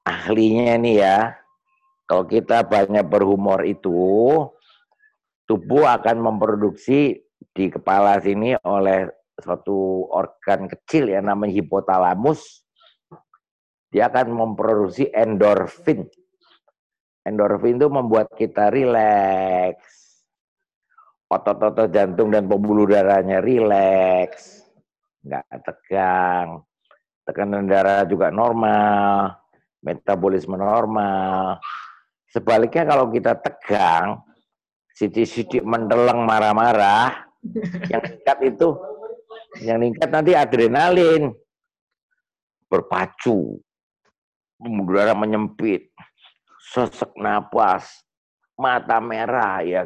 ahlinya 0.05 0.81
ini 0.81 0.97
ya, 0.97 1.40
kalau 2.11 2.27
kita 2.27 2.67
banyak 2.67 3.07
berhumor 3.07 3.63
itu 3.63 3.95
tubuh 5.47 5.87
akan 5.87 6.19
memproduksi 6.19 7.23
di 7.55 7.71
kepala 7.71 8.19
sini 8.19 8.51
oleh 8.67 9.07
suatu 9.39 10.11
organ 10.11 10.67
kecil 10.67 11.07
yang 11.07 11.31
namanya 11.31 11.55
hipotalamus, 11.55 12.67
dia 13.87 14.11
akan 14.11 14.27
memproduksi 14.27 15.07
endorfin. 15.07 16.03
Endorfin 17.23 17.79
itu 17.79 17.87
membuat 17.87 18.27
kita 18.35 18.67
rileks. 18.67 20.27
Otot-otot 21.31 21.95
jantung 21.95 22.27
dan 22.27 22.43
pembuluh 22.43 22.91
darahnya 22.91 23.39
rileks. 23.39 24.67
Nggak 25.23 25.47
tegang. 25.63 26.59
Tekanan 27.23 27.71
darah 27.71 28.03
juga 28.03 28.35
normal. 28.35 29.31
Metabolisme 29.79 30.59
normal. 30.59 31.55
Sebaliknya 32.31 32.87
kalau 32.87 33.11
kita 33.11 33.35
tegang, 33.35 34.23
sidik-sidik 34.95 35.67
mendeleng 35.67 36.23
marah-marah, 36.23 37.27
yang 37.91 38.01
dekat 38.01 38.39
itu 38.55 38.69
yang 39.59 39.83
meningkat 39.83 40.07
nanti 40.07 40.31
adrenalin 40.31 41.35
berpacu, 42.71 43.59
udara 44.63 45.11
menyempit, 45.11 45.91
sesek 46.71 47.11
napas, 47.19 48.07
mata 48.55 49.03
merah 49.03 49.59
ya 49.59 49.83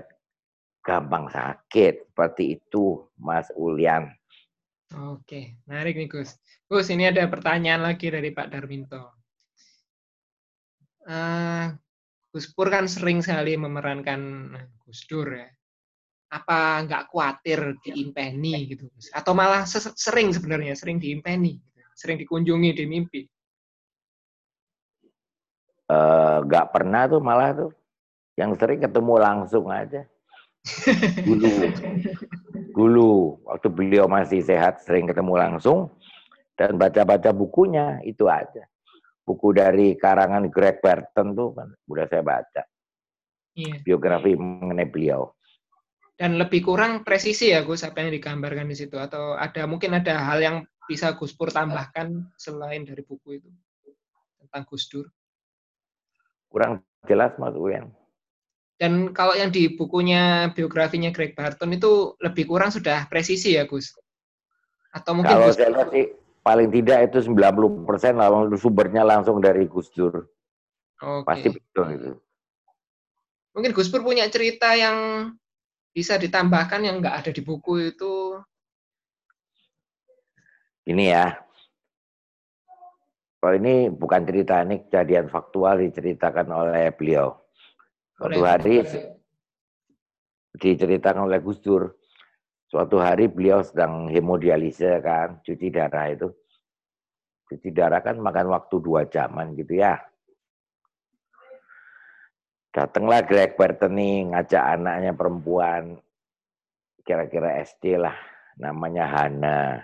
gampang 0.86 1.26
sakit 1.34 2.14
seperti 2.14 2.62
itu 2.62 3.10
Mas 3.18 3.50
Ulian. 3.58 4.06
Oke, 4.93 5.58
menarik 5.66 5.98
nih 5.98 6.06
Gus. 6.06 6.38
Gus, 6.70 6.93
ini 6.93 7.10
ada 7.10 7.26
pertanyaan 7.26 7.82
lagi 7.82 8.14
dari 8.14 8.30
Pak 8.30 8.54
Darminto. 8.54 9.18
Uh, 11.10 11.74
Gus 12.36 12.52
Pur 12.52 12.68
kan 12.68 12.84
sering 12.92 13.24
sekali 13.24 13.56
memerankan 13.56 14.52
Gus 14.84 15.08
Dur 15.08 15.32
ya. 15.32 15.48
Apa 16.36 16.84
nggak 16.84 17.08
khawatir 17.08 17.80
diimpeni 17.80 18.68
gitu 18.68 18.92
atau 19.16 19.32
malah 19.32 19.64
sering 19.96 20.36
sebenarnya 20.36 20.76
sering 20.76 21.00
diimpeni 21.00 21.56
gitu. 21.56 21.80
sering 21.96 22.20
dikunjungi 22.20 22.76
di 22.76 22.84
mimpi 22.84 23.24
uh, 25.90 26.44
nggak 26.44 26.76
pernah 26.76 27.08
tuh 27.10 27.22
malah 27.22 27.52
tuh. 27.54 27.72
Yang 28.36 28.60
sering 28.60 28.84
ketemu 28.84 29.14
langsung 29.16 29.72
aja. 29.72 30.04
Dulu 31.24 31.52
dulu 32.76 33.40
waktu 33.48 33.68
beliau 33.72 34.12
masih 34.12 34.44
sehat 34.44 34.84
sering 34.84 35.08
ketemu 35.08 35.40
langsung 35.40 35.94
dan 36.60 36.76
baca-baca 36.76 37.32
bukunya 37.32 38.04
itu 38.04 38.28
aja 38.28 38.68
buku 39.26 39.58
dari 39.58 39.98
karangan 39.98 40.48
Greg 40.54 40.80
Barton 40.80 41.34
tuh 41.34 41.52
kan 41.58 41.74
udah 41.90 42.06
saya 42.06 42.22
baca. 42.22 42.64
Iya. 43.56 43.80
biografi 43.88 44.36
mengenai 44.36 44.92
beliau. 44.92 45.32
Dan 46.16 46.36
lebih 46.40 46.64
kurang 46.64 47.08
presisi 47.08 47.52
ya 47.56 47.64
Gus 47.64 47.88
apa 47.88 48.04
yang 48.04 48.12
digambarkan 48.12 48.68
di 48.68 48.76
situ? 48.76 49.00
Atau 49.00 49.36
ada 49.36 49.64
mungkin 49.68 49.96
ada 49.96 50.16
hal 50.28 50.40
yang 50.44 50.58
bisa 50.88 51.16
Gus 51.16 51.36
Pur 51.36 51.52
tambahkan 51.52 52.36
selain 52.36 52.84
dari 52.84 53.04
buku 53.04 53.40
itu? 53.40 53.50
Tentang 54.40 54.64
Gus 54.68 54.88
Dur? 54.92 55.08
Kurang 56.52 56.84
jelas 57.08 57.36
Mas 57.40 57.56
Uyan. 57.56 57.92
Dan 58.76 59.16
kalau 59.16 59.36
yang 59.36 59.56
di 59.56 59.72
bukunya 59.72 60.52
biografinya 60.52 61.12
Greg 61.16 61.32
Barton 61.36 61.72
itu 61.72 62.16
lebih 62.20 62.48
kurang 62.48 62.76
sudah 62.76 63.08
presisi 63.08 63.56
ya 63.56 63.64
Gus? 63.68 63.96
Atau 64.92 65.20
mungkin 65.20 65.36
kalau 65.36 65.52
Gus 65.52 65.60
saya 65.60 65.72
lihat 65.72 65.90
sih 65.96 66.12
paling 66.46 66.70
tidak 66.70 67.10
itu 67.10 67.26
90% 67.34 67.89
langsung 68.14 68.54
sumbernya 68.62 69.02
langsung 69.02 69.41
dari 69.41 69.66
Gus 69.66 69.89
Dur 69.89 70.30
okay. 71.02 71.26
pasti 71.26 71.48
betul 71.50 71.88
itu 71.98 72.12
mungkin 73.58 73.72
Gus 73.74 73.89
Pur 73.89 74.06
punya 74.06 74.28
cerita 74.30 74.78
yang 74.78 75.32
bisa 75.96 76.20
ditambahkan 76.20 76.84
yang 76.84 77.00
nggak 77.00 77.24
ada 77.24 77.32
di 77.32 77.39
buku 77.39 77.96
itu? 77.96 78.36
Ini 80.84 81.04
ya. 81.08 81.39
Kalau 83.39 83.56
ini 83.56 83.88
bukan 83.88 84.28
cerita, 84.28 84.60
ini 84.60 84.84
kejadian 84.84 85.32
faktual 85.32 85.80
diceritakan 85.80 86.52
oleh 86.52 86.91
beliau. 86.91 87.39
Suatu 88.20 88.43
hari 88.43 88.84
diceritakan 90.60 91.32
oleh 91.32 91.39
Gus 91.39 91.64
Dur. 91.64 91.96
Suatu 92.66 92.97
hari 92.97 93.30
beliau 93.30 93.61
sedang 93.61 94.09
hemodialisa 94.09 94.97
kan, 94.99 95.39
cuci 95.45 95.70
darah 95.70 96.09
itu. 96.09 96.28
Cuci 97.45 97.70
darah 97.70 98.01
kan 98.01 98.18
makan 98.18 98.49
waktu 98.49 98.76
dua 98.82 99.05
jaman 99.05 99.53
gitu 99.53 99.78
ya. 99.78 100.01
Datanglah 102.74 103.24
Greg 103.24 103.55
Barton 103.55 103.95
nih 103.95 104.36
ngajak 104.36 104.63
anaknya 104.76 105.16
perempuan, 105.16 105.95
kira-kira 107.05 107.63
SD 107.63 108.01
lah, 108.01 108.18
namanya 108.59 109.07
Hana. 109.07 109.80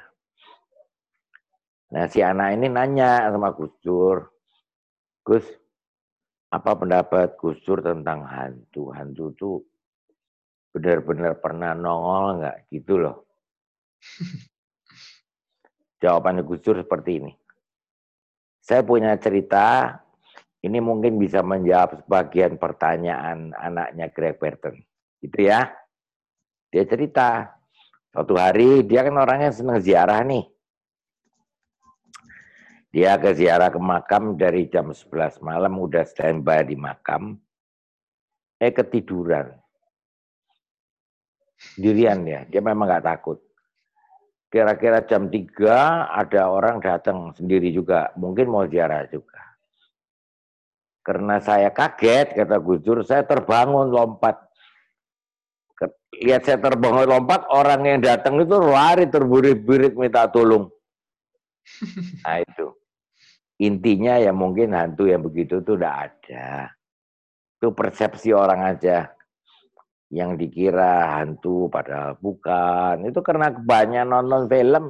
Nah 1.91 2.05
si 2.11 2.19
anak 2.19 2.55
ini 2.57 2.67
nanya 2.67 3.31
sama 3.31 3.55
Gus 3.55 3.71
Dur, 3.79 4.27
Gus, 5.23 5.43
apa 6.51 6.71
pendapat 6.75 7.39
Gus 7.39 7.63
Dur 7.63 7.79
tentang 7.79 8.27
hantu? 8.27 8.91
Hantu 8.91 9.31
itu 9.31 9.51
benar-benar 10.71 11.39
pernah 11.43 11.75
nongol 11.75 12.41
nggak 12.41 12.57
gitu 12.71 12.99
loh. 12.99 13.27
Jawabannya 16.01 16.41
Gus 16.41 16.65
seperti 16.65 17.21
ini. 17.21 17.31
Saya 18.61 18.81
punya 18.81 19.13
cerita 19.21 19.99
ini 20.61 20.77
mungkin 20.81 21.17
bisa 21.17 21.41
menjawab 21.45 22.05
sebagian 22.05 22.57
pertanyaan 22.57 23.53
anaknya 23.53 24.09
Greg 24.09 24.37
Burton. 24.41 24.81
Gitu 25.21 25.45
ya. 25.45 25.69
Dia 26.71 26.83
cerita, 26.87 27.51
suatu 28.09 28.39
hari 28.39 28.81
dia 28.87 29.03
kan 29.03 29.17
orangnya 29.19 29.51
senang 29.51 29.83
ziarah 29.83 30.23
nih. 30.23 30.47
Dia 32.91 33.15
ke 33.19 33.31
ziarah 33.35 33.71
ke 33.71 33.79
makam 33.79 34.35
dari 34.35 34.67
jam 34.67 34.91
11 34.91 35.39
malam, 35.43 35.79
udah 35.79 36.03
standby 36.03 36.63
di 36.67 36.75
makam. 36.75 37.39
Eh 38.59 38.71
ketiduran. 38.71 39.60
Dirian 41.77 42.25
ya, 42.25 42.45
dia 42.49 42.61
memang 42.61 42.89
nggak 42.89 43.05
takut. 43.05 43.37
Kira-kira 44.51 45.05
jam 45.07 45.31
3 45.31 46.11
ada 46.11 46.51
orang 46.51 46.83
datang 46.83 47.31
sendiri 47.31 47.71
juga, 47.71 48.11
mungkin 48.19 48.51
mau 48.51 48.67
ziarah 48.67 49.07
juga 49.07 49.51
karena 51.01 51.41
saya 51.41 51.73
kaget, 51.73 52.37
kata 52.37 52.61
Gus 52.61 52.79
Dur, 52.85 53.01
saya 53.01 53.25
terbangun 53.25 53.89
lompat. 53.89 54.37
Lihat 56.21 56.45
saya 56.45 56.61
terbangun 56.61 57.09
lompat, 57.09 57.49
orang 57.49 57.81
yang 57.89 57.99
datang 58.05 58.37
itu 58.37 58.53
lari 58.53 59.09
terburit-burit 59.09 59.97
minta 59.97 60.29
tolong. 60.29 60.69
Nah 62.25 62.41
itu. 62.41 62.73
Intinya 63.61 64.17
ya 64.17 64.33
mungkin 64.33 64.73
hantu 64.73 65.05
yang 65.05 65.21
begitu 65.21 65.61
itu 65.61 65.77
udah 65.77 66.09
ada. 66.09 66.73
Itu 67.57 67.73
persepsi 67.73 68.33
orang 68.33 68.73
aja. 68.73 69.09
Yang 70.11 70.31
dikira 70.43 71.23
hantu 71.23 71.71
padahal 71.71 72.19
bukan. 72.19 73.07
Itu 73.07 73.23
karena 73.23 73.55
kebanyakan 73.55 74.07
nonton 74.11 74.43
film. 74.51 74.85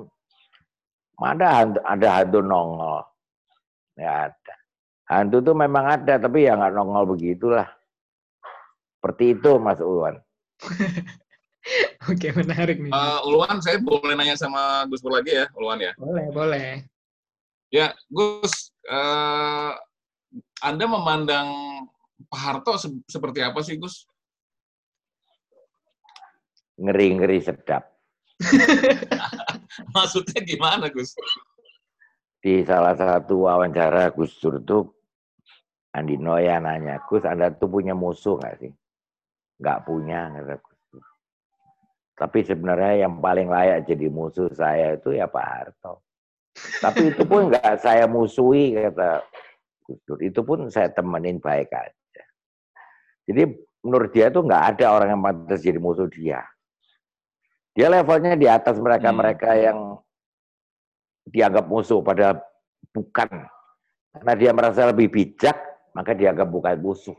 Ada 1.21 1.47
hantu, 1.61 1.79
ada 1.85 2.07
hantu 2.17 2.39
nongol. 2.41 3.05
Ya 3.93 4.33
ada. 4.33 4.55
Hantu 5.05 5.45
itu 5.45 5.53
memang 5.53 5.85
ada, 5.85 6.17
tapi 6.17 6.49
ya 6.49 6.57
nggak 6.57 6.73
nongol 6.73 7.13
begitulah. 7.13 7.69
Seperti 8.97 9.37
itu, 9.37 9.51
Mas 9.61 9.77
Ulwan. 9.77 10.17
Oke, 12.09 12.33
menarik 12.33 12.81
nih. 12.81 12.89
Uh, 12.89 13.21
Ulwan, 13.29 13.61
saya 13.61 13.77
boleh 13.77 14.17
nanya 14.17 14.33
sama 14.33 14.85
Gus 14.89 15.01
Pur 15.01 15.13
lagi 15.13 15.37
ya, 15.37 15.45
Ulwan 15.53 15.81
ya? 15.81 15.93
Boleh, 15.97 16.25
boleh. 16.33 16.69
Ya, 17.69 17.93
Gus, 18.09 18.73
uh, 18.89 19.77
Anda 20.65 20.85
memandang 20.89 21.49
Pak 22.29 22.41
Harto 22.41 22.73
se 22.81 22.89
seperti 23.05 23.45
apa 23.45 23.61
sih, 23.61 23.77
Gus? 23.77 24.09
Ngeri-ngeri 26.81 27.37
sedap. 27.45 27.85
Maksudnya 29.95 30.41
gimana, 30.41 30.89
Gus? 30.89 31.13
Di 32.41 32.65
salah 32.65 32.97
satu 32.97 33.45
wawancara 33.45 34.09
Gus 34.17 34.33
Dur 34.41 34.57
itu 34.57 34.81
Andi 35.93 36.17
Noya 36.17 36.57
nanya, 36.57 36.97
Gus 37.05 37.21
Anda 37.21 37.53
tuh 37.53 37.69
punya 37.69 37.93
musuh 37.93 38.41
nggak 38.41 38.55
sih? 38.65 38.71
Nggak 39.61 39.79
punya, 39.85 40.33
kata 40.33 40.55
Gus. 40.57 41.05
Tapi 42.17 42.39
sebenarnya 42.41 43.05
yang 43.05 43.21
paling 43.21 43.45
layak 43.45 43.85
jadi 43.85 44.09
musuh 44.09 44.49
saya 44.57 44.97
itu 44.97 45.13
ya 45.13 45.29
Pak 45.29 45.45
Harto. 45.45 46.01
Tapi 46.81 47.13
itu 47.13 47.23
pun 47.29 47.53
nggak 47.53 47.77
saya 47.77 48.09
musuhi 48.09 48.73
kata 48.73 49.21
Gus 49.85 49.99
Dur. 50.09 50.19
Itu 50.25 50.41
pun 50.41 50.65
saya 50.73 50.89
temenin 50.89 51.37
baik 51.37 51.69
aja. 51.69 52.23
Jadi 53.29 53.53
menurut 53.85 54.09
dia 54.09 54.33
itu 54.33 54.41
nggak 54.41 54.63
ada 54.75 54.85
orang 54.97 55.13
yang 55.13 55.21
pantas 55.21 55.61
jadi 55.61 55.77
musuh 55.77 56.09
dia. 56.09 56.41
Dia 57.71 57.87
levelnya 57.87 58.35
di 58.35 58.47
atas 58.51 58.75
mereka-mereka 58.77 59.55
hmm. 59.55 59.61
yang 59.63 59.79
dianggap 61.27 61.65
musuh, 61.71 62.03
pada 62.03 62.43
bukan. 62.91 63.29
Karena 64.11 64.33
dia 64.35 64.51
merasa 64.51 64.91
lebih 64.91 65.07
bijak, 65.07 65.55
maka 65.95 66.11
dianggap 66.11 66.51
bukan 66.51 66.75
musuh. 66.83 67.15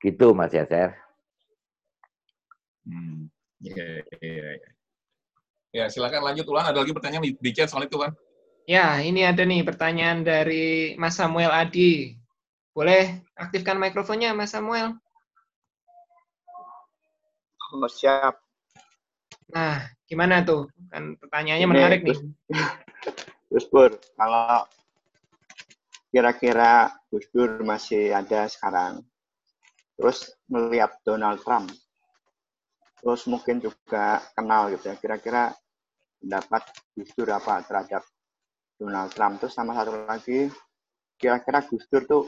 Gitu 0.00 0.36
Mas 0.36 0.52
Yaser. 0.52 0.92
Hmm. 2.84 3.32
Ya, 3.60 4.04
ya, 4.20 4.32
ya. 4.56 4.70
Ya, 5.70 5.84
silakan 5.86 6.26
lanjut 6.26 6.44
Tuhan. 6.44 6.66
Ada 6.66 6.82
lagi 6.82 6.92
pertanyaan 6.92 7.24
di, 7.24 7.32
di 7.38 7.50
chat 7.54 7.70
soal 7.70 7.86
itu, 7.86 7.94
Tuhan. 7.94 8.12
Ya, 8.66 8.98
ini 9.00 9.24
ada 9.24 9.46
nih 9.46 9.62
pertanyaan 9.64 10.26
dari 10.26 10.94
Mas 10.98 11.16
Samuel 11.16 11.54
Adi. 11.54 12.18
Boleh 12.74 13.22
aktifkan 13.38 13.78
mikrofonnya, 13.78 14.34
Mas 14.34 14.52
Samuel? 14.52 14.98
Oh, 17.70 17.86
siap. 17.86 18.49
Nah, 19.50 19.82
gimana 20.06 20.46
tuh? 20.46 20.70
Kan 20.90 21.18
pertanyaannya 21.18 21.66
ini, 21.66 21.70
menarik 21.70 22.00
nih. 22.06 22.18
Gus 23.50 23.66
Dur, 23.66 23.90
kalau 24.14 24.62
kira-kira 26.14 26.94
Gus 27.10 27.26
Dur 27.34 27.62
masih 27.66 28.14
ada 28.14 28.46
sekarang, 28.46 29.02
terus 29.98 30.30
melihat 30.46 30.94
Donald 31.02 31.42
Trump, 31.42 31.70
terus 33.02 33.26
mungkin 33.26 33.58
juga 33.58 34.22
kenal 34.38 34.70
gitu 34.70 34.90
ya, 34.90 34.96
kira-kira 34.98 35.50
pendapat 36.22 36.62
Gus 36.94 37.10
Dur 37.18 37.30
apa 37.34 37.66
terhadap 37.66 38.06
Donald 38.78 39.10
Trump. 39.12 39.42
Terus 39.42 39.54
sama 39.56 39.74
satu 39.74 40.06
lagi, 40.06 40.46
kira-kira 41.18 41.66
Gus 41.66 41.84
Dur 41.90 42.06
tuh 42.06 42.24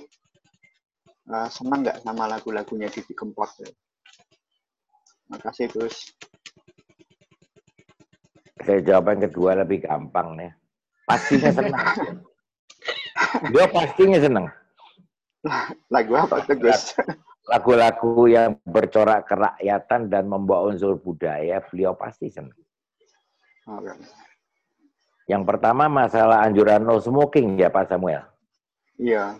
uh, 1.30 1.48
senang 1.54 1.86
nggak 1.86 2.02
sama 2.02 2.26
lagu-lagunya 2.26 2.90
Didi 2.90 3.14
Kempot? 3.14 3.50
Ya? 3.62 3.70
Makasih 5.30 5.70
Gus. 5.70 6.12
Saya 8.60 8.84
jawab 8.84 9.16
yang 9.16 9.22
kedua 9.32 9.50
lebih 9.64 9.88
gampang 9.88 10.36
nih. 10.36 10.52
Pastinya 11.08 11.50
senang. 11.50 11.86
Dia 13.48 13.64
pastinya 13.72 14.18
senang. 14.20 14.46
Lagu 15.88 16.12
apa 16.14 16.44
tuh 16.44 16.56
Gus? 16.60 16.94
Lagu-lagu 17.50 18.30
yang 18.30 18.54
bercorak 18.62 19.26
kerakyatan 19.26 20.06
dan 20.06 20.30
membawa 20.30 20.70
unsur 20.70 20.94
budaya, 20.94 21.58
beliau 21.66 21.96
pasti 21.96 22.30
senang. 22.30 22.54
Yang 25.26 25.42
pertama 25.48 25.90
masalah 25.90 26.46
anjuran 26.46 26.86
no 26.86 27.02
smoking 27.02 27.58
ya 27.58 27.72
Pak 27.72 27.90
Samuel. 27.90 28.22
Iya. 28.98 29.34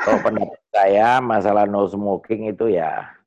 Kalau 0.00 0.18
pendapat 0.20 0.60
saya 0.72 1.20
masalah 1.20 1.64
no 1.64 1.88
smoking 1.88 2.52
itu 2.52 2.72
ya 2.72 3.19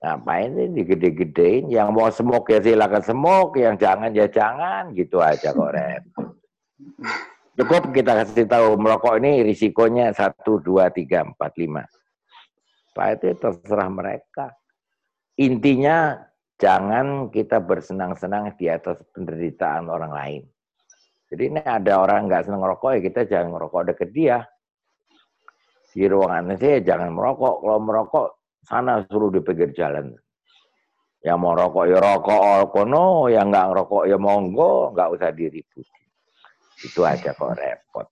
ngapain 0.00 0.50
ini 0.56 0.82
digede-gedein. 0.82 1.68
Yang 1.68 1.88
mau 1.92 2.08
smoke 2.08 2.56
ya 2.56 2.60
silakan 2.64 3.04
smoke, 3.04 3.60
yang 3.60 3.76
jangan 3.76 4.10
ya 4.16 4.26
jangan 4.26 4.96
gitu 4.96 5.20
aja 5.20 5.52
kok. 5.52 5.70
Cukup 7.60 7.92
kita 7.92 8.24
kasih 8.24 8.48
tahu 8.48 8.80
merokok 8.80 9.20
ini 9.20 9.44
risikonya 9.44 10.16
satu 10.16 10.64
dua 10.64 10.88
tiga 10.88 11.28
empat 11.28 11.52
lima. 11.60 11.84
Pak 12.96 13.06
itu 13.20 13.36
terserah 13.36 13.92
mereka. 13.92 14.56
Intinya 15.36 16.16
jangan 16.56 17.28
kita 17.28 17.60
bersenang-senang 17.60 18.56
di 18.56 18.66
atas 18.72 19.04
penderitaan 19.12 19.92
orang 19.92 20.12
lain. 20.12 20.42
Jadi 21.30 21.42
ini 21.46 21.62
ada 21.62 22.02
orang 22.02 22.26
nggak 22.26 22.48
senang 22.48 22.64
merokok, 22.64 22.98
ya 22.98 23.00
kita 23.04 23.20
jangan 23.28 23.54
merokok 23.54 23.94
deket 23.94 24.10
dia. 24.10 24.42
Di 25.90 26.06
ruangan 26.06 26.56
saya 26.58 26.82
jangan 26.82 27.14
merokok. 27.14 27.54
Kalau 27.62 27.78
merokok, 27.78 28.26
sana 28.70 29.02
suruh 29.10 29.34
di 29.34 29.42
pinggir 29.42 29.74
jalan. 29.74 30.14
Yang 31.20 31.38
mau 31.42 31.52
rokok 31.52 31.84
ya 31.90 31.98
rokok 32.00 32.40
oh, 32.40 32.64
kono, 32.70 33.28
yang 33.28 33.50
nggak 33.50 33.66
ngerokok 33.74 34.02
ya 34.08 34.16
monggo, 34.16 34.94
nggak 34.94 35.10
usah 35.18 35.34
diributi. 35.34 35.84
Itu 36.80 37.04
aja 37.04 37.36
kok 37.36 37.58
repot. 37.58 38.06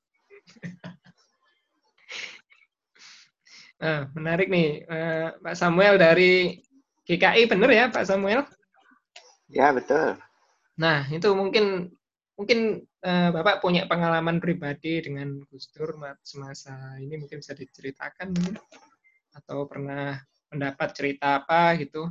Nah, 3.80 4.11
menarik 4.18 4.52
nih, 4.52 4.84
uh, 4.84 5.40
Pak 5.40 5.56
Samuel 5.56 5.96
dari 5.96 6.61
GKI 7.09 7.48
benar 7.48 7.70
ya 7.72 7.88
Pak 7.88 8.04
Samuel? 8.04 8.44
Ya 9.48 9.72
betul. 9.72 10.20
Nah 10.76 11.09
itu 11.09 11.32
mungkin 11.32 11.88
mungkin 12.36 12.84
uh, 13.00 13.32
Bapak 13.32 13.64
punya 13.64 13.88
pengalaman 13.88 14.44
pribadi 14.44 15.00
dengan 15.00 15.40
Gus 15.48 15.72
Dur 15.72 15.96
semasa 16.20 16.76
ini 17.00 17.16
mungkin 17.16 17.40
bisa 17.40 17.56
diceritakan 17.56 18.36
atau 19.32 19.64
pernah 19.64 20.20
mendapat 20.53 20.88
cerita 20.96 21.42
apa 21.42 21.76
gitu? 21.80 22.09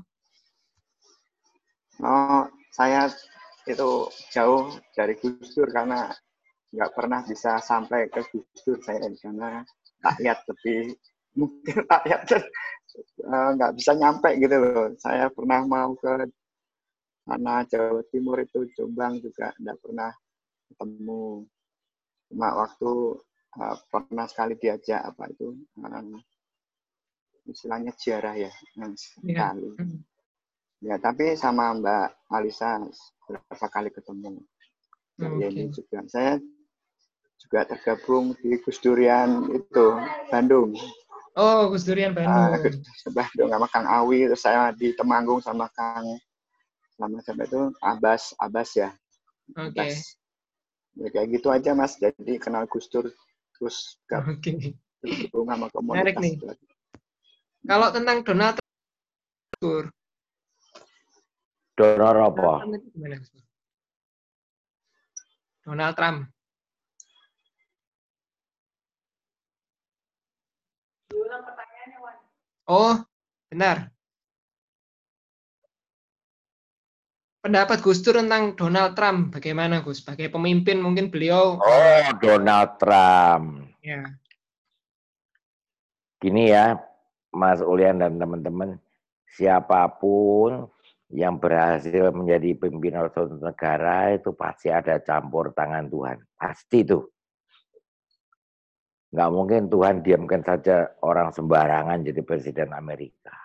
Oh 2.02 2.46
saya 2.74 3.10
itu 3.66 4.08
jauh 4.32 4.78
dari 4.94 5.18
Gus 5.18 5.58
karena 5.74 6.14
nggak 6.72 6.94
pernah 6.94 7.26
bisa 7.26 7.58
sampai 7.60 8.08
ke 8.08 8.22
Gus 8.30 8.46
Dur 8.64 8.78
saya 8.86 9.02
karena 9.18 9.66
rakyat 10.06 10.38
lebih 10.46 10.94
mungkin 11.34 11.76
rakyat 11.90 12.22
Eh, 12.98 13.50
nggak 13.56 13.72
uh, 13.74 13.76
bisa 13.78 13.92
nyampe 13.94 14.30
gitu 14.42 14.56
loh. 14.58 14.90
Saya 14.98 15.30
pernah 15.30 15.62
mau 15.68 15.94
ke 15.94 16.32
mana 17.28 17.62
Jawa 17.68 18.02
Timur 18.10 18.40
itu 18.42 18.66
Jombang 18.74 19.22
juga 19.22 19.54
nggak 19.62 19.78
pernah 19.84 20.12
ketemu. 20.72 21.46
Cuma 22.32 22.50
waktu 22.58 22.92
uh, 23.60 23.76
pernah 23.92 24.26
sekali 24.26 24.54
diajak 24.58 25.02
apa 25.04 25.30
itu 25.30 25.54
uh, 25.78 26.04
istilahnya 27.48 27.92
sejarah 27.96 28.36
ya, 28.36 28.52
yang 28.76 28.94
sekali. 28.96 29.68
Ya. 30.82 30.94
ya 30.94 30.96
tapi 31.00 31.34
sama 31.40 31.74
Mbak 31.80 32.32
Alisa 32.32 32.84
beberapa 33.26 33.68
kali 33.72 33.90
ketemu. 33.92 34.44
Nah, 35.18 35.32
okay. 35.34 35.50
ini 35.50 35.74
juga 35.74 36.06
saya 36.06 36.38
juga 37.38 37.60
tergabung 37.66 38.38
di 38.42 38.58
Gus 38.62 38.78
Durian 38.82 39.50
itu 39.50 39.86
Bandung. 40.30 40.78
Oh, 41.38 41.70
Gus 41.70 41.86
Durian 41.86 42.14
Bandung. 42.14 42.34
Uh, 42.54 43.14
Bandung 43.14 43.50
sama 43.50 43.68
Kang 43.70 43.88
Awi, 43.88 44.26
terus 44.30 44.42
saya 44.42 44.74
di 44.74 44.94
Temanggung 44.98 45.42
sama 45.42 45.70
Kang 45.74 46.18
sama 46.98 47.22
siapa 47.22 47.46
itu 47.46 47.62
Abbas, 47.82 48.34
Abbas 48.42 48.70
ya. 48.74 48.90
Oke. 49.54 49.78
Okay. 49.78 49.94
Ya, 50.98 51.08
kayak 51.14 51.28
gitu 51.38 51.48
aja 51.54 51.78
Mas. 51.78 51.94
Jadi 52.02 52.42
kenal 52.42 52.66
Gus 52.66 52.90
Dur 52.90 53.06
terus 53.54 54.02
gak 54.10 54.26
okay. 54.26 54.74
sama 55.46 55.70
komunitas. 55.70 56.18
nih. 56.18 56.36
Kalau 57.68 57.92
tentang 57.92 58.24
Donald 58.24 58.56
Trump, 59.60 59.92
Donald 61.76 62.18
apa? 62.32 62.64
Donald 65.68 65.94
Trump. 66.00 66.20
Oh, 72.68 72.96
benar. 73.52 73.92
Pendapat 77.44 77.80
Gus 77.80 78.00
Dur 78.04 78.20
tentang 78.20 78.56
Donald 78.56 78.96
Trump 78.96 79.36
bagaimana 79.36 79.84
Gus? 79.84 80.04
Sebagai 80.04 80.32
pemimpin 80.32 80.80
mungkin 80.80 81.12
beliau 81.12 81.60
Oh, 81.60 82.08
Donald 82.20 82.80
Trump. 82.80 83.72
Ya. 83.84 84.04
Gini 86.20 86.52
ya, 86.52 86.76
Mas 87.38 87.62
Ulian 87.62 88.02
dan 88.02 88.18
teman-teman, 88.18 88.82
siapa 89.30 89.86
pun 90.02 90.66
yang 91.14 91.38
berhasil 91.38 92.10
menjadi 92.12 92.58
pimpinan 92.58 93.08
suatu 93.14 93.38
negara 93.38 94.18
itu 94.18 94.34
pasti 94.34 94.74
ada 94.74 94.98
campur 95.00 95.54
tangan 95.54 95.86
Tuhan. 95.88 96.18
Pasti 96.34 96.82
itu. 96.82 97.00
Nggak 99.14 99.32
mungkin 99.32 99.62
Tuhan 99.72 99.96
diamkan 100.04 100.42
saja 100.44 100.92
orang 101.06 101.32
sembarangan 101.32 102.04
jadi 102.04 102.22
presiden 102.26 102.76
Amerika. 102.76 103.38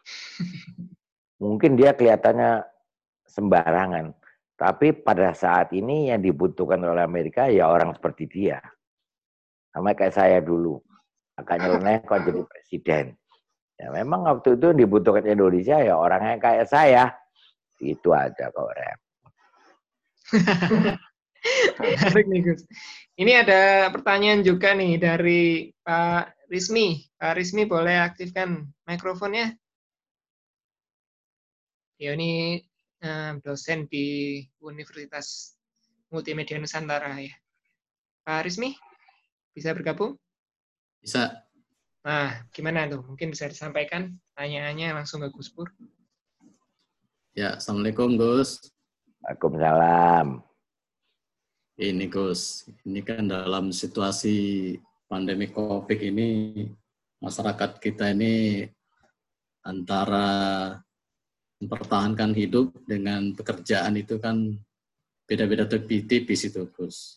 Mungkin 1.44 1.76
dia 1.76 1.92
kelihatannya 1.92 2.64
sembarangan, 3.28 4.16
tapi 4.56 4.96
pada 4.96 5.36
saat 5.36 5.76
ini 5.76 6.08
yang 6.08 6.24
dibutuhkan 6.24 6.80
oleh 6.80 7.04
Amerika 7.04 7.52
ya 7.52 7.68
orang 7.68 7.92
seperti 7.92 8.24
dia. 8.30 8.64
Sama 9.74 9.92
kayak 9.92 10.14
saya 10.14 10.38
dulu. 10.40 10.80
Agak 11.34 11.58
nyeleneh 11.60 12.00
kok 12.06 12.22
jadi 12.24 12.40
presiden. 12.46 13.06
Ya 13.74 13.90
memang 13.90 14.22
waktu 14.22 14.54
itu 14.54 14.70
dibutuhkan 14.70 15.26
Indonesia 15.26 15.82
ya 15.82 15.98
orang 15.98 16.22
yang 16.22 16.40
kayak 16.40 16.66
saya. 16.70 17.10
Itu 17.82 18.14
aja 18.14 18.54
kok 18.54 18.70
rem. 18.70 18.98
Menarik 21.82 22.26
nih 22.30 22.40
Gus. 22.40 22.62
Ini 23.14 23.46
ada 23.46 23.92
pertanyaan 23.92 24.40
juga 24.42 24.72
nih 24.72 24.96
dari 24.96 25.70
Pak 25.84 26.48
Rismi. 26.48 27.02
Pak 27.18 27.34
Rismi 27.36 27.62
boleh 27.68 28.00
aktifkan 28.00 28.64
mikrofonnya? 28.88 29.52
Beliau 31.94 32.14
ini 32.18 32.58
uh, 33.04 33.38
dosen 33.44 33.86
di 33.86 34.40
Universitas 34.58 35.54
Multimedia 36.10 36.58
Nusantara 36.58 37.14
ya. 37.20 37.34
Pak 38.24 38.48
Rizmi, 38.48 38.72
bisa 39.52 39.70
bergabung? 39.76 40.16
Bisa. 40.98 41.44
Nah, 42.04 42.44
gimana 42.52 42.84
tuh? 42.84 43.00
Mungkin 43.00 43.32
bisa 43.32 43.48
disampaikan 43.48 44.12
tanya-tanya 44.36 44.92
langsung 44.92 45.24
ke 45.24 45.32
Gus 45.32 45.48
Pur. 45.48 45.72
Ya, 47.32 47.56
Assalamualaikum 47.56 48.20
Gus. 48.20 48.60
Waalaikumsalam. 49.24 50.44
Ini 51.80 52.06
Gus, 52.12 52.68
ini 52.84 53.00
kan 53.00 53.24
dalam 53.24 53.72
situasi 53.72 54.76
pandemi 55.08 55.48
COVID 55.48 55.96
ini, 56.04 56.62
masyarakat 57.24 57.80
kita 57.80 58.12
ini 58.12 58.68
antara 59.64 60.76
mempertahankan 61.56 62.36
hidup 62.36 62.84
dengan 62.84 63.32
pekerjaan 63.32 63.96
itu 63.96 64.20
kan 64.20 64.52
beda-beda 65.24 65.64
tipis 65.88 66.52
itu 66.52 66.68
Gus. 66.68 67.16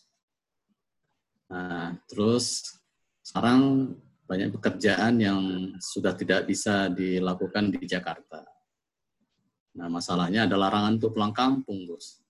Nah, 1.52 1.92
terus 2.08 2.72
sekarang 3.20 3.92
banyak 4.28 4.52
pekerjaan 4.52 5.16
yang 5.16 5.40
sudah 5.80 6.12
tidak 6.12 6.44
bisa 6.44 6.92
dilakukan 6.92 7.72
di 7.72 7.88
Jakarta. 7.88 8.44
Nah, 9.80 9.88
masalahnya 9.88 10.44
ada 10.44 10.60
larangan 10.60 11.00
untuk 11.00 11.16
pulang 11.16 11.32
kampung, 11.32 11.88
Gus 11.88 12.20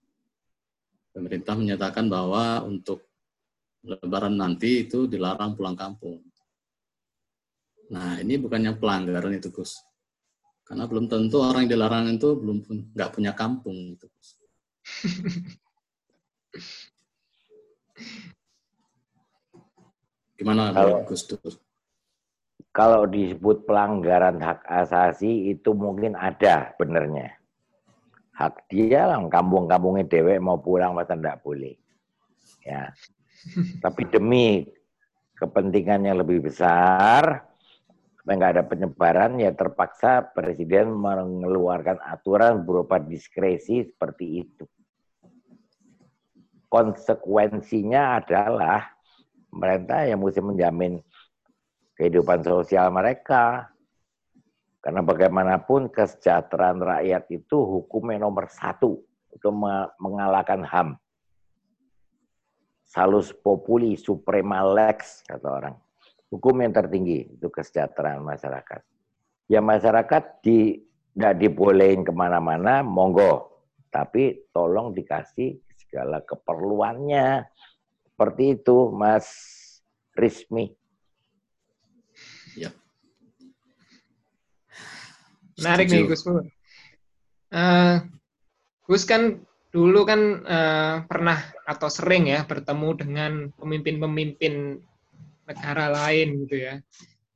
pemerintah 1.19 1.59
menyatakan 1.59 2.07
bahwa 2.07 2.63
untuk 2.63 3.03
Lebaran 3.79 4.35
nanti 4.35 4.83
itu 4.87 5.07
dilarang 5.07 5.55
pulang 5.55 5.79
kampung. 5.79 6.19
Nah, 7.95 8.19
ini 8.19 8.35
bukannya 8.35 8.75
pelanggaran 8.75 9.39
itu, 9.39 9.55
Gus. 9.55 9.79
Karena 10.67 10.91
belum 10.91 11.07
tentu 11.07 11.39
orang 11.41 11.65
yang 11.65 11.73
dilarang 11.79 12.11
itu 12.11 12.35
belum 12.37 12.59
nggak 12.93 13.11
punya 13.15 13.33
kampung, 13.39 13.95
itu, 13.95 14.11
Gus. 14.11 14.35
Gimana, 20.43 20.75
kalau, 20.75 21.07
Gus 21.07 21.23
Dur? 21.23 21.55
Kalau 22.79 23.11
disebut 23.11 23.67
pelanggaran 23.67 24.39
hak 24.39 24.63
asasi 24.63 25.51
itu 25.51 25.75
mungkin 25.75 26.15
ada 26.15 26.79
benernya. 26.79 27.35
Hak 28.39 28.71
dia 28.71 29.03
lah 29.03 29.19
kampung-kampungnya 29.27 30.07
dewek 30.07 30.39
mau 30.39 30.63
pulang 30.63 30.95
masa 30.95 31.19
tidak 31.19 31.43
boleh. 31.43 31.75
Ya. 32.63 32.95
Tapi 33.83 34.07
demi 34.07 34.63
kepentingan 35.35 36.07
yang 36.07 36.23
lebih 36.23 36.47
besar 36.47 37.51
supaya 38.15 38.35
nggak 38.39 38.55
ada 38.55 38.65
penyebaran 38.71 39.43
ya 39.43 39.51
terpaksa 39.51 40.31
presiden 40.31 40.95
mengeluarkan 40.95 41.99
aturan 41.99 42.63
berupa 42.63 43.03
diskresi 43.03 43.91
seperti 43.91 44.47
itu. 44.47 44.63
Konsekuensinya 46.71 48.23
adalah 48.23 48.87
pemerintah 49.51 50.07
yang 50.07 50.23
mesti 50.23 50.39
menjamin 50.39 51.03
kehidupan 51.99 52.47
sosial 52.47 52.95
mereka 52.95 53.75
karena 54.79 55.03
bagaimanapun 55.03 55.91
kesejahteraan 55.91 56.79
rakyat 56.79 57.27
itu 57.35 57.59
hukumnya 57.59 58.23
nomor 58.23 58.47
satu 58.47 59.03
untuk 59.35 59.53
mengalahkan 59.99 60.63
HAM. 60.63 60.89
Salus 62.89 63.35
populi 63.35 63.99
suprema 63.99 64.65
lex, 64.65 65.27
kata 65.29 65.45
orang. 65.45 65.77
Hukum 66.31 66.63
yang 66.63 66.73
tertinggi 66.73 67.37
itu 67.37 67.51
kesejahteraan 67.51 68.25
masyarakat. 68.25 68.81
Ya 69.51 69.61
masyarakat 69.61 70.41
di, 70.41 70.81
tidak 71.13 71.35
dibolehin 71.37 72.07
ke 72.07 72.13
mana-mana, 72.15 72.81
monggo. 72.81 73.61
Tapi 73.93 74.49
tolong 74.55 74.97
dikasih 74.97 75.59
segala 75.77 76.25
keperluannya. 76.25 77.45
Seperti 78.09 78.57
itu, 78.57 78.89
Mas 78.89 79.27
Rismi. 80.17 80.78
Menarik 85.59 85.87
nih 85.91 86.07
Gus 86.07 86.23
Pur. 86.23 86.47
Uh, 87.51 87.97
Gus 88.87 89.03
kan 89.05 89.43
dulu 89.69 90.09
kan 90.09 90.21
uh, 90.47 90.97
pernah 91.05 91.39
atau 91.67 91.93
sering 91.93 92.31
ya 92.31 92.47
bertemu 92.49 92.89
dengan 92.97 93.33
pemimpin-pemimpin 93.59 94.81
negara 95.45 95.91
lain 95.93 96.47
gitu 96.47 96.57
ya. 96.63 96.81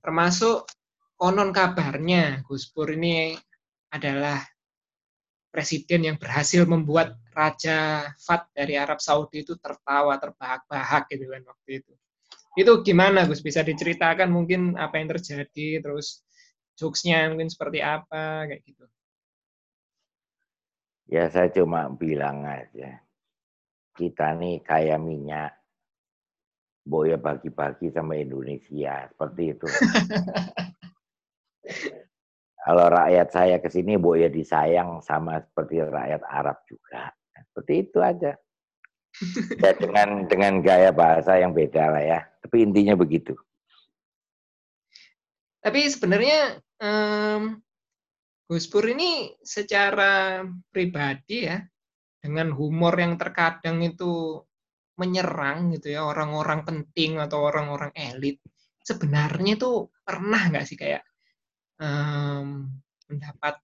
Termasuk 0.00 0.70
konon 1.18 1.50
kabarnya 1.50 2.46
Gus 2.46 2.70
Pur 2.70 2.88
ini 2.94 3.36
adalah 3.92 4.40
presiden 5.52 6.08
yang 6.08 6.16
berhasil 6.16 6.64
membuat 6.64 7.20
Raja 7.32 8.08
Fat 8.16 8.48
dari 8.56 8.76
Arab 8.80 9.00
Saudi 9.04 9.44
itu 9.44 9.56
tertawa 9.60 10.16
terbahak-bahak 10.16 11.12
gitu 11.12 11.28
kan 11.28 11.42
waktu 11.44 11.70
itu. 11.84 11.92
Itu 12.56 12.72
gimana 12.84 13.24
Gus? 13.28 13.44
Bisa 13.44 13.60
diceritakan 13.64 14.28
mungkin 14.32 14.76
apa 14.80 15.00
yang 15.00 15.12
terjadi 15.12 15.80
terus 15.84 16.24
jokesnya 16.82 17.30
mungkin 17.30 17.46
seperti 17.46 17.78
apa 17.78 18.50
kayak 18.50 18.66
gitu. 18.66 18.84
Ya 21.06 21.30
saya 21.30 21.46
cuma 21.54 21.86
bilang 21.94 22.42
aja. 22.42 22.98
Kita 23.94 24.34
nih 24.34 24.58
kayak 24.66 24.98
minyak. 24.98 25.54
Boya 26.82 27.14
bagi-bagi 27.14 27.94
sama 27.94 28.18
Indonesia 28.18 29.06
seperti 29.06 29.54
itu. 29.54 29.66
Kalau 32.62 32.86
rakyat 32.90 33.28
saya 33.30 33.56
ke 33.62 33.70
sini 33.70 33.94
boya 33.98 34.26
disayang 34.26 34.98
sama 35.02 35.38
seperti 35.42 35.78
rakyat 35.82 36.22
Arab 36.26 36.62
juga. 36.66 37.14
Seperti 37.50 37.86
itu 37.86 37.98
aja. 38.02 38.34
Ya 39.62 39.70
dengan 39.78 40.24
dengan 40.26 40.58
gaya 40.62 40.90
bahasa 40.90 41.38
yang 41.38 41.54
beda 41.54 41.92
lah 41.92 42.02
ya. 42.02 42.20
Tapi 42.42 42.66
intinya 42.66 42.98
begitu. 42.98 43.34
Tapi 45.62 45.86
sebenarnya 45.86 46.58
um, 46.82 47.62
Gus 48.50 48.66
Pur 48.68 48.84
ini 48.90 49.32
secara 49.40 50.42
pribadi 50.68 51.46
ya 51.46 51.62
dengan 52.18 52.52
humor 52.52 52.98
yang 52.98 53.16
terkadang 53.16 53.80
itu 53.82 54.42
menyerang 55.00 55.72
gitu 55.72 55.96
ya 55.96 56.04
orang-orang 56.04 56.62
penting 56.62 57.16
atau 57.16 57.48
orang-orang 57.48 57.90
elit 57.96 58.38
sebenarnya 58.84 59.56
itu 59.56 59.88
pernah 60.04 60.52
nggak 60.52 60.66
sih 60.68 60.76
kayak 60.76 61.02
um, 61.80 62.68
mendapat 63.08 63.56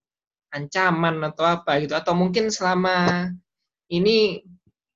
ancaman 0.49 1.21
atau 1.29 1.45
apa 1.45 1.77
gitu 1.85 1.93
atau 1.93 2.17
mungkin 2.17 2.49
selama 2.49 3.29
ini 3.93 4.41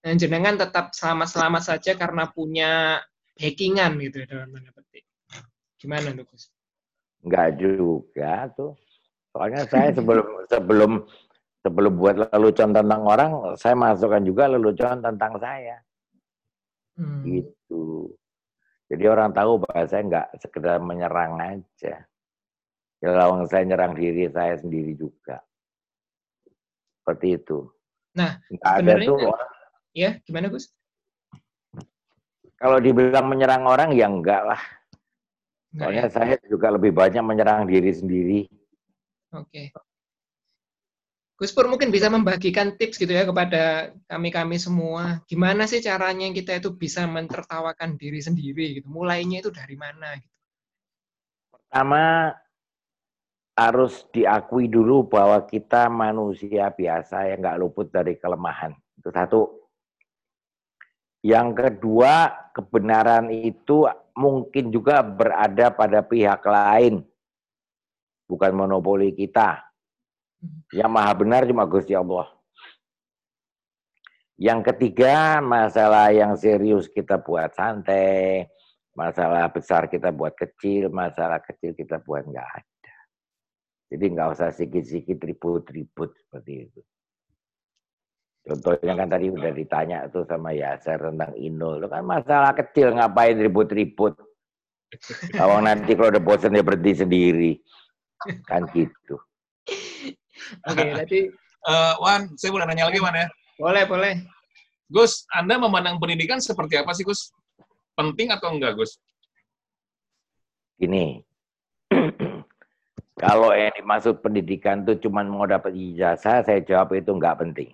eh, 0.01 0.15
jenengan 0.17 0.57
tetap 0.57 0.91
selamat-selamat 0.97 1.63
saja 1.63 1.93
karena 1.93 2.25
punya 2.33 2.97
backingan 3.37 4.01
gitu 4.01 4.25
ya, 4.25 4.25
dalam 4.29 4.49
tanda 4.53 4.71
petik 4.73 5.05
gimana 5.77 6.17
tuh 6.17 6.25
Gus? 6.25 6.52
Enggak 7.23 7.47
juga 7.57 8.51
tuh. 8.53 8.75
Soalnya 9.33 9.63
saya 9.65 9.89
sebelum 9.95 10.27
sebelum 10.53 10.91
sebelum 11.63 11.93
buat 11.95 12.15
lelucon 12.35 12.75
tentang 12.75 13.01
orang, 13.07 13.31
saya 13.55 13.73
masukkan 13.73 14.21
juga 14.21 14.51
lelucon 14.51 14.99
tentang 14.99 15.39
saya. 15.39 15.79
Hmm. 16.99 17.23
Gitu. 17.25 18.11
Jadi 18.91 19.03
orang 19.09 19.33
tahu 19.33 19.63
bahwa 19.63 19.83
saya 19.89 20.03
enggak 20.05 20.27
sekedar 20.37 20.77
menyerang 20.83 21.39
aja. 21.39 22.05
Kalau 23.03 23.43
ya, 23.43 23.47
saya 23.51 23.63
nyerang 23.67 23.97
diri 23.97 24.31
saya 24.31 24.55
sendiri 24.55 24.95
juga. 24.95 25.41
Seperti 27.03 27.35
itu. 27.35 27.67
Nah, 28.15 28.39
ada 28.63 28.93
tuh 29.01 29.17
orang, 29.17 29.51
ya 29.91 30.15
gimana 30.23 30.47
Gus? 30.53 30.71
Kalau 32.61 32.79
dibilang 32.79 33.27
menyerang 33.27 33.67
orang 33.67 33.91
ya 33.91 34.07
enggak 34.07 34.45
lah. 34.45 34.61
Soalnya 35.73 36.05
ya. 36.05 36.13
saya 36.13 36.35
juga 36.45 36.69
lebih 36.69 36.93
banyak 36.93 37.23
menyerang 37.25 37.65
diri 37.65 37.89
sendiri. 37.89 38.39
Oke. 39.33 39.73
Gus 41.33 41.49
Pur 41.49 41.65
mungkin 41.65 41.89
bisa 41.89 42.13
membagikan 42.13 42.77
tips 42.77 43.01
gitu 43.01 43.09
ya 43.09 43.25
kepada 43.25 43.89
kami-kami 44.05 44.61
semua. 44.61 45.25
Gimana 45.25 45.65
sih 45.65 45.81
caranya 45.81 46.29
kita 46.29 46.61
itu 46.61 46.77
bisa 46.77 47.09
mentertawakan 47.09 47.97
diri 47.97 48.21
sendiri 48.21 48.79
gitu. 48.79 48.87
Mulainya 48.87 49.41
itu 49.41 49.49
dari 49.49 49.73
mana 49.73 50.13
gitu. 50.21 50.31
Pertama 51.49 52.31
harus 53.57 54.05
diakui 54.13 54.69
dulu 54.69 55.09
bahwa 55.09 55.41
kita 55.45 55.89
manusia 55.89 56.69
biasa 56.69 57.33
yang 57.33 57.41
nggak 57.41 57.59
luput 57.65 57.89
dari 57.89 58.13
kelemahan. 58.21 58.77
Itu 59.01 59.09
satu. 59.09 59.62
Yang 61.23 61.49
kedua, 61.55 62.35
kebenaran 62.51 63.31
itu 63.31 63.87
mungkin 64.11 64.75
juga 64.75 64.99
berada 64.99 65.71
pada 65.71 66.03
pihak 66.03 66.43
lain. 66.43 66.99
Bukan 68.27 68.51
monopoli 68.51 69.15
kita. 69.15 69.63
Yang 70.75 70.91
maha 70.91 71.13
benar 71.15 71.47
cuma 71.47 71.63
Gusti 71.63 71.95
Allah. 71.95 72.27
Yang 74.35 74.75
ketiga, 74.75 75.39
masalah 75.39 76.11
yang 76.11 76.35
serius 76.35 76.91
kita 76.91 77.15
buat 77.21 77.55
santai, 77.55 78.51
masalah 78.91 79.47
besar 79.47 79.87
kita 79.87 80.11
buat 80.11 80.35
kecil, 80.35 80.91
masalah 80.91 81.39
kecil 81.39 81.71
kita 81.71 82.03
buat 82.03 82.27
nggak 82.27 82.49
ada. 82.51 82.95
Jadi 83.93 84.05
nggak 84.11 84.29
usah 84.35 84.51
sikit-sikit 84.51 85.21
ribut-ribut 85.23 86.17
seperti 86.19 86.53
itu. 86.67 86.81
Contohnya 88.43 88.93
kan 88.99 89.07
tadi 89.07 89.31
udah 89.31 89.51
ditanya 89.55 89.97
tuh 90.11 90.27
sama 90.27 90.51
Yaser 90.51 90.99
tentang 90.99 91.31
Inul. 91.39 91.79
Itu 91.79 91.87
kan 91.87 92.03
masalah 92.03 92.51
kecil 92.51 92.91
ngapain 92.91 93.39
ribut-ribut. 93.39 94.19
Awang 95.39 95.63
nanti 95.65 95.95
kalau 95.95 96.11
udah 96.11 96.23
bosan 96.23 96.53
dia 96.53 96.61
berhenti 96.61 97.01
sendiri. 97.01 97.51
Kan 98.43 98.67
gitu. 98.75 99.15
Oke, 100.67 100.83
berarti 100.91 101.19
Eh, 101.63 101.93
Wan, 102.03 102.27
saya 102.35 102.51
boleh 102.51 102.67
nanya 102.67 102.91
lagi, 102.91 102.99
Wan 102.99 103.15
ya? 103.15 103.27
boleh, 103.55 103.87
boleh. 103.87 104.13
Gus, 104.91 105.23
Anda 105.31 105.55
memandang 105.55 105.95
pendidikan 105.95 106.43
seperti 106.43 106.75
apa 106.75 106.91
sih, 106.91 107.07
Gus? 107.07 107.31
Penting 107.95 108.35
atau 108.35 108.51
enggak, 108.51 108.75
Gus? 108.75 108.99
Gini, 110.75 111.23
kalau 113.23 113.55
yang 113.55 113.71
dimaksud 113.79 114.19
pendidikan 114.19 114.83
tuh 114.83 114.99
cuma 114.99 115.23
mau 115.23 115.47
dapat 115.47 115.71
ijazah, 115.71 116.43
saya 116.43 116.59
jawab 116.59 116.99
itu 116.99 117.15
nggak 117.15 117.39
penting. 117.39 117.71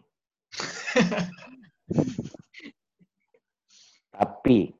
Tapi 4.20 4.74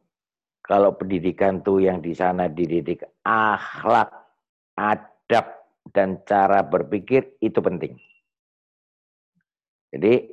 kalau 0.60 0.94
pendidikan 0.94 1.64
tuh 1.66 1.82
yang 1.82 2.04
di 2.04 2.14
sana 2.14 2.46
dididik 2.46 3.02
akhlak, 3.26 4.12
adab, 4.78 5.48
dan 5.90 6.22
cara 6.28 6.62
berpikir 6.62 7.40
itu 7.42 7.58
penting. 7.58 7.98
Jadi 9.90 10.30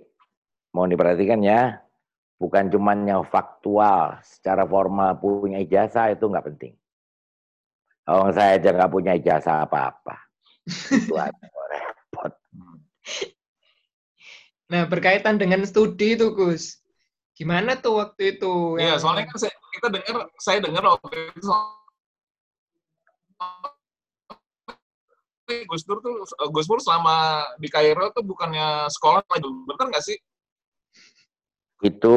mau 0.77 0.85
diperhatikan 0.85 1.41
ya, 1.41 1.81
bukan 2.37 2.69
cuma 2.69 2.93
yang 2.93 3.25
faktual, 3.25 4.21
secara 4.21 4.69
formal 4.69 5.17
punya 5.17 5.57
ijazah 5.65 6.13
itu 6.13 6.29
nggak 6.29 6.47
penting. 6.53 6.77
Oh, 8.07 8.31
saya 8.31 8.61
aja 8.61 8.71
nggak 8.71 8.93
punya 8.93 9.17
ijazah 9.19 9.67
apa-apa. 9.67 10.15
Itu 10.95 11.15
repot. 11.19 12.33
Nah, 14.67 14.83
berkaitan 14.91 15.39
dengan 15.39 15.63
studi 15.63 16.19
itu, 16.19 16.35
Gus. 16.35 16.83
Gimana 17.37 17.79
tuh 17.79 18.03
waktu 18.03 18.35
itu? 18.35 18.81
Iya, 18.81 18.97
yang- 18.97 19.01
soalnya 19.01 19.25
kan 19.31 19.39
saya, 19.39 19.55
kita 19.77 19.89
dengar, 19.93 20.15
saya 20.41 20.59
dengar 20.59 20.83
waktu 20.97 21.31
itu 21.37 21.51
Gus 25.71 25.87
Dur 25.87 26.03
tuh, 26.03 26.27
Gus 26.51 26.67
Dur 26.67 26.83
selama 26.83 27.47
di 27.63 27.71
Kairo 27.71 28.11
tuh 28.11 28.27
bukannya 28.27 28.91
sekolah 28.91 29.23
lagi, 29.31 29.47
bener 29.47 29.87
nggak 29.95 30.03
sih? 30.03 30.19
Itu 31.87 32.17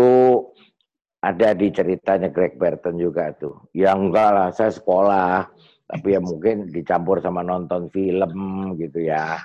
ada 1.21 1.53
di 1.53 1.69
ceritanya 1.69 2.33
Greg 2.33 2.57
Burton 2.57 2.97
juga 2.97 3.29
tuh. 3.37 3.69
Ya 3.75 3.93
enggak 3.93 4.29
lah, 4.33 4.49
saya 4.49 4.73
sekolah. 4.73 5.51
Tapi 5.89 6.17
ya 6.17 6.21
mungkin 6.21 6.69
dicampur 6.69 7.21
sama 7.21 7.45
nonton 7.45 7.89
film 7.93 8.33
gitu 8.81 9.05
ya. 9.05 9.37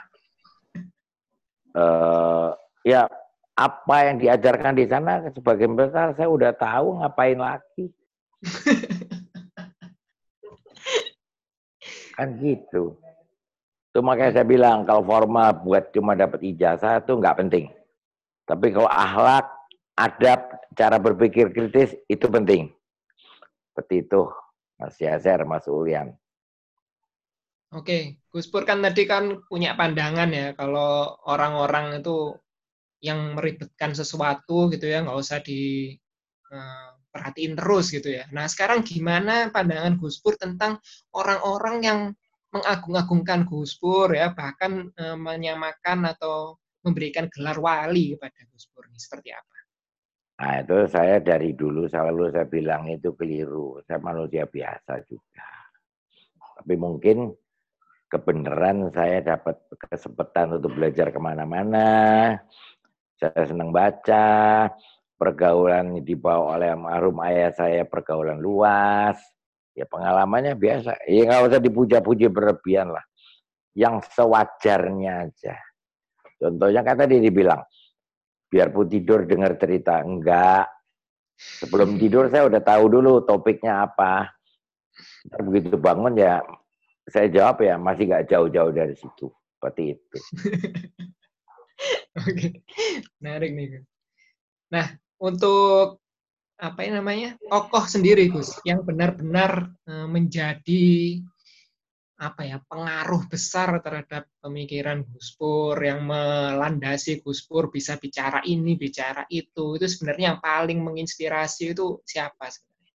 eh 1.75 2.51
ya 2.85 3.09
apa 3.57 3.97
yang 4.07 4.21
diajarkan 4.21 4.77
di 4.77 4.85
sana 4.85 5.25
sebagian 5.33 5.73
besar 5.73 6.13
saya 6.15 6.29
udah 6.29 6.53
tahu 6.53 7.01
ngapain 7.01 7.39
lagi. 7.41 7.91
kan 12.15 12.39
gitu. 12.39 12.95
Itu 13.91 13.99
makanya 14.03 14.43
saya 14.43 14.47
bilang 14.47 14.87
kalau 14.87 15.03
formal 15.07 15.55
buat 15.63 15.91
cuma 15.95 16.15
dapat 16.15 16.43
ijazah 16.43 17.03
itu 17.03 17.15
nggak 17.19 17.39
penting. 17.47 17.71
Tapi 18.45 18.75
kalau 18.75 18.91
akhlak, 18.91 19.47
adab, 19.97 20.41
cara 20.77 20.99
berpikir 21.01 21.55
kritis 21.55 21.97
itu 22.11 22.27
penting. 22.29 22.69
Seperti 23.73 24.05
itu, 24.05 24.29
Mas 24.77 24.99
Yaser, 25.01 25.43
Mas 25.49 25.65
Ulian. 25.67 26.13
Oke, 27.75 28.23
Gus 28.31 28.47
Pur 28.47 28.63
kan 28.63 28.79
tadi 28.83 29.03
kan 29.03 29.43
punya 29.51 29.75
pandangan 29.75 30.31
ya 30.31 30.55
kalau 30.55 31.19
orang-orang 31.27 31.99
itu 31.99 32.39
yang 33.05 33.37
meribetkan 33.37 33.93
sesuatu 33.93 34.73
gitu 34.73 34.89
ya 34.89 35.05
nggak 35.05 35.19
usah 35.21 35.45
di 35.45 35.93
eh, 36.49 36.89
perhatiin 37.13 37.55
terus 37.55 37.93
gitu 37.93 38.09
ya. 38.11 38.25
Nah 38.33 38.49
sekarang 38.49 38.81
gimana 38.83 39.53
pandangan 39.53 40.01
Gus 40.01 40.19
Pur 40.25 40.35
tentang 40.41 40.81
orang-orang 41.13 41.77
yang 41.85 42.01
mengagung-agungkan 42.51 43.45
Gus 43.45 43.77
Pur 43.77 44.09
ya 44.17 44.33
bahkan 44.33 44.89
eh, 44.97 45.19
menyamakan 45.21 46.09
atau 46.17 46.57
memberikan 46.81 47.29
gelar 47.29 47.61
wali 47.61 48.17
kepada 48.17 48.41
Gus 48.49 48.67
Pur 48.73 48.89
ini 48.89 48.97
seperti 48.97 49.31
apa? 49.37 49.57
Nah 50.35 50.67
itu 50.67 50.79
saya 50.91 51.23
dari 51.23 51.55
dulu 51.55 51.87
selalu 51.87 52.35
saya 52.35 52.47
bilang 52.49 52.91
itu 52.91 53.15
keliru. 53.15 53.79
Saya 53.87 54.03
manusia 54.03 54.49
biasa 54.51 55.07
juga. 55.07 55.47
Tapi 56.59 56.75
mungkin 56.75 57.31
kebenaran 58.11 58.91
saya 58.95 59.23
dapat 59.23 59.59
kesempatan 59.91 60.59
untuk 60.59 60.75
belajar 60.75 61.11
ke 61.15 61.19
mana-mana. 61.23 61.87
Saya 63.25 63.49
senang 63.49 63.73
baca, 63.73 64.69
pergaulan 65.17 66.05
dibawa 66.05 66.61
oleh 66.61 66.77
almarhum 66.77 67.17
ayah 67.25 67.57
saya 67.57 67.89
pergaulan 67.89 68.37
luas. 68.37 69.17
Ya 69.73 69.89
pengalamannya 69.89 70.53
biasa. 70.61 71.09
Ya 71.09 71.25
nggak 71.25 71.49
usah 71.49 71.61
dipuja-puji 71.65 72.29
berlebihan 72.29 72.93
lah. 72.93 73.01
Yang 73.73 74.13
sewajarnya 74.13 75.33
aja. 75.33 75.57
Contohnya 76.37 76.85
kan 76.85 77.01
tadi 77.01 77.25
dibilang, 77.25 77.65
biarpun 78.53 78.87
tidur 78.93 79.25
dengar 79.25 79.57
cerita. 79.57 80.05
Enggak. 80.05 80.69
Sebelum 81.35 81.97
tidur 81.97 82.29
saya 82.29 82.45
udah 82.45 82.61
tahu 82.61 82.85
dulu 82.93 83.25
topiknya 83.25 83.89
apa. 83.89 84.29
Begitu 85.41 85.81
bangun 85.81 86.15
ya 86.15 86.45
saya 87.09 87.33
jawab 87.33 87.65
ya 87.65 87.81
masih 87.81 88.13
nggak 88.13 88.29
jauh-jauh 88.29 88.71
dari 88.77 88.95
situ. 88.95 89.33
Seperti 89.57 89.97
itu. 89.97 90.19
Oke, 92.21 92.63
menarik 93.19 93.51
nih 93.53 93.67
Gus. 93.79 93.87
Nah, 94.71 94.87
untuk 95.19 95.99
apa 96.55 96.87
ya 96.87 97.03
namanya 97.03 97.35
tokoh 97.51 97.85
sendiri 97.85 98.31
Gus 98.31 98.63
yang 98.63 98.87
benar-benar 98.87 99.75
eh, 99.91 100.07
menjadi 100.07 101.19
apa 102.15 102.47
ya 102.47 102.63
pengaruh 102.71 103.27
besar 103.27 103.83
terhadap 103.83 104.31
pemikiran 104.39 105.03
Gus 105.03 105.35
Pur 105.35 105.75
yang 105.83 106.07
melandasi 106.07 107.21
Gus 107.27 107.43
Pur 107.43 107.75
bisa 107.75 107.99
bicara 107.99 108.39
ini 108.47 108.79
bicara 108.79 109.27
itu 109.27 109.75
itu 109.75 109.87
sebenarnya 109.91 110.35
yang 110.35 110.41
paling 110.41 110.79
menginspirasi 110.79 111.75
itu 111.75 111.99
siapa 112.07 112.47
sebenarnya? 112.47 112.95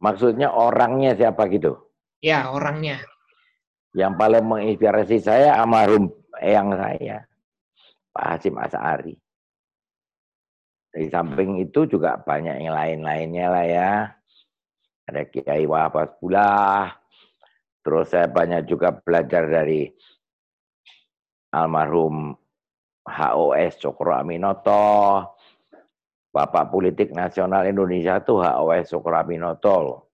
Maksudnya 0.00 0.48
orangnya 0.48 1.12
siapa 1.12 1.46
gitu? 1.52 1.76
Ya 2.24 2.48
orangnya. 2.48 3.04
Yang 3.92 4.14
paling 4.16 4.44
menginspirasi 4.46 5.16
saya 5.20 5.60
almarhum 5.60 6.08
eyang 6.40 6.72
saya, 6.74 7.28
Pak 8.18 8.26
Hasim 8.34 8.58
Asari. 8.58 9.14
Di 10.90 11.06
samping 11.06 11.62
itu 11.62 11.86
juga 11.86 12.18
banyak 12.18 12.66
yang 12.66 12.74
lain-lainnya 12.74 13.46
lah 13.46 13.66
ya. 13.70 13.92
Ada 15.06 15.22
Kiai 15.30 15.62
Wahab 15.70 16.18
pula. 16.18 16.90
Terus 17.86 18.10
saya 18.10 18.26
banyak 18.26 18.66
juga 18.66 18.90
belajar 18.90 19.46
dari 19.46 19.86
almarhum 21.54 22.34
HOS 23.06 23.86
Cokro 23.86 24.10
Aminoto. 24.18 25.22
Bapak 26.34 26.74
politik 26.74 27.14
nasional 27.14 27.70
Indonesia 27.70 28.18
itu 28.18 28.34
HOS 28.34 28.98
Cokro 28.98 29.14
Aminoto. 29.14 30.10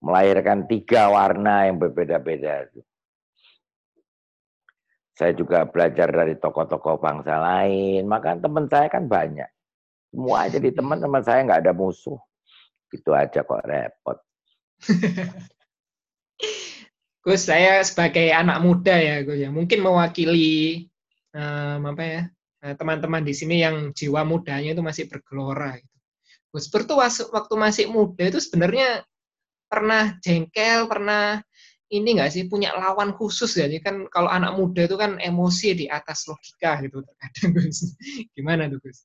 Melahirkan 0.00 0.64
tiga 0.64 1.12
warna 1.12 1.68
yang 1.68 1.76
berbeda-beda. 1.76 2.64
Saya 5.20 5.36
juga 5.36 5.68
belajar 5.68 6.08
dari 6.08 6.32
tokoh-tokoh 6.40 6.96
bangsa 6.96 7.36
lain. 7.36 8.08
Maka 8.08 8.40
teman 8.40 8.64
saya 8.72 8.88
kan 8.88 9.04
banyak. 9.04 9.52
Semua 10.08 10.48
jadi 10.48 10.72
teman-teman 10.72 11.20
saya 11.20 11.44
nggak 11.44 11.60
ada 11.60 11.76
musuh. 11.76 12.16
Itu 12.88 13.12
aja 13.12 13.44
kok 13.44 13.60
repot. 13.68 14.16
Gus, 17.20 17.44
saya 17.44 17.84
sebagai 17.84 18.32
anak 18.32 18.64
muda 18.64 18.96
ya, 18.96 19.20
Gus 19.20 19.36
ya, 19.36 19.52
mungkin 19.52 19.84
mewakili 19.84 20.88
um, 21.36 21.92
apa 21.92 22.00
ya 22.00 22.22
eh, 22.64 22.74
teman-teman 22.80 23.20
di 23.20 23.36
sini 23.36 23.60
yang 23.60 23.92
jiwa 23.92 24.24
mudanya 24.24 24.72
itu 24.72 24.80
masih 24.80 25.04
bergelora. 25.04 25.76
Gitu. 25.76 25.96
Gus 26.48 26.72
waktu 27.28 27.54
masih 27.60 27.92
muda 27.92 28.24
itu 28.24 28.40
sebenarnya 28.40 29.04
pernah 29.68 30.16
jengkel, 30.24 30.88
pernah 30.88 31.44
ini 31.90 32.08
nggak 32.16 32.30
sih 32.30 32.46
punya 32.46 32.70
lawan 32.78 33.10
khusus 33.18 33.50
ya? 33.58 33.66
Kan 33.82 34.06
kalau 34.06 34.30
anak 34.30 34.54
muda 34.54 34.86
itu 34.86 34.94
kan 34.94 35.18
emosi 35.18 35.74
di 35.74 35.86
atas 35.90 36.30
logika 36.30 36.78
gitu 36.86 37.02
terkadang 37.02 37.50
Gus. 37.58 37.98
Gimana 38.38 38.70
tuh 38.70 38.78
Gus? 38.78 39.02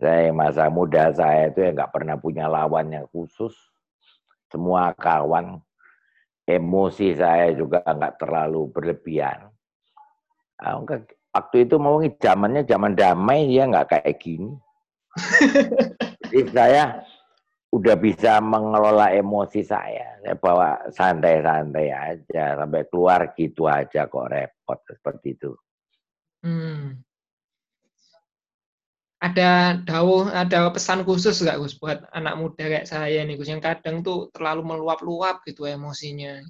Saya 0.00 0.32
masa 0.32 0.70
muda 0.70 1.12
saya 1.12 1.50
itu 1.50 1.60
ya 1.60 1.74
nggak 1.74 1.92
pernah 1.92 2.16
punya 2.16 2.46
lawan 2.46 2.94
yang 2.94 3.04
khusus. 3.10 3.52
Semua 4.50 4.94
kawan, 4.94 5.58
emosi 6.46 7.18
saya 7.18 7.52
juga 7.52 7.82
nggak 7.84 8.18
terlalu 8.18 8.70
berlebihan. 8.70 9.50
Waktu 11.30 11.56
itu 11.66 11.76
mau 11.78 12.02
zamannya 12.02 12.66
zaman 12.66 12.94
damai 12.94 13.46
dia 13.46 13.66
nggak 13.66 13.98
kayak 13.98 14.16
gini. 14.18 14.54
Jadi 16.30 16.50
saya 16.54 17.02
udah 17.70 17.96
bisa 17.96 18.42
mengelola 18.42 19.14
emosi 19.14 19.62
saya. 19.62 20.18
Saya 20.20 20.36
bawa 20.36 20.90
santai-santai 20.90 21.88
aja 21.94 22.58
sampai 22.58 22.82
keluar 22.90 23.30
gitu 23.38 23.70
aja 23.70 24.10
kok 24.10 24.26
repot 24.26 24.78
seperti 24.90 25.38
itu. 25.38 25.52
Hmm. 26.42 26.98
Ada 29.20 29.76
dawuh, 29.84 30.32
ada 30.32 30.72
pesan 30.72 31.04
khusus 31.04 31.44
nggak 31.44 31.60
Gus 31.60 31.76
buat 31.76 32.08
anak 32.10 32.40
muda 32.40 32.64
kayak 32.64 32.88
saya 32.88 33.20
nih 33.22 33.36
Gus 33.36 33.52
yang 33.52 33.60
kadang 33.60 34.00
tuh 34.00 34.32
terlalu 34.32 34.64
meluap-luap 34.64 35.44
gitu 35.44 35.68
emosinya. 35.68 36.40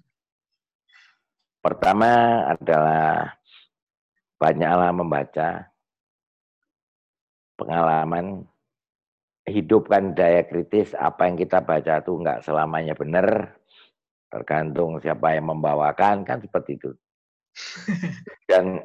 Pertama 1.60 2.46
adalah 2.46 3.36
banyaklah 4.40 4.90
membaca 4.96 5.48
pengalaman 7.60 8.48
hidupkan 9.46 10.12
daya 10.12 10.44
kritis 10.44 10.92
apa 10.96 11.26
yang 11.28 11.36
kita 11.40 11.64
baca 11.64 12.00
itu 12.00 12.12
nggak 12.16 12.44
selamanya 12.44 12.94
benar. 12.96 13.56
Tergantung 14.30 15.02
siapa 15.02 15.34
yang 15.34 15.50
membawakan 15.50 16.22
kan 16.22 16.38
seperti 16.38 16.78
itu. 16.78 16.90
Dan 18.50 18.78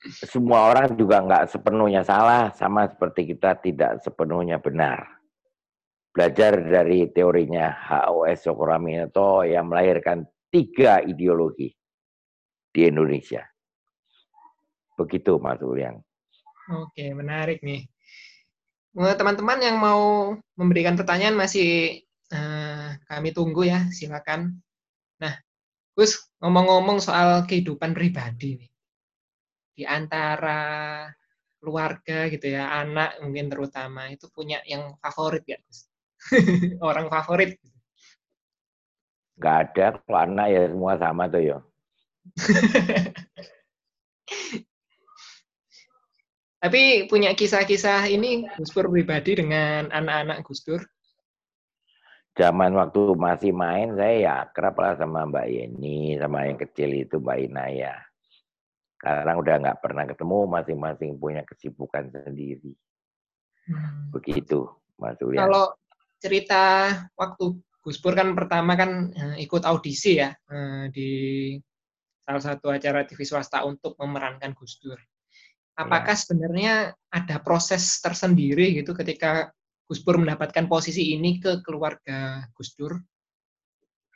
semua 0.00 0.70
orang 0.70 0.94
juga 0.96 1.20
nggak 1.20 1.50
sepenuhnya 1.50 2.06
salah 2.06 2.54
sama 2.54 2.86
seperti 2.88 3.34
kita 3.34 3.58
tidak 3.58 4.00
sepenuhnya 4.00 4.62
benar. 4.62 5.20
Belajar 6.10 6.58
dari 6.58 7.06
teorinya 7.10 7.70
HOS 7.70 8.50
Sokoraminato 8.50 9.46
yang 9.46 9.70
melahirkan 9.70 10.26
tiga 10.50 10.98
ideologi 11.02 11.70
di 12.70 12.80
Indonesia. 12.86 13.46
Begitu 14.98 15.38
Mas 15.38 15.62
Ulian 15.62 15.96
Oke, 16.70 17.10
menarik 17.10 17.58
nih. 17.66 17.82
Teman-teman 18.90 19.58
yang 19.62 19.76
mau 19.78 20.34
memberikan 20.58 20.98
pertanyaan 20.98 21.38
masih 21.38 22.02
uh, 22.34 22.98
kami 23.06 23.30
tunggu 23.30 23.70
ya, 23.70 23.86
silakan. 23.94 24.58
Nah, 25.22 25.34
Gus 25.94 26.18
ngomong-ngomong 26.42 26.98
soal 26.98 27.46
kehidupan 27.46 27.94
pribadi 27.94 28.58
nih, 28.58 28.70
di 29.78 29.84
antara 29.86 31.06
keluarga 31.62 32.26
gitu 32.32 32.50
ya, 32.50 32.72
anak 32.82 33.20
mungkin 33.22 33.46
terutama 33.46 34.10
itu 34.10 34.26
punya 34.32 34.58
yang 34.66 34.98
favorit 34.98 35.46
ya, 35.46 35.58
Gus? 35.62 35.86
Orang 36.82 37.06
favorit? 37.06 37.60
Gak 39.40 39.56
ada, 39.72 39.86
kalau 40.04 40.20
anak 40.20 40.46
ya 40.52 40.62
semua 40.68 40.94
sama 40.98 41.24
tuh 41.30 41.42
ya. 41.46 41.58
Tapi 46.60 47.08
punya 47.08 47.32
kisah-kisah 47.32 48.04
ini 48.12 48.44
Gus 48.60 48.68
Pur 48.68 48.92
pribadi 48.92 49.32
dengan 49.32 49.88
anak-anak 49.88 50.44
Gus 50.44 50.60
Dur? 50.60 50.84
Zaman 52.36 52.76
waktu 52.76 53.16
masih 53.16 53.56
main, 53.56 53.96
saya 53.96 54.14
ya 54.20 54.36
kerap 54.52 54.76
lah 54.76 54.92
sama 55.00 55.24
Mbak 55.24 55.46
Yeni, 55.48 56.20
sama 56.20 56.44
yang 56.44 56.60
kecil 56.60 56.92
itu 56.92 57.16
Mbak 57.16 57.38
Inaya. 57.48 57.96
Sekarang 59.00 59.40
udah 59.40 59.54
nggak 59.56 59.80
pernah 59.80 60.04
ketemu, 60.04 60.38
masing-masing 60.52 61.10
punya 61.16 61.42
kesibukan 61.48 62.12
sendiri. 62.12 62.76
Hmm. 63.64 64.12
Begitu, 64.12 64.68
Mas 65.00 65.16
Ulian. 65.24 65.48
Kalau 65.48 65.72
cerita 66.20 66.92
waktu 67.16 67.56
Gus 67.80 67.96
Pur 67.96 68.12
kan 68.12 68.36
pertama 68.36 68.76
kan 68.76 69.08
eh, 69.16 69.36
ikut 69.40 69.64
audisi 69.64 70.20
ya 70.20 70.28
eh, 70.36 70.92
di 70.92 71.08
salah 72.20 72.44
satu 72.44 72.68
acara 72.68 73.08
TV 73.08 73.24
swasta 73.24 73.64
untuk 73.64 73.96
memerankan 73.96 74.52
Gus 74.52 74.76
Dur. 74.76 75.00
Apakah 75.80 76.12
ya. 76.12 76.20
sebenarnya 76.20 76.74
ada 77.08 77.36
proses 77.40 77.96
tersendiri 78.04 78.76
gitu 78.76 78.92
ketika 78.92 79.48
Gus 79.88 80.04
Dur 80.04 80.20
mendapatkan 80.20 80.68
posisi 80.68 81.16
ini 81.16 81.40
ke 81.40 81.64
keluarga 81.64 82.44
Gus 82.52 82.76
Dur? 82.76 83.00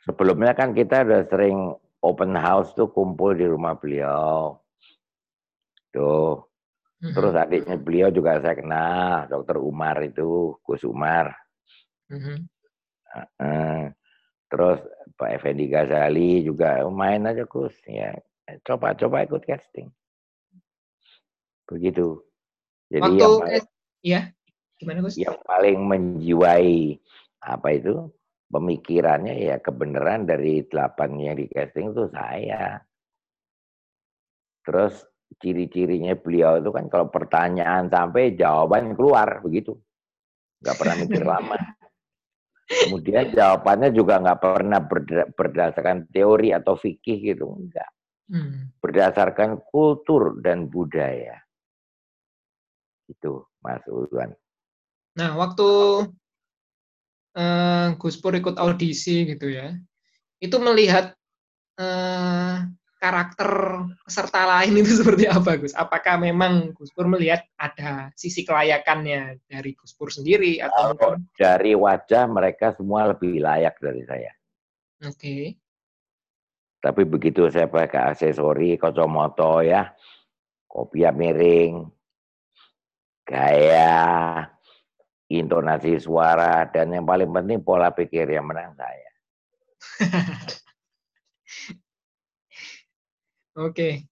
Sebelumnya 0.05 0.53
kan 0.53 0.77
kita 0.77 1.01
udah 1.01 1.25
sering 1.25 1.73
open 2.05 2.37
house 2.37 2.77
tuh 2.77 2.93
kumpul 2.93 3.33
di 3.33 3.49
rumah 3.49 3.73
beliau. 3.73 4.61
Tuh. 5.89 6.45
Mm-hmm. 7.01 7.13
Terus 7.17 7.33
adiknya 7.35 7.77
beliau 7.81 8.09
juga 8.13 8.39
saya 8.39 8.55
kenal, 8.55 9.27
Dokter 9.27 9.57
Umar 9.59 9.99
itu, 10.05 10.55
Gus 10.61 10.85
Umar. 10.85 11.33
Mm-hmm. 12.13 12.37
Uh, 13.41 13.89
terus 14.47 14.79
Pak 15.17 15.29
Effendi 15.39 15.65
Ghazali 15.67 16.45
juga 16.45 16.83
main 16.87 17.25
aja 17.25 17.43
Gus, 17.47 17.73
ya 17.89 18.15
coba-coba 18.63 19.25
ikut 19.25 19.43
casting. 19.43 19.89
Begitu. 21.65 22.21
Jadi 22.89 23.01
Waktu, 23.01 23.17
yang 23.17 23.41
paling, 23.41 23.65
ya, 24.05 24.21
gimana 24.77 24.99
Gus? 25.01 25.15
Yang 25.17 25.37
paling 25.41 25.79
menjiwai 25.81 26.75
apa 27.45 27.67
itu 27.73 27.93
pemikirannya 28.49 29.35
ya 29.41 29.57
kebenaran 29.61 30.29
dari 30.29 30.65
delapan 30.69 31.09
yang 31.17 31.35
di 31.37 31.45
casting 31.49 31.93
itu 31.93 32.05
saya. 32.13 32.79
Terus 34.65 35.05
ciri-cirinya 35.41 36.13
beliau 36.15 36.61
itu 36.61 36.69
kan 36.69 36.85
kalau 36.87 37.09
pertanyaan 37.09 37.89
sampai 37.89 38.37
jawaban 38.37 38.93
keluar 38.93 39.41
begitu. 39.41 39.77
Nggak 40.61 40.77
pernah 40.77 40.95
mikir 41.01 41.23
lama. 41.33 41.57
Kemudian 42.65 43.29
jawabannya 43.29 43.93
juga 43.93 44.17
nggak 44.17 44.41
pernah 44.41 44.81
berdasarkan 45.37 46.09
teori 46.09 46.49
atau 46.49 46.73
fikih 46.73 47.33
gitu, 47.33 47.45
enggak. 47.45 47.89
Hmm. 48.25 48.73
Berdasarkan 48.81 49.61
kultur 49.69 50.41
dan 50.41 50.65
budaya. 50.65 51.44
Itu 53.09 53.45
Mas 53.61 53.83
Ulwan. 53.85 54.33
Nah, 55.15 55.37
waktu 55.39 55.69
uh, 57.39 57.87
Gus 57.95 58.17
Pur 58.19 58.35
ikut 58.35 58.59
audisi 58.59 59.23
gitu 59.27 59.47
ya, 59.47 59.75
itu 60.43 60.57
melihat 60.59 61.15
uh, 61.79 62.67
karakter 62.99 63.49
peserta 64.01 64.41
lain 64.49 64.81
itu 64.81 64.91
seperti 64.99 65.29
apa, 65.29 65.55
Gus? 65.55 65.71
Apakah 65.77 66.19
memang 66.19 66.73
Gus 66.75 66.91
Pur 66.91 67.07
melihat 67.07 67.45
ada 67.55 68.09
sisi 68.17 68.43
kelayakannya 68.43 69.39
dari 69.47 69.71
Gus 69.77 69.93
Pur 69.93 70.11
sendiri 70.11 70.59
atau 70.59 70.95
oh, 70.97 71.15
dari 71.37 71.77
wajah 71.77 72.25
mereka 72.27 72.75
semua 72.75 73.13
lebih 73.13 73.39
layak 73.39 73.79
dari 73.79 74.03
saya. 74.03 74.31
Oke. 75.05 75.15
Okay. 75.15 75.43
Tapi 76.85 77.01
begitu 77.01 77.49
saya 77.49 77.65
pakai 77.65 78.13
aksesori, 78.13 78.77
kacamata 78.77 79.65
ya, 79.65 79.89
kopiah 80.69 81.09
miring, 81.09 81.94
gaya, 83.25 84.45
intonasi 85.27 85.97
suara, 85.97 86.69
dan 86.69 86.93
yang 86.93 87.03
paling 87.09 87.33
penting 87.33 87.59
pola 87.65 87.89
pikir 87.89 88.29
yang 88.29 88.45
menang 88.45 88.77
saya. 88.77 89.11
Oke. 93.65 94.05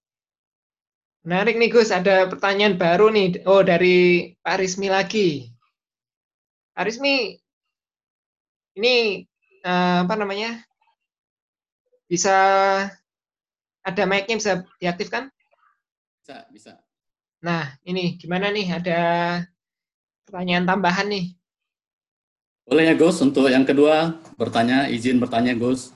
Menarik 1.24 1.56
nih 1.56 1.72
Gus, 1.72 1.88
ada 1.88 2.28
pertanyaan 2.28 2.76
baru 2.76 3.08
nih. 3.08 3.48
Oh, 3.48 3.64
dari 3.64 4.28
Pak 4.44 4.60
Rismi 4.60 4.92
lagi. 4.92 5.48
Pak 6.76 6.84
Rismi, 6.84 7.32
ini 8.76 9.24
uh, 9.64 10.04
apa 10.04 10.14
namanya? 10.20 10.60
Bisa 12.04 12.36
ada 13.84 14.02
mic-nya 14.04 14.36
bisa 14.36 14.52
diaktifkan? 14.76 15.32
Bisa, 16.20 16.44
bisa. 16.52 16.72
Nah, 17.44 17.76
ini 17.84 18.16
gimana 18.16 18.48
nih? 18.48 18.72
Ada 18.72 19.00
pertanyaan 20.24 20.64
tambahan 20.64 21.12
nih. 21.12 21.36
Boleh 22.64 22.88
ya, 22.88 22.94
Gus. 22.96 23.20
Untuk 23.20 23.52
yang 23.52 23.68
kedua, 23.68 24.16
bertanya, 24.40 24.88
izin 24.88 25.20
bertanya, 25.20 25.52
Gus. 25.52 25.92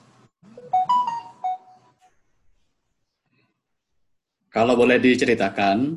Kalau 4.53 4.77
boleh 4.77 5.01
diceritakan, 5.01 5.97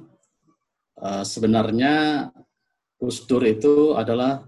eh, 1.03 1.23
sebenarnya 1.27 1.93
Gus 2.95 3.27
Dur 3.27 3.43
itu 3.43 3.91
adalah 3.99 4.47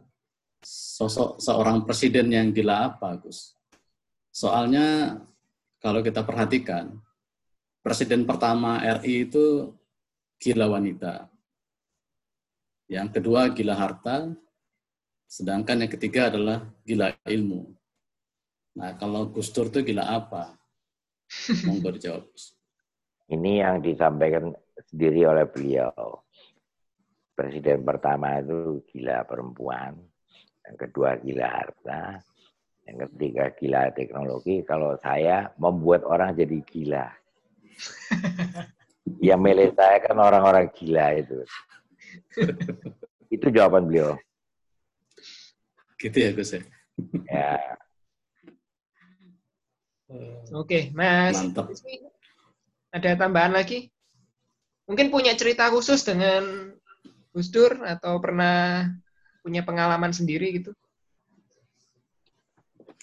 sosok 0.64 1.36
seorang 1.44 1.84
presiden 1.84 2.32
yang 2.32 2.56
gila 2.56 2.96
apa, 2.96 3.20
Gus? 3.20 3.60
Soalnya 4.32 5.20
kalau 5.84 6.00
kita 6.00 6.24
perhatikan, 6.24 6.96
presiden 7.84 8.24
pertama 8.24 8.80
RI 8.80 9.28
itu 9.28 9.76
gila 10.44 10.68
wanita. 10.68 11.32
Yang 12.92 13.08
kedua 13.16 13.48
gila 13.56 13.80
harta, 13.80 14.28
sedangkan 15.24 15.88
yang 15.88 15.92
ketiga 15.96 16.28
adalah 16.28 16.68
gila 16.84 17.16
ilmu. 17.24 17.72
Nah, 18.76 19.00
kalau 19.00 19.32
Gus 19.32 19.56
Dur 19.56 19.72
itu 19.72 19.96
gila 19.96 20.04
apa? 20.04 20.60
Monggo 21.66 21.96
dijawab. 21.96 22.28
Ini 23.32 23.64
yang 23.64 23.80
disampaikan 23.80 24.52
sendiri 24.92 25.24
oleh 25.24 25.48
beliau. 25.48 26.20
Presiden 27.34 27.88
pertama 27.88 28.44
itu 28.44 28.84
gila 28.92 29.24
perempuan, 29.26 29.96
yang 30.68 30.78
kedua 30.78 31.18
gila 31.18 31.48
harta, 31.50 32.22
yang 32.86 33.10
ketiga 33.10 33.50
gila 33.58 33.90
teknologi. 33.96 34.62
Kalau 34.68 35.00
saya 35.00 35.50
membuat 35.56 36.04
orang 36.06 36.36
jadi 36.36 36.60
gila. 36.62 37.08
yang 39.20 39.40
milih 39.40 39.76
saya 39.76 40.00
kan 40.04 40.16
orang-orang 40.16 40.72
gila 40.72 41.20
itu. 41.20 41.44
itu 43.36 43.48
jawaban 43.52 43.88
beliau. 43.90 44.16
Gitu 46.00 46.18
ya 46.20 46.30
Gus 46.36 46.56
ya. 46.56 46.62
Ya, 47.26 47.58
Oke, 50.54 50.94
Mas. 50.94 51.42
Mantap. 51.42 51.74
Ada 52.94 53.18
tambahan 53.18 53.58
lagi? 53.58 53.90
Mungkin 54.86 55.10
punya 55.10 55.34
cerita 55.34 55.74
khusus 55.74 56.06
dengan 56.06 56.76
Gus 57.34 57.50
Dur 57.50 57.82
atau 57.82 58.22
pernah 58.22 58.86
punya 59.42 59.66
pengalaman 59.66 60.14
sendiri 60.14 60.62
gitu? 60.62 60.72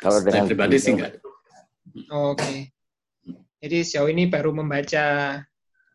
kalau 0.01 0.24
dengan 0.24 0.48
pribadi 0.48 0.81
sih 0.81 0.97
enggak. 0.97 1.20
Oke. 2.09 2.72
Jadi 3.60 3.77
sejauh 3.85 4.09
ini 4.09 4.24
baru 4.32 4.56
membaca 4.56 5.36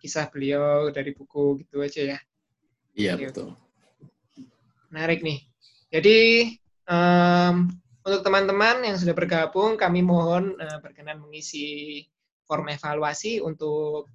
kisah 0.06 0.30
beliau 0.30 0.94
dari 0.94 1.18
buku 1.18 1.66
gitu 1.66 1.82
aja 1.82 2.14
ya. 2.14 2.22
Iya, 2.94 3.18
Oke, 3.18 3.34
betul. 3.34 3.58
Menarik 4.94 5.26
nih. 5.26 5.42
Jadi 5.90 6.18
em, 6.86 7.56
untuk 8.06 8.22
teman-teman 8.22 8.86
yang 8.86 9.02
sudah 9.02 9.18
bergabung, 9.18 9.82
kami 9.82 10.06
mohon 10.06 10.54
eh, 10.62 10.78
berkenan 10.78 11.18
mengisi 11.18 12.06
form 12.46 12.70
evaluasi 12.70 13.42
untuk 13.42 14.14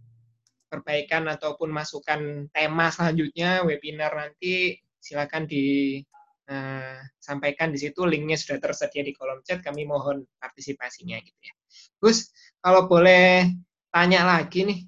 perbaikan 0.70 1.26
ataupun 1.26 1.74
masukan 1.74 2.46
tema 2.54 2.94
selanjutnya 2.94 3.66
webinar 3.66 4.14
nanti 4.14 4.78
silakan 5.02 5.50
disampaikan 5.50 7.74
di 7.74 7.78
situ 7.82 8.06
linknya 8.06 8.38
sudah 8.38 8.62
tersedia 8.62 9.02
di 9.02 9.10
kolom 9.10 9.42
chat 9.42 9.66
kami 9.66 9.82
mohon 9.82 10.22
partisipasinya 10.38 11.18
gitu 11.18 11.40
ya 11.42 11.50
Gus 11.98 12.30
kalau 12.62 12.86
boleh 12.86 13.50
tanya 13.90 14.22
lagi 14.22 14.62
nih 14.62 14.86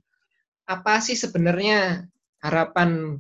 apa 0.69 1.03
sih 1.03 1.19
sebenarnya 1.19 2.07
harapan 2.43 3.19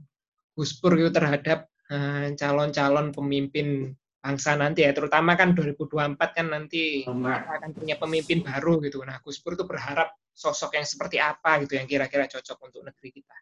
Gus 0.52 0.76
Pur 0.78 0.94
itu 0.98 1.10
terhadap 1.10 1.70
eh, 1.90 2.34
calon-calon 2.38 3.10
pemimpin 3.10 3.92
bangsa 4.22 4.54
nanti 4.54 4.86
ya 4.86 4.94
terutama 4.94 5.34
kan 5.34 5.50
2024 5.50 6.14
kan 6.14 6.46
nanti 6.46 7.02
akan 7.02 7.70
punya 7.74 7.98
pemimpin 7.98 8.46
baru 8.46 8.78
gitu 8.86 9.02
nah 9.02 9.18
Gus 9.18 9.42
Pur 9.42 9.58
tuh 9.58 9.66
berharap 9.66 10.14
sosok 10.30 10.78
yang 10.78 10.86
seperti 10.86 11.18
apa 11.18 11.58
gitu 11.66 11.74
yang 11.76 11.90
kira-kira 11.90 12.30
cocok 12.30 12.58
untuk 12.70 12.86
negeri 12.86 13.10
kita 13.10 13.36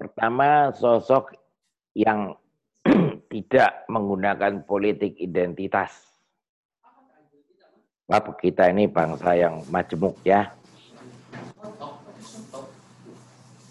Pertama, 0.00 0.72
sosok 0.72 1.36
yang 1.92 2.32
tidak 3.32 3.84
menggunakan 3.92 4.64
politik 4.64 5.12
identitas. 5.20 5.92
Sebab 8.08 8.40
kita 8.40 8.72
ini 8.72 8.88
bangsa 8.88 9.36
yang 9.36 9.60
majemuk 9.68 10.16
ya. 10.24 10.56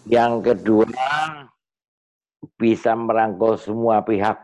Yang 0.10 0.34
kedua, 0.42 0.90
bisa 2.58 2.98
merangkul 2.98 3.62
semua 3.62 4.02
pihak. 4.02 4.42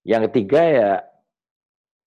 Yang 0.00 0.32
ketiga 0.32 0.60
ya 0.64 0.90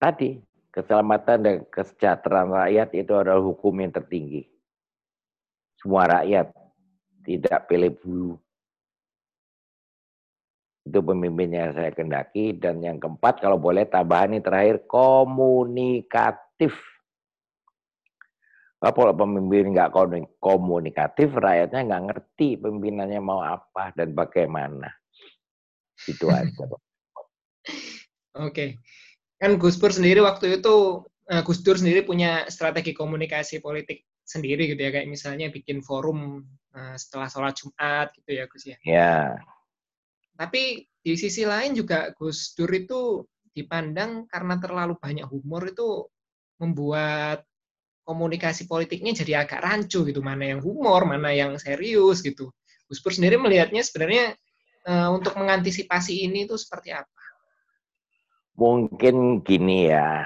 tadi, 0.01 0.41
keselamatan 0.73 1.37
dan 1.45 1.55
kesejahteraan 1.69 2.49
rakyat 2.49 2.89
itu 2.97 3.13
adalah 3.13 3.37
hukum 3.37 3.85
yang 3.85 3.93
tertinggi. 3.93 4.49
Semua 5.77 6.09
rakyat, 6.09 6.49
tidak 7.21 7.69
pilih 7.69 7.93
bulu. 8.01 8.33
Itu 10.89 11.05
pemimpinnya 11.05 11.69
saya 11.69 11.93
kendaki. 11.93 12.57
Dan 12.57 12.81
yang 12.81 12.97
keempat, 12.97 13.45
kalau 13.45 13.61
boleh 13.61 13.85
tambahan 13.85 14.33
ini 14.33 14.41
terakhir, 14.41 14.89
komunikatif. 14.89 16.73
Kalau 18.75 19.15
pemimpin 19.17 19.73
nggak 19.73 19.91
komunikatif, 20.37 21.33
rakyatnya 21.33 21.81
nggak 21.89 22.03
ngerti 22.11 22.59
pemimpinannya 22.59 23.21
mau 23.23 23.41
apa 23.41 23.95
dan 23.95 24.13
bagaimana. 24.13 24.91
Itu 26.05 26.29
aja. 26.29 26.69
Oke. 28.45 28.83
Kan 29.39 29.57
Gus 29.57 29.79
Pur 29.79 29.95
sendiri 29.95 30.19
waktu 30.21 30.59
itu 30.59 31.07
eh, 31.31 31.41
Gus 31.41 31.63
Dur 31.65 31.79
sendiri 31.79 32.05
punya 32.05 32.45
strategi 32.51 32.93
komunikasi 32.93 33.63
politik 33.63 34.05
sendiri 34.25 34.73
gitu 34.73 34.81
ya 34.81 34.89
kayak 34.89 35.09
misalnya 35.09 35.53
bikin 35.53 35.81
forum 35.85 36.43
eh, 36.73 36.95
setelah 36.97 37.29
sholat 37.29 37.55
Jumat 37.57 38.11
gitu 38.13 38.29
ya 38.35 38.43
Gus 38.49 38.63
ya. 38.67 38.77
Ya, 38.85 39.17
Tapi 40.35 40.83
di 40.99 41.13
sisi 41.15 41.47
lain 41.47 41.77
juga 41.77 42.11
Gus 42.13 42.53
Dur 42.57 42.69
itu 42.75 43.23
dipandang 43.55 44.27
karena 44.27 44.59
terlalu 44.59 44.99
banyak 44.99 45.25
humor 45.31 45.71
itu 45.71 46.11
membuat 46.59 47.47
komunikasi 48.05 48.69
politiknya 48.69 49.17
jadi 49.17 49.43
agak 49.43 49.65
rancu 49.65 50.05
gitu 50.05 50.21
mana 50.21 50.55
yang 50.55 50.61
humor 50.61 51.03
mana 51.09 51.33
yang 51.33 51.57
serius 51.57 52.21
gitu. 52.21 52.53
Gus 52.85 53.01
Pur 53.01 53.11
sendiri 53.11 53.41
melihatnya 53.41 53.81
sebenarnya 53.81 54.37
eh, 54.85 55.09
untuk 55.09 55.33
mengantisipasi 55.35 56.23
ini 56.29 56.45
itu 56.45 56.55
seperti 56.55 56.93
apa? 56.93 57.15
mungkin 58.55 59.43
gini 59.43 59.91
ya. 59.91 60.25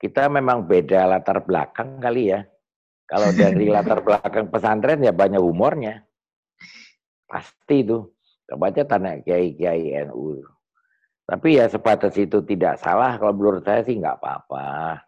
Kita 0.00 0.32
memang 0.32 0.64
beda 0.64 1.04
latar 1.04 1.44
belakang 1.44 2.00
kali 2.00 2.32
ya. 2.32 2.40
Kalau 3.04 3.34
dari 3.36 3.68
latar 3.74 4.00
belakang 4.00 4.48
pesantren 4.48 5.04
ya 5.04 5.12
banyak 5.12 5.42
humornya. 5.42 6.00
Pasti 7.28 7.84
itu. 7.84 8.08
Coba 8.48 8.72
aja 8.72 8.82
tanya 8.82 9.20
kiai-kiai 9.20 9.94
NU. 10.08 10.42
Tapi 11.28 11.62
ya 11.62 11.70
sebatas 11.70 12.16
itu 12.18 12.42
tidak 12.42 12.80
salah. 12.80 13.14
Kalau 13.20 13.36
menurut 13.36 13.62
saya 13.62 13.86
sih 13.86 13.94
nggak 13.94 14.18
apa-apa. 14.18 14.98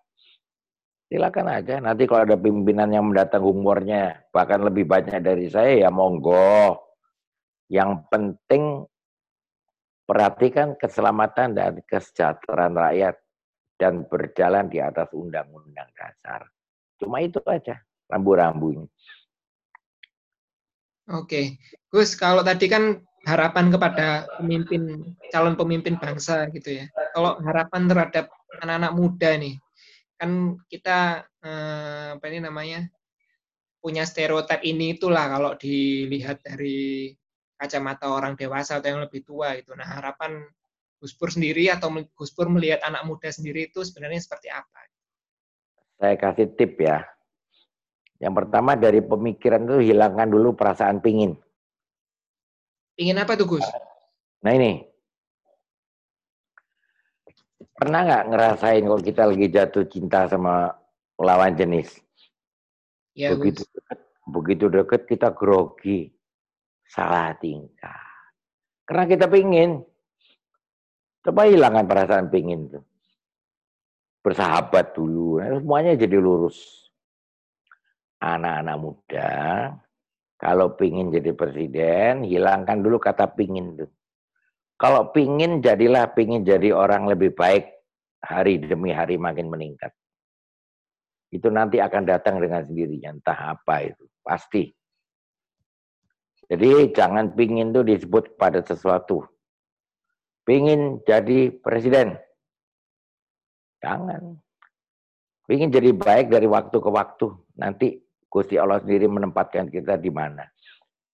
Silakan 1.12 1.44
aja. 1.52 1.76
Nanti 1.76 2.08
kalau 2.08 2.24
ada 2.24 2.40
pimpinan 2.40 2.88
yang 2.88 3.12
mendatang 3.12 3.44
humornya 3.44 4.24
bahkan 4.32 4.64
lebih 4.64 4.88
banyak 4.88 5.20
dari 5.20 5.44
saya 5.52 5.84
ya 5.84 5.92
monggo. 5.92 6.80
Yang 7.68 8.08
penting 8.08 8.88
perhatikan 10.08 10.72
keselamatan 10.80 11.52
dan 11.52 11.84
kesejahteraan 11.84 12.72
rakyat 12.72 13.20
dan 13.76 14.08
berjalan 14.08 14.72
di 14.72 14.80
atas 14.80 15.12
undang-undang 15.12 15.92
dasar. 15.92 16.48
Cuma 16.96 17.20
itu 17.20 17.44
aja 17.44 17.76
rambu-rambunya. 18.08 18.88
Oke, 21.12 21.60
Gus, 21.92 22.16
kalau 22.16 22.40
tadi 22.40 22.72
kan 22.72 23.04
harapan 23.28 23.68
kepada 23.68 24.32
pemimpin 24.40 25.12
calon 25.28 25.60
pemimpin 25.60 26.00
bangsa 26.00 26.48
gitu 26.56 26.80
ya. 26.80 26.88
Kalau 27.12 27.36
harapan 27.44 27.84
terhadap 27.84 28.32
anak-anak 28.64 28.92
muda 28.96 29.30
nih, 29.36 29.60
kan 30.22 30.54
kita 30.70 31.26
eh, 31.42 32.14
apa 32.14 32.24
ini 32.30 32.38
namanya 32.46 32.86
punya 33.82 34.06
stereotip 34.06 34.62
ini 34.62 34.94
itulah 34.94 35.26
kalau 35.26 35.58
dilihat 35.58 36.46
dari 36.46 37.10
kacamata 37.58 38.06
orang 38.06 38.38
dewasa 38.38 38.78
atau 38.78 38.94
yang 38.94 39.02
lebih 39.02 39.26
tua 39.26 39.58
gitu. 39.58 39.74
Nah 39.74 39.98
harapan 39.98 40.46
Gus 41.02 41.18
Pur 41.18 41.34
sendiri 41.34 41.66
atau 41.66 41.90
Gus 42.14 42.30
Pur 42.30 42.46
melihat 42.46 42.86
anak 42.86 43.02
muda 43.02 43.34
sendiri 43.34 43.66
itu 43.66 43.82
sebenarnya 43.82 44.22
seperti 44.22 44.54
apa? 44.54 44.86
Saya 45.98 46.14
kasih 46.14 46.54
tip 46.54 46.78
ya. 46.78 47.02
Yang 48.22 48.46
pertama 48.46 48.78
dari 48.78 49.02
pemikiran 49.02 49.66
itu 49.66 49.90
hilangkan 49.90 50.30
dulu 50.30 50.54
perasaan 50.54 51.02
pingin. 51.02 51.34
Ingin 52.94 53.18
apa 53.18 53.34
tuh 53.34 53.58
Gus? 53.58 53.66
Nah 54.46 54.54
ini, 54.54 54.86
pernah 57.72 58.00
nggak 58.04 58.24
ngerasain 58.28 58.84
kalau 58.84 59.02
kita 59.02 59.22
lagi 59.26 59.46
jatuh 59.48 59.84
cinta 59.88 60.28
sama 60.28 60.70
lawan 61.18 61.56
jenis? 61.56 61.98
Ya 63.12 63.36
begitu 63.36 63.64
Gus. 63.64 63.72
deket, 63.76 63.98
begitu 64.28 64.64
deket 64.72 65.02
kita 65.04 65.28
grogi, 65.36 66.08
salah 66.88 67.36
tingkah. 67.36 68.08
Karena 68.88 69.04
kita 69.08 69.26
pingin, 69.28 69.80
coba 71.24 71.48
hilangkan 71.48 71.86
perasaan 71.88 72.28
pingin 72.32 72.72
tuh. 72.72 72.84
Bersahabat 74.22 74.94
dulu, 74.94 75.42
nah, 75.42 75.58
semuanya 75.58 75.98
jadi 75.98 76.16
lurus. 76.16 76.88
Anak-anak 78.22 78.76
muda, 78.78 79.34
kalau 80.38 80.78
pingin 80.78 81.10
jadi 81.10 81.34
presiden, 81.34 82.22
hilangkan 82.22 82.82
dulu 82.82 83.02
kata 83.02 83.30
pingin 83.34 83.78
tuh. 83.82 83.90
Kalau 84.82 85.14
pingin, 85.14 85.62
jadilah 85.62 86.10
pingin 86.10 86.42
jadi 86.42 86.74
orang 86.74 87.06
lebih 87.06 87.38
baik 87.38 87.70
hari 88.18 88.58
demi 88.58 88.90
hari 88.90 89.14
makin 89.14 89.46
meningkat. 89.46 89.94
Itu 91.30 91.54
nanti 91.54 91.78
akan 91.78 92.02
datang 92.02 92.42
dengan 92.42 92.66
sendirinya, 92.66 93.14
entah 93.14 93.54
apa 93.54 93.86
itu, 93.86 94.10
pasti. 94.26 94.66
Jadi 96.50 96.90
jangan 96.90 97.30
pingin 97.38 97.70
tuh 97.70 97.86
disebut 97.86 98.34
pada 98.34 98.58
sesuatu. 98.58 99.22
Pingin 100.42 100.98
jadi 101.06 101.54
presiden. 101.62 102.18
Jangan. 103.78 104.34
Pingin 105.46 105.70
jadi 105.70 105.94
baik 105.94 106.26
dari 106.26 106.50
waktu 106.50 106.74
ke 106.74 106.90
waktu. 106.90 107.30
Nanti 107.54 108.02
Gusti 108.26 108.58
Allah 108.58 108.82
sendiri 108.82 109.06
menempatkan 109.06 109.70
kita 109.70 109.94
di 109.94 110.10
mana. 110.10 110.42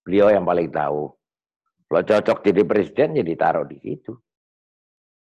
Beliau 0.00 0.32
yang 0.32 0.48
paling 0.48 0.72
tahu. 0.72 1.17
Kalau 1.89 2.05
cocok 2.05 2.44
jadi 2.44 2.62
presiden, 2.69 3.16
ya 3.16 3.24
ditaruh 3.24 3.65
di 3.65 3.81
situ. 3.81 4.12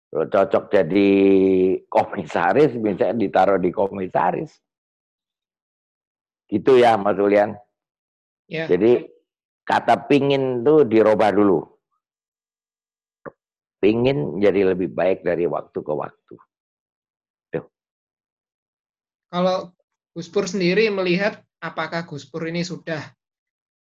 Kalau 0.10 0.26
cocok 0.26 0.64
jadi 0.74 1.10
komisaris, 1.86 2.74
misalnya 2.74 3.22
ditaruh 3.22 3.62
di 3.62 3.70
komisaris. 3.70 4.58
Gitu 6.50 6.82
ya, 6.82 6.98
Mas 6.98 7.22
Ulian. 7.22 7.54
Ya. 8.50 8.66
Jadi 8.66 9.06
kata 9.62 10.10
pingin 10.10 10.66
tuh 10.66 10.90
dirubah 10.90 11.30
dulu. 11.30 11.62
Pingin 13.78 14.42
jadi 14.42 14.74
lebih 14.74 14.90
baik 14.90 15.22
dari 15.22 15.46
waktu 15.46 15.78
ke 15.78 15.94
waktu. 15.94 16.36
Tuh. 17.54 17.66
Kalau 19.30 19.70
Gus 20.18 20.26
Pur 20.34 20.50
sendiri 20.50 20.90
melihat 20.90 21.46
apakah 21.62 22.10
Gus 22.10 22.26
Pur 22.26 22.50
ini 22.50 22.66
sudah 22.66 23.00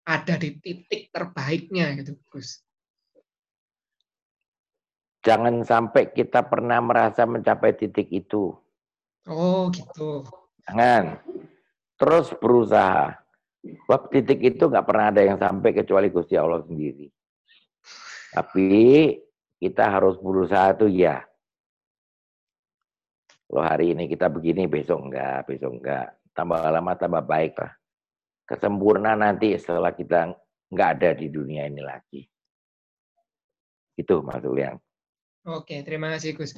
ada 0.08 0.40
di 0.40 0.56
titik 0.56 1.12
terbaiknya 1.12 1.92
gitu, 2.00 2.16
Gus? 2.32 2.64
Jangan 5.20 5.60
sampai 5.60 6.08
kita 6.08 6.48
pernah 6.48 6.80
merasa 6.80 7.28
mencapai 7.28 7.76
titik 7.76 8.08
itu. 8.08 8.56
Oh, 9.28 9.68
gitu. 9.68 10.24
Jangan. 10.64 11.20
Terus 12.00 12.32
berusaha. 12.40 13.20
Sebab 13.60 14.08
titik 14.08 14.40
itu 14.40 14.64
nggak 14.64 14.86
pernah 14.88 15.12
ada 15.12 15.20
yang 15.20 15.36
sampai 15.36 15.76
kecuali 15.76 16.08
Gusti 16.08 16.40
Allah 16.40 16.64
sendiri. 16.64 17.12
Tapi 18.32 18.68
kita 19.60 19.84
harus 19.92 20.16
berusaha 20.16 20.72
tuh 20.72 20.88
ya. 20.88 21.20
Kalau 23.48 23.64
hari 23.64 23.92
ini 23.92 24.08
kita 24.08 24.32
begini, 24.32 24.64
besok 24.64 25.08
enggak, 25.08 25.44
besok 25.44 25.76
enggak. 25.76 26.16
Tambah 26.32 26.60
lama 26.68 26.92
tambah 26.96 27.24
baik 27.24 27.56
lah. 27.60 27.72
Kesempurnaan 28.48 29.20
nanti 29.20 29.52
setelah 29.60 29.92
kita 29.92 30.32
enggak 30.72 30.88
ada 30.96 31.10
di 31.12 31.28
dunia 31.28 31.68
ini 31.68 31.84
lagi. 31.84 32.24
Itu 33.92 34.24
Mas 34.24 34.40
Ulian. 34.40 34.80
Oke, 35.48 35.84
terima 35.84 36.08
kasih 36.16 36.32
Gus. 36.32 36.56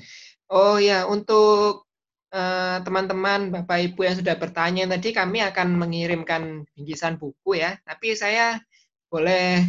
Oh 0.51 0.79
ya, 0.79 1.07
untuk 1.11 1.91
eh, 2.31 2.79
teman-teman, 2.83 3.51
uh, 3.51 3.63
Bapak 3.63 3.79
Ibu 3.91 4.07
yang 4.07 4.17
sudah 4.19 4.35
bertanya 4.39 4.87
tadi, 4.87 5.11
kami 5.15 5.43
akan 5.43 5.79
mengirimkan 5.79 6.67
bingkisan 6.75 7.19
buku 7.19 7.59
ya. 7.59 7.79
Tapi 7.83 8.15
saya 8.15 8.59
boleh 9.11 9.67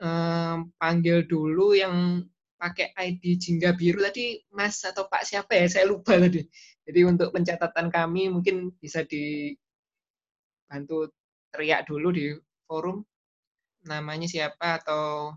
uh, 0.00 0.60
panggil 0.76 1.24
dulu 1.24 1.72
yang 1.76 2.24
pakai 2.60 2.92
ID 2.92 3.40
Jingga 3.40 3.72
Biru 3.72 4.04
tadi 4.04 4.36
Mas 4.52 4.84
atau 4.84 5.08
Pak 5.08 5.24
siapa 5.24 5.56
ya? 5.56 5.64
Saya 5.68 5.88
lupa 5.88 6.16
tadi. 6.20 6.44
Jadi 6.84 7.00
untuk 7.08 7.32
pencatatan 7.32 7.88
kami 7.88 8.28
mungkin 8.28 8.72
bisa 8.76 9.04
dibantu 9.08 9.56
teriak 11.50 11.86
dulu 11.86 12.08
di 12.14 12.34
forum 12.66 13.02
namanya 13.84 14.28
siapa 14.28 14.80
atau 14.80 15.34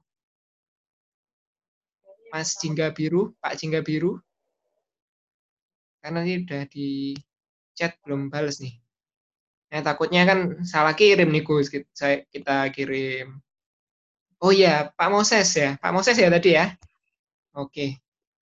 Mas 2.34 2.58
Jingga 2.58 2.90
Biru, 2.90 3.38
Pak 3.38 3.62
Jingga 3.62 3.86
Biru. 3.86 4.18
Karena 6.02 6.26
ini 6.26 6.42
udah 6.42 6.66
di 6.66 7.14
chat 7.78 7.94
belum 8.02 8.34
balas 8.34 8.58
nih. 8.58 8.74
Nah, 9.70 9.82
takutnya 9.86 10.26
kan 10.26 10.66
salah 10.66 10.98
kirim 10.98 11.30
nih 11.30 11.46
Gus. 11.46 11.70
Kita, 11.70 12.26
kita 12.30 12.74
kirim. 12.74 13.38
Oh 14.42 14.50
iya, 14.50 14.90
Pak 14.92 15.10
Moses 15.14 15.50
ya. 15.56 15.78
Pak 15.78 15.94
Moses 15.94 16.18
ya 16.18 16.30
tadi 16.34 16.58
ya. 16.58 16.74
Oke. 17.54 18.02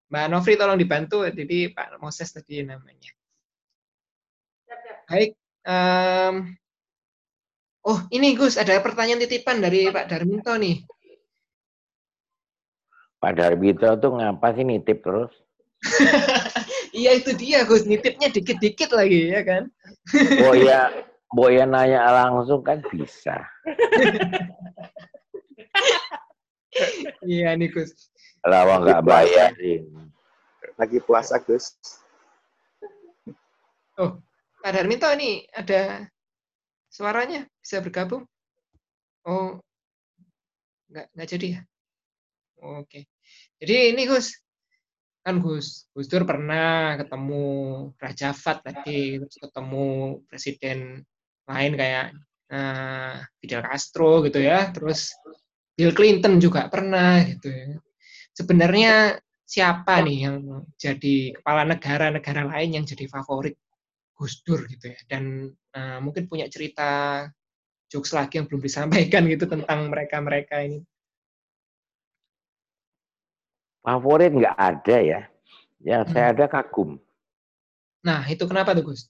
Mbak 0.07 0.25
Novri 0.31 0.55
tolong 0.55 0.79
dibantu, 0.79 1.27
jadi 1.27 1.71
Pak 1.71 1.99
Moses 1.99 2.31
tadi 2.31 2.63
namanya. 2.63 3.11
Baik. 5.07 5.35
Um, 5.67 6.55
oh, 7.87 7.99
ini 8.11 8.35
Gus, 8.35 8.59
ada 8.59 8.75
pertanyaan 8.83 9.23
titipan 9.23 9.63
dari 9.63 9.87
Pak 9.87 10.11
Darminto 10.11 10.51
nih. 10.59 10.83
Pak 13.17 13.33
Darminto 13.39 13.95
tuh 13.97 14.11
ngapa 14.19 14.53
sih 14.53 14.67
nitip 14.67 15.01
terus? 15.01 15.31
iya 16.99 17.15
itu 17.15 17.31
dia 17.39 17.63
Gus, 17.63 17.87
nitipnya 17.87 18.27
dikit-dikit 18.27 18.91
lagi 18.91 19.31
ya 19.31 19.41
kan. 19.47 19.63
oh 20.45 20.53
iya, 20.53 20.91
Boya 21.31 21.63
nanya 21.63 22.03
langsung 22.11 22.59
kan 22.61 22.83
bisa. 22.91 23.47
iya 27.31 27.55
nih 27.55 27.71
Gus. 27.71 28.11
Lawa 28.43 28.83
nggak 28.83 29.03
bayar 29.03 29.51
Lagi 30.77 31.01
puasa, 31.01 31.41
Gus. 31.41 31.73
Oh, 33.97 34.21
Pak 34.61 34.77
Darminto 34.77 35.09
ini 35.17 35.41
ada 35.57 36.05
suaranya 36.97 37.45
bisa 37.61 37.77
bergabung? 37.85 38.25
Oh, 39.29 39.61
nggak 40.89 41.05
nggak 41.13 41.29
jadi 41.29 41.47
ya? 41.53 41.61
Oke. 42.81 43.05
Jadi 43.61 43.93
ini 43.93 44.09
Gus, 44.09 44.33
kan 45.21 45.37
Gus, 45.37 45.85
Gus 45.93 46.09
Dur 46.09 46.25
pernah 46.25 46.97
ketemu 46.97 47.45
Raja 48.01 48.33
Fat 48.33 48.65
tadi, 48.65 49.21
terus 49.21 49.37
ketemu 49.37 49.85
presiden 50.25 51.05
lain 51.45 51.73
kayak 51.77 52.17
uh, 52.49 53.21
Fidel 53.37 53.61
Castro 53.61 54.25
gitu 54.25 54.41
ya, 54.41 54.73
terus 54.73 55.13
Bill 55.77 55.93
Clinton 55.93 56.41
juga 56.41 56.65
pernah 56.65 57.21
gitu 57.21 57.53
ya 57.53 57.77
sebenarnya 58.37 59.17
siapa 59.41 60.05
nih 60.05 60.29
yang 60.29 60.37
jadi 60.77 61.33
kepala 61.33 61.65
negara-negara 61.65 62.45
lain 62.45 62.69
yang 62.77 62.85
jadi 62.85 63.09
favorit 63.09 63.57
Gus 64.13 64.45
Dur 64.45 64.69
gitu 64.69 64.93
ya 64.93 64.99
dan 65.09 65.49
uh, 65.77 65.97
mungkin 66.01 66.25
punya 66.25 66.49
cerita 66.49 67.23
jokes 67.87 68.11
lagi 68.11 68.41
yang 68.41 68.49
belum 68.49 68.61
disampaikan 68.65 69.29
gitu 69.29 69.45
tentang 69.45 69.93
mereka-mereka 69.93 70.65
ini. 70.65 70.81
Favorit 73.85 74.33
nggak 74.33 74.57
ada 74.57 74.97
ya. 74.99 75.21
Yang 75.79 76.03
hmm. 76.09 76.11
saya 76.11 76.25
ada 76.33 76.45
kagum. 76.49 76.97
Nah 78.01 78.25
itu 78.25 78.43
kenapa 78.49 78.73
tuh 78.73 78.91
Gus? 78.91 79.05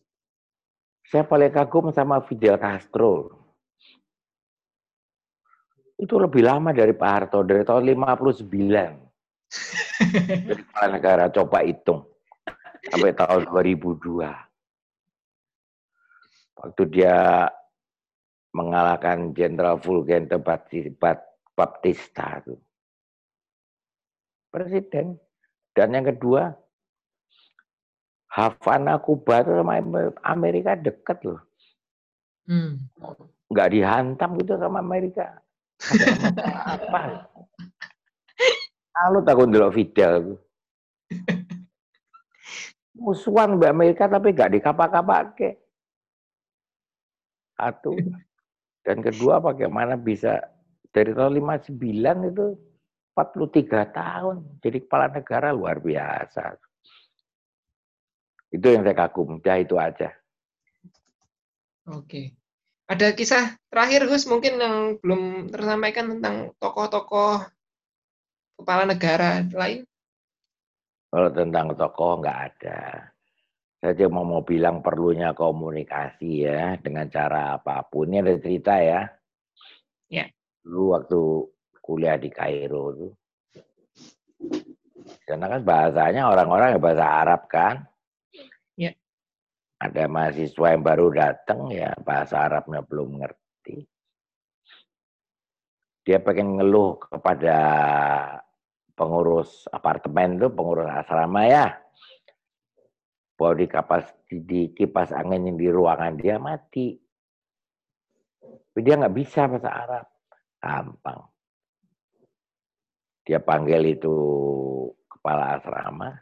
Saya 1.08 1.24
paling 1.24 1.50
kagum 1.56 1.90
sama 1.96 2.20
Fidel 2.28 2.60
Castro. 2.60 3.32
Itu 5.98 6.20
lebih 6.22 6.46
lama 6.46 6.76
dari 6.76 6.94
Pak 6.94 7.10
Harto 7.10 7.42
dari 7.42 7.66
tahun 7.66 7.90
59 7.90 9.08
jadi 10.52 10.62
kepala 10.62 10.88
negara 10.92 11.24
coba 11.32 11.64
hitung 11.64 12.06
sampai 12.92 13.16
tahun 13.16 13.50
2002. 13.50 14.47
Waktu 16.58 16.84
dia 16.90 17.46
mengalahkan 18.58 19.34
Jenderal 19.38 19.78
Fulgencio 19.78 20.42
Baptista 21.54 22.42
itu. 22.42 22.58
Presiden. 24.50 25.22
Dan 25.78 25.94
yang 25.94 26.10
kedua, 26.10 26.50
Havana, 28.34 28.98
Kuba 28.98 29.46
itu 29.46 29.54
sama 29.54 29.78
Amerika 30.26 30.74
dekat 30.74 31.22
loh. 31.22 31.42
Hmm. 32.50 32.90
Nggak 33.54 33.70
dihantam 33.78 34.42
gitu 34.42 34.58
sama 34.58 34.82
Amerika. 34.82 35.38
apa? 36.74 37.30
Kalau 38.98 39.22
takut 39.22 39.46
dulu 39.46 39.70
Fidel. 39.70 40.42
Musuhan 42.98 43.62
Mbak 43.62 43.70
Amerika 43.70 44.04
tapi 44.10 44.34
gak 44.34 44.58
dikapak-kapak 44.58 45.38
ke. 45.38 45.50
Satu. 47.58 47.98
Dan 48.86 49.04
kedua 49.04 49.42
bagaimana 49.42 49.98
bisa 50.00 50.40
dari 50.94 51.12
tahun 51.12 51.42
59 51.42 51.74
itu 52.32 52.46
43 53.18 53.98
tahun 53.98 54.36
jadi 54.62 54.78
kepala 54.86 55.10
negara 55.10 55.50
luar 55.50 55.82
biasa. 55.82 56.56
Itu 58.54 58.64
yang 58.72 58.86
saya 58.86 58.96
kagum, 58.96 59.42
ya 59.44 59.60
itu 59.60 59.76
aja. 59.76 60.14
Oke. 61.90 62.38
Ada 62.88 63.12
kisah 63.12 63.60
terakhir 63.68 64.08
Gus 64.08 64.24
mungkin 64.24 64.64
yang 64.64 64.76
belum 65.04 65.52
tersampaikan 65.52 66.08
tentang 66.16 66.56
tokoh-tokoh 66.56 67.44
kepala 68.64 68.88
negara 68.88 69.44
lain? 69.44 69.84
Kalau 71.12 71.30
tentang 71.36 71.76
tokoh 71.76 72.24
nggak 72.24 72.40
ada. 72.48 73.12
Saya 73.78 73.94
cuma 73.94 74.26
mau 74.26 74.42
bilang 74.42 74.82
perlunya 74.82 75.38
komunikasi 75.38 76.50
ya 76.50 76.82
dengan 76.82 77.06
cara 77.14 77.62
apa 77.62 77.86
pun. 77.86 78.10
Ini 78.10 78.26
ada 78.26 78.34
cerita 78.42 78.74
ya. 78.82 79.06
Ya. 80.10 80.26
Dulu 80.66 80.98
waktu 80.98 81.22
kuliah 81.78 82.18
di 82.18 82.34
Kairo 82.34 82.86
tuh. 82.98 83.14
Karena 85.30 85.46
kan 85.46 85.62
bahasanya 85.62 86.26
orang-orang 86.26 86.74
ya 86.74 86.80
bahasa 86.82 87.06
Arab 87.06 87.42
kan. 87.46 87.86
Ya. 88.74 88.98
Ada 89.78 90.10
mahasiswa 90.10 90.68
yang 90.74 90.82
baru 90.82 91.08
datang 91.14 91.70
ya 91.70 91.94
bahasa 92.02 92.50
Arabnya 92.50 92.82
belum 92.82 93.22
ngerti. 93.22 93.86
Dia 96.02 96.18
pengen 96.18 96.58
ngeluh 96.58 96.98
kepada 96.98 97.60
pengurus 98.98 99.70
apartemen 99.70 100.42
itu 100.42 100.50
pengurus 100.50 100.90
asrama 100.90 101.46
ya 101.46 101.87
bahwa 103.38 103.54
di 103.54 103.68
kapas 103.70 104.06
di 104.26 104.74
kipas 104.74 105.14
angin 105.14 105.46
yang 105.46 105.58
di 105.62 105.70
ruangan 105.70 106.18
dia 106.18 106.42
mati. 106.42 106.98
Tapi 108.42 108.80
dia 108.82 108.98
nggak 108.98 109.14
bisa 109.14 109.46
bahasa 109.46 109.70
Arab. 109.70 110.06
Gampang. 110.58 111.22
Dia 113.30 113.38
panggil 113.38 113.94
itu 113.94 114.16
kepala 115.06 115.62
asrama. 115.62 116.18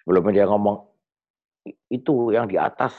Sebelumnya 0.00 0.42
dia 0.42 0.46
ngomong 0.48 0.88
itu 1.92 2.32
yang 2.32 2.48
di 2.48 2.56
atas. 2.56 2.96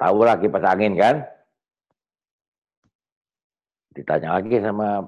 Tahu 0.00 0.24
lagi 0.24 0.48
kipas 0.48 0.64
angin 0.64 0.96
kan? 0.96 1.20
Ditanya 3.92 4.40
lagi 4.40 4.56
sama 4.64 5.04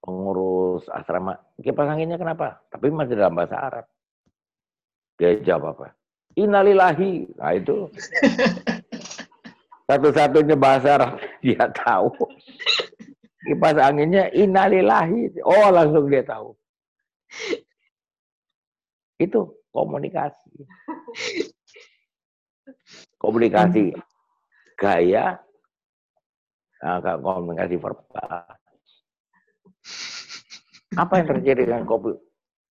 pengurus 0.00 0.88
asrama, 0.88 1.36
kipas 1.60 1.86
anginnya 1.92 2.16
kenapa? 2.16 2.64
Tapi 2.72 2.88
masih 2.88 3.20
dalam 3.20 3.36
bahasa 3.36 3.60
Arab. 3.60 3.86
Dia 5.20 5.36
jawab 5.44 5.76
apa? 5.76 5.92
Innalillahi. 6.32 7.28
Nah 7.36 7.52
itu 7.52 7.92
satu-satunya 9.90 10.56
bahasa 10.56 10.96
Arab 10.96 11.20
dia 11.44 11.68
tahu. 11.76 12.08
Kipas 13.44 13.76
anginnya 13.76 14.32
innalillahi. 14.32 15.44
Oh 15.44 15.68
langsung 15.68 16.08
dia 16.08 16.24
tahu. 16.24 16.56
Itu 19.20 19.60
komunikasi. 19.76 20.48
Komunikasi 23.20 23.92
gaya, 24.80 25.36
nah, 26.80 27.04
komunikasi 27.20 27.76
verbal. 27.76 28.48
Apa 30.96 31.12
yang 31.20 31.28
terjadi 31.36 31.68
dengan 31.68 31.84
kopi 31.84 32.16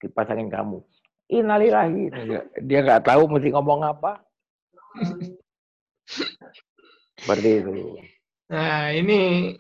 kipas 0.01 0.33
angin 0.33 0.49
kamu? 0.49 0.81
Innalillahi. 1.29 2.09
Dia 2.65 2.79
nggak 2.81 3.05
tahu 3.05 3.29
mesti 3.29 3.53
ngomong 3.53 3.85
apa. 3.85 4.17
Seperti 7.21 7.49
itu. 7.61 7.73
Nah, 8.49 8.89
ini 8.89 9.53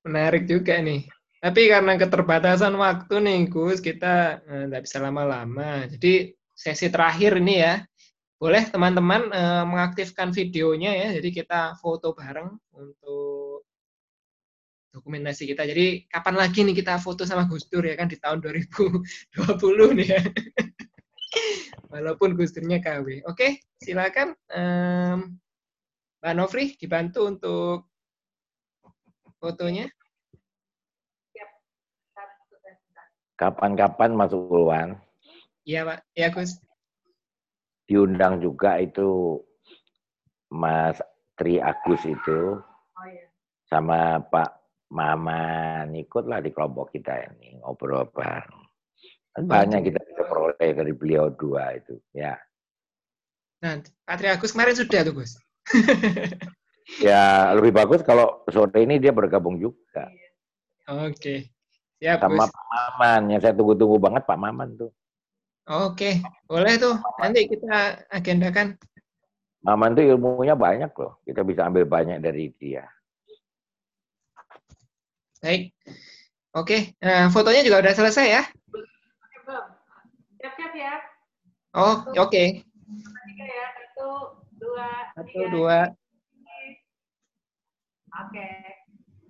menarik 0.00 0.48
juga 0.48 0.80
nih. 0.80 1.04
Tapi 1.42 1.68
karena 1.68 1.98
keterbatasan 1.98 2.72
waktu 2.78 3.14
nih, 3.18 3.40
Gus, 3.52 3.84
kita 3.84 4.40
eh, 4.46 4.64
nggak 4.72 4.82
bisa 4.88 5.02
lama-lama. 5.02 5.84
Jadi 5.90 6.32
sesi 6.54 6.88
terakhir 6.88 7.36
ini 7.42 7.60
ya, 7.60 7.82
boleh 8.40 8.62
teman-teman 8.72 9.28
eh, 9.28 9.64
mengaktifkan 9.68 10.32
videonya 10.32 10.96
ya. 10.96 11.08
Jadi 11.20 11.28
kita 11.28 11.76
foto 11.76 12.16
bareng 12.16 12.48
untuk 12.72 13.68
dokumentasi 14.92 15.48
kita. 15.48 15.64
Jadi 15.64 16.06
kapan 16.06 16.36
lagi 16.36 16.64
nih 16.64 16.76
kita 16.76 17.00
foto 17.00 17.24
sama 17.24 17.48
Gus 17.48 17.68
Dur 17.68 17.84
ya 17.84 17.96
kan 17.96 18.06
di 18.08 18.16
tahun 18.20 18.44
2020 18.44 19.98
nih 19.98 20.08
ya. 20.08 20.22
Walaupun 21.92 22.36
Gus 22.36 22.52
Durnya 22.56 22.80
KW. 22.80 23.24
Oke, 23.28 23.60
silakan 23.80 24.32
um, 24.52 25.36
Mbak 26.22 26.34
Novri 26.36 26.64
dibantu 26.76 27.28
untuk 27.28 27.90
fotonya. 29.42 29.90
Kapan-kapan 33.36 34.14
masuk 34.14 34.46
duluan. 34.46 35.02
Iya, 35.66 35.82
Pak. 35.82 35.98
Ya, 36.14 36.30
Gus. 36.30 36.62
Diundang 37.90 38.38
juga 38.38 38.78
itu 38.78 39.42
Mas 40.52 41.00
Tri 41.34 41.58
Agus 41.58 42.06
itu. 42.06 42.62
Oh 42.62 43.06
iya. 43.08 43.26
Sama 43.66 44.22
Pak 44.22 44.62
Maman 44.92 45.96
ikutlah 45.96 46.44
di 46.44 46.52
kelompok 46.52 46.92
kita 46.92 47.16
ini 47.32 47.56
ngobrol 47.64 48.04
bareng. 48.12 48.62
Kan 49.32 49.48
banyak 49.48 49.88
kita 49.88 50.00
peroleh 50.26 50.70
dari 50.74 50.92
beliau 50.94 51.30
dua 51.32 51.76
itu, 51.76 51.98
ya. 52.12 52.36
Nah, 53.62 53.78
Pak 53.78 54.16
Tri 54.18 54.28
Agus 54.30 54.50
kemarin 54.50 54.74
sudah 54.74 55.00
tuh, 55.06 55.14
Gus. 55.14 55.38
ya 57.06 57.54
lebih 57.54 57.70
bagus 57.70 58.02
kalau 58.02 58.42
sore 58.50 58.82
ini 58.82 58.98
dia 58.98 59.14
bergabung 59.14 59.54
juga. 59.56 60.10
Oke. 60.90 61.50
Siap, 62.02 62.18
Sama 62.18 62.46
Gus. 62.46 62.50
Pak 62.50 62.64
Maman, 62.66 63.22
yang 63.30 63.40
saya 63.40 63.54
tunggu-tunggu 63.54 64.02
banget 64.02 64.26
Pak 64.26 64.38
Maman 64.38 64.74
tuh. 64.74 64.90
Oke, 65.70 66.18
boleh 66.50 66.74
tuh. 66.74 66.98
Nanti 67.22 67.46
kita 67.46 68.02
agendakan. 68.10 68.74
Maman 69.62 69.94
tuh 69.94 70.02
ilmunya 70.02 70.58
banyak 70.58 70.90
loh. 70.98 71.22
Kita 71.22 71.46
bisa 71.46 71.70
ambil 71.70 71.86
banyak 71.86 72.18
dari 72.18 72.50
dia. 72.58 72.82
Baik. 75.38 75.70
Oke, 76.52 76.98
nah, 76.98 77.30
fotonya 77.30 77.62
juga 77.62 77.80
udah 77.80 77.94
selesai 77.94 78.26
ya? 78.26 78.42
Siap-siap 80.42 80.72
ya. 80.74 80.94
Oh, 81.78 82.02
oke. 82.18 82.44
Tiga 82.66 83.46
ya. 83.46 83.66
Satu, 83.78 84.10
dua, 84.58 84.90
Satu, 85.14 85.30
tiga. 85.30 85.48
dua. 85.54 85.78
Oke. 88.12 88.48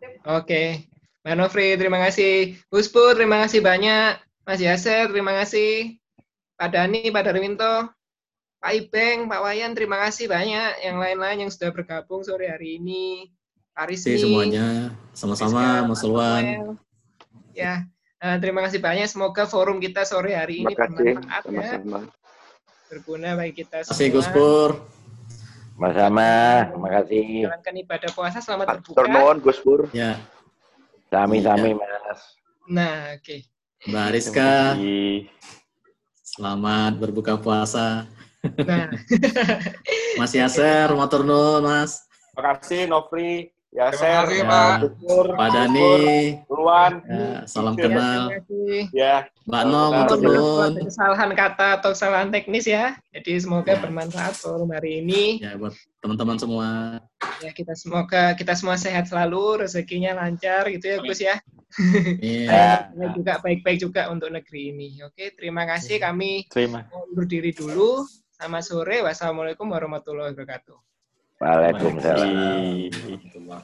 Sip. 0.00 0.12
Oke. 0.24 0.62
Mbak 1.22 1.34
Nofri, 1.38 1.68
terima 1.78 2.00
kasih. 2.02 2.56
Gus 2.66 2.88
Pur, 2.90 3.14
terima 3.14 3.44
kasih 3.46 3.60
banyak. 3.62 4.18
Mas 4.42 4.58
Yaser, 4.58 5.06
terima 5.12 5.36
kasih. 5.38 6.00
Pak 6.58 6.74
Dani, 6.74 7.12
Pak 7.14 7.22
Darwinto, 7.28 7.92
Pak 8.58 8.72
Ibeng, 8.74 9.30
Pak 9.30 9.40
Wayan, 9.44 9.76
terima 9.76 10.02
kasih 10.02 10.26
banyak. 10.26 10.82
Yang 10.82 10.96
lain-lain 10.96 11.38
yang 11.46 11.50
sudah 11.52 11.70
bergabung 11.70 12.26
sore 12.26 12.50
hari 12.50 12.80
ini. 12.82 13.30
Pak 13.76 13.86
Rizky, 13.86 14.18
Terima 14.18 14.24
semuanya. 14.48 14.66
Sama-sama, 15.14 15.86
Mas. 15.86 16.02
Noel. 16.02 16.74
Ya, 17.54 17.84
eh, 18.22 18.36
terima 18.38 18.62
kasih 18.62 18.78
banyak. 18.78 19.06
Semoga 19.10 19.44
forum 19.50 19.82
kita 19.82 20.06
sore 20.06 20.38
hari 20.38 20.62
ini 20.62 20.72
bermanfaat 20.72 21.42
ya, 21.50 21.78
Sama-sama. 21.82 22.00
berguna 22.86 23.34
bagi 23.34 23.52
kita 23.64 23.82
Terima 23.82 23.92
kasih 23.92 24.08
Gus 24.14 24.26
semua. 24.30 24.36
Pur. 24.38 24.70
Sama-sama, 25.72 26.30
terima 26.70 26.90
kasih. 27.02 27.26
Jalankan 27.50 27.74
ibadah 27.82 28.10
puasa 28.14 28.38
selamat 28.38 28.66
Pak 28.68 28.76
berbuka. 28.78 28.96
Turnuwun, 29.02 29.36
Gus 29.42 29.58
Pur. 29.58 29.80
Ya, 29.90 30.20
Sami-sami, 31.12 31.76
Mas. 31.76 32.20
Nah, 32.72 33.12
oke. 33.18 33.44
Mbak 33.84 34.08
Rizka, 34.14 34.78
selamat 36.22 36.92
berbuka 36.96 37.34
puasa. 37.36 38.08
Nah, 38.42 38.88
Mas 40.18 40.32
Yaser, 40.32 40.88
motor 40.94 41.26
nun, 41.26 41.66
Mas. 41.66 42.06
Terima 42.32 42.56
kasih 42.56 42.82
Nofri, 42.88 43.52
Terima 43.72 43.88
Yaser, 43.88 44.24
kasih, 44.28 44.36
Ya. 44.36 44.50
Pak. 44.52 44.76
Gus 44.84 45.26
Pak 45.32 45.48
Dani, 45.48 45.92
Duluan, 46.44 46.92
ya, 47.08 47.28
salam 47.48 47.72
ya, 47.72 47.80
kenal. 47.80 48.22
terima 48.28 48.76
ya. 48.92 49.14
Mbak 49.48 49.62
Nom, 49.64 49.90
maaf 49.96 50.08
kalau 50.12 50.28
nun. 50.28 50.60
ada 50.76 50.80
kesalahan 50.84 51.30
kata 51.32 51.68
atau 51.80 51.90
kesalahan 51.96 52.28
teknis 52.28 52.68
ya. 52.68 53.00
Jadi 53.16 53.32
semoga 53.40 53.72
Ya. 53.72 53.80
bermanfaat 53.80 54.36
forum 54.36 54.76
hari 54.76 55.00
ini. 55.00 55.40
Ya, 55.40 55.56
buat 55.56 55.72
teman-teman 56.04 56.36
semua. 56.36 56.68
Ya 57.40 57.50
kita 57.50 57.72
semoga 57.72 58.36
kita 58.36 58.52
semua 58.52 58.76
sehat 58.76 59.08
selalu, 59.08 59.64
rezekinya 59.64 60.20
lancar 60.20 60.68
gitu 60.68 60.92
ya 60.92 60.96
Gus 61.00 61.20
ya. 61.24 61.40
Iya. 62.20 62.92
Dan 62.92 63.08
juga 63.16 63.40
baik-baik 63.40 63.80
juga 63.80 64.12
untuk 64.12 64.28
negeri 64.28 64.68
ini. 64.68 65.00
Oke, 65.00 65.32
terima 65.32 65.64
kasih 65.64 65.96
kami 65.96 66.44
Terima. 66.52 66.84
mau 66.92 67.08
undur 67.08 67.24
diri 67.24 67.56
dulu. 67.56 68.04
Selamat 68.36 68.68
sore. 68.68 69.00
Wassalamualaikum 69.00 69.64
warahmatullahi 69.64 70.36
wabarakatuh. 70.36 70.91
Waalaikumsalam. 71.42 72.30
Waalaikumsalam. 72.38 73.62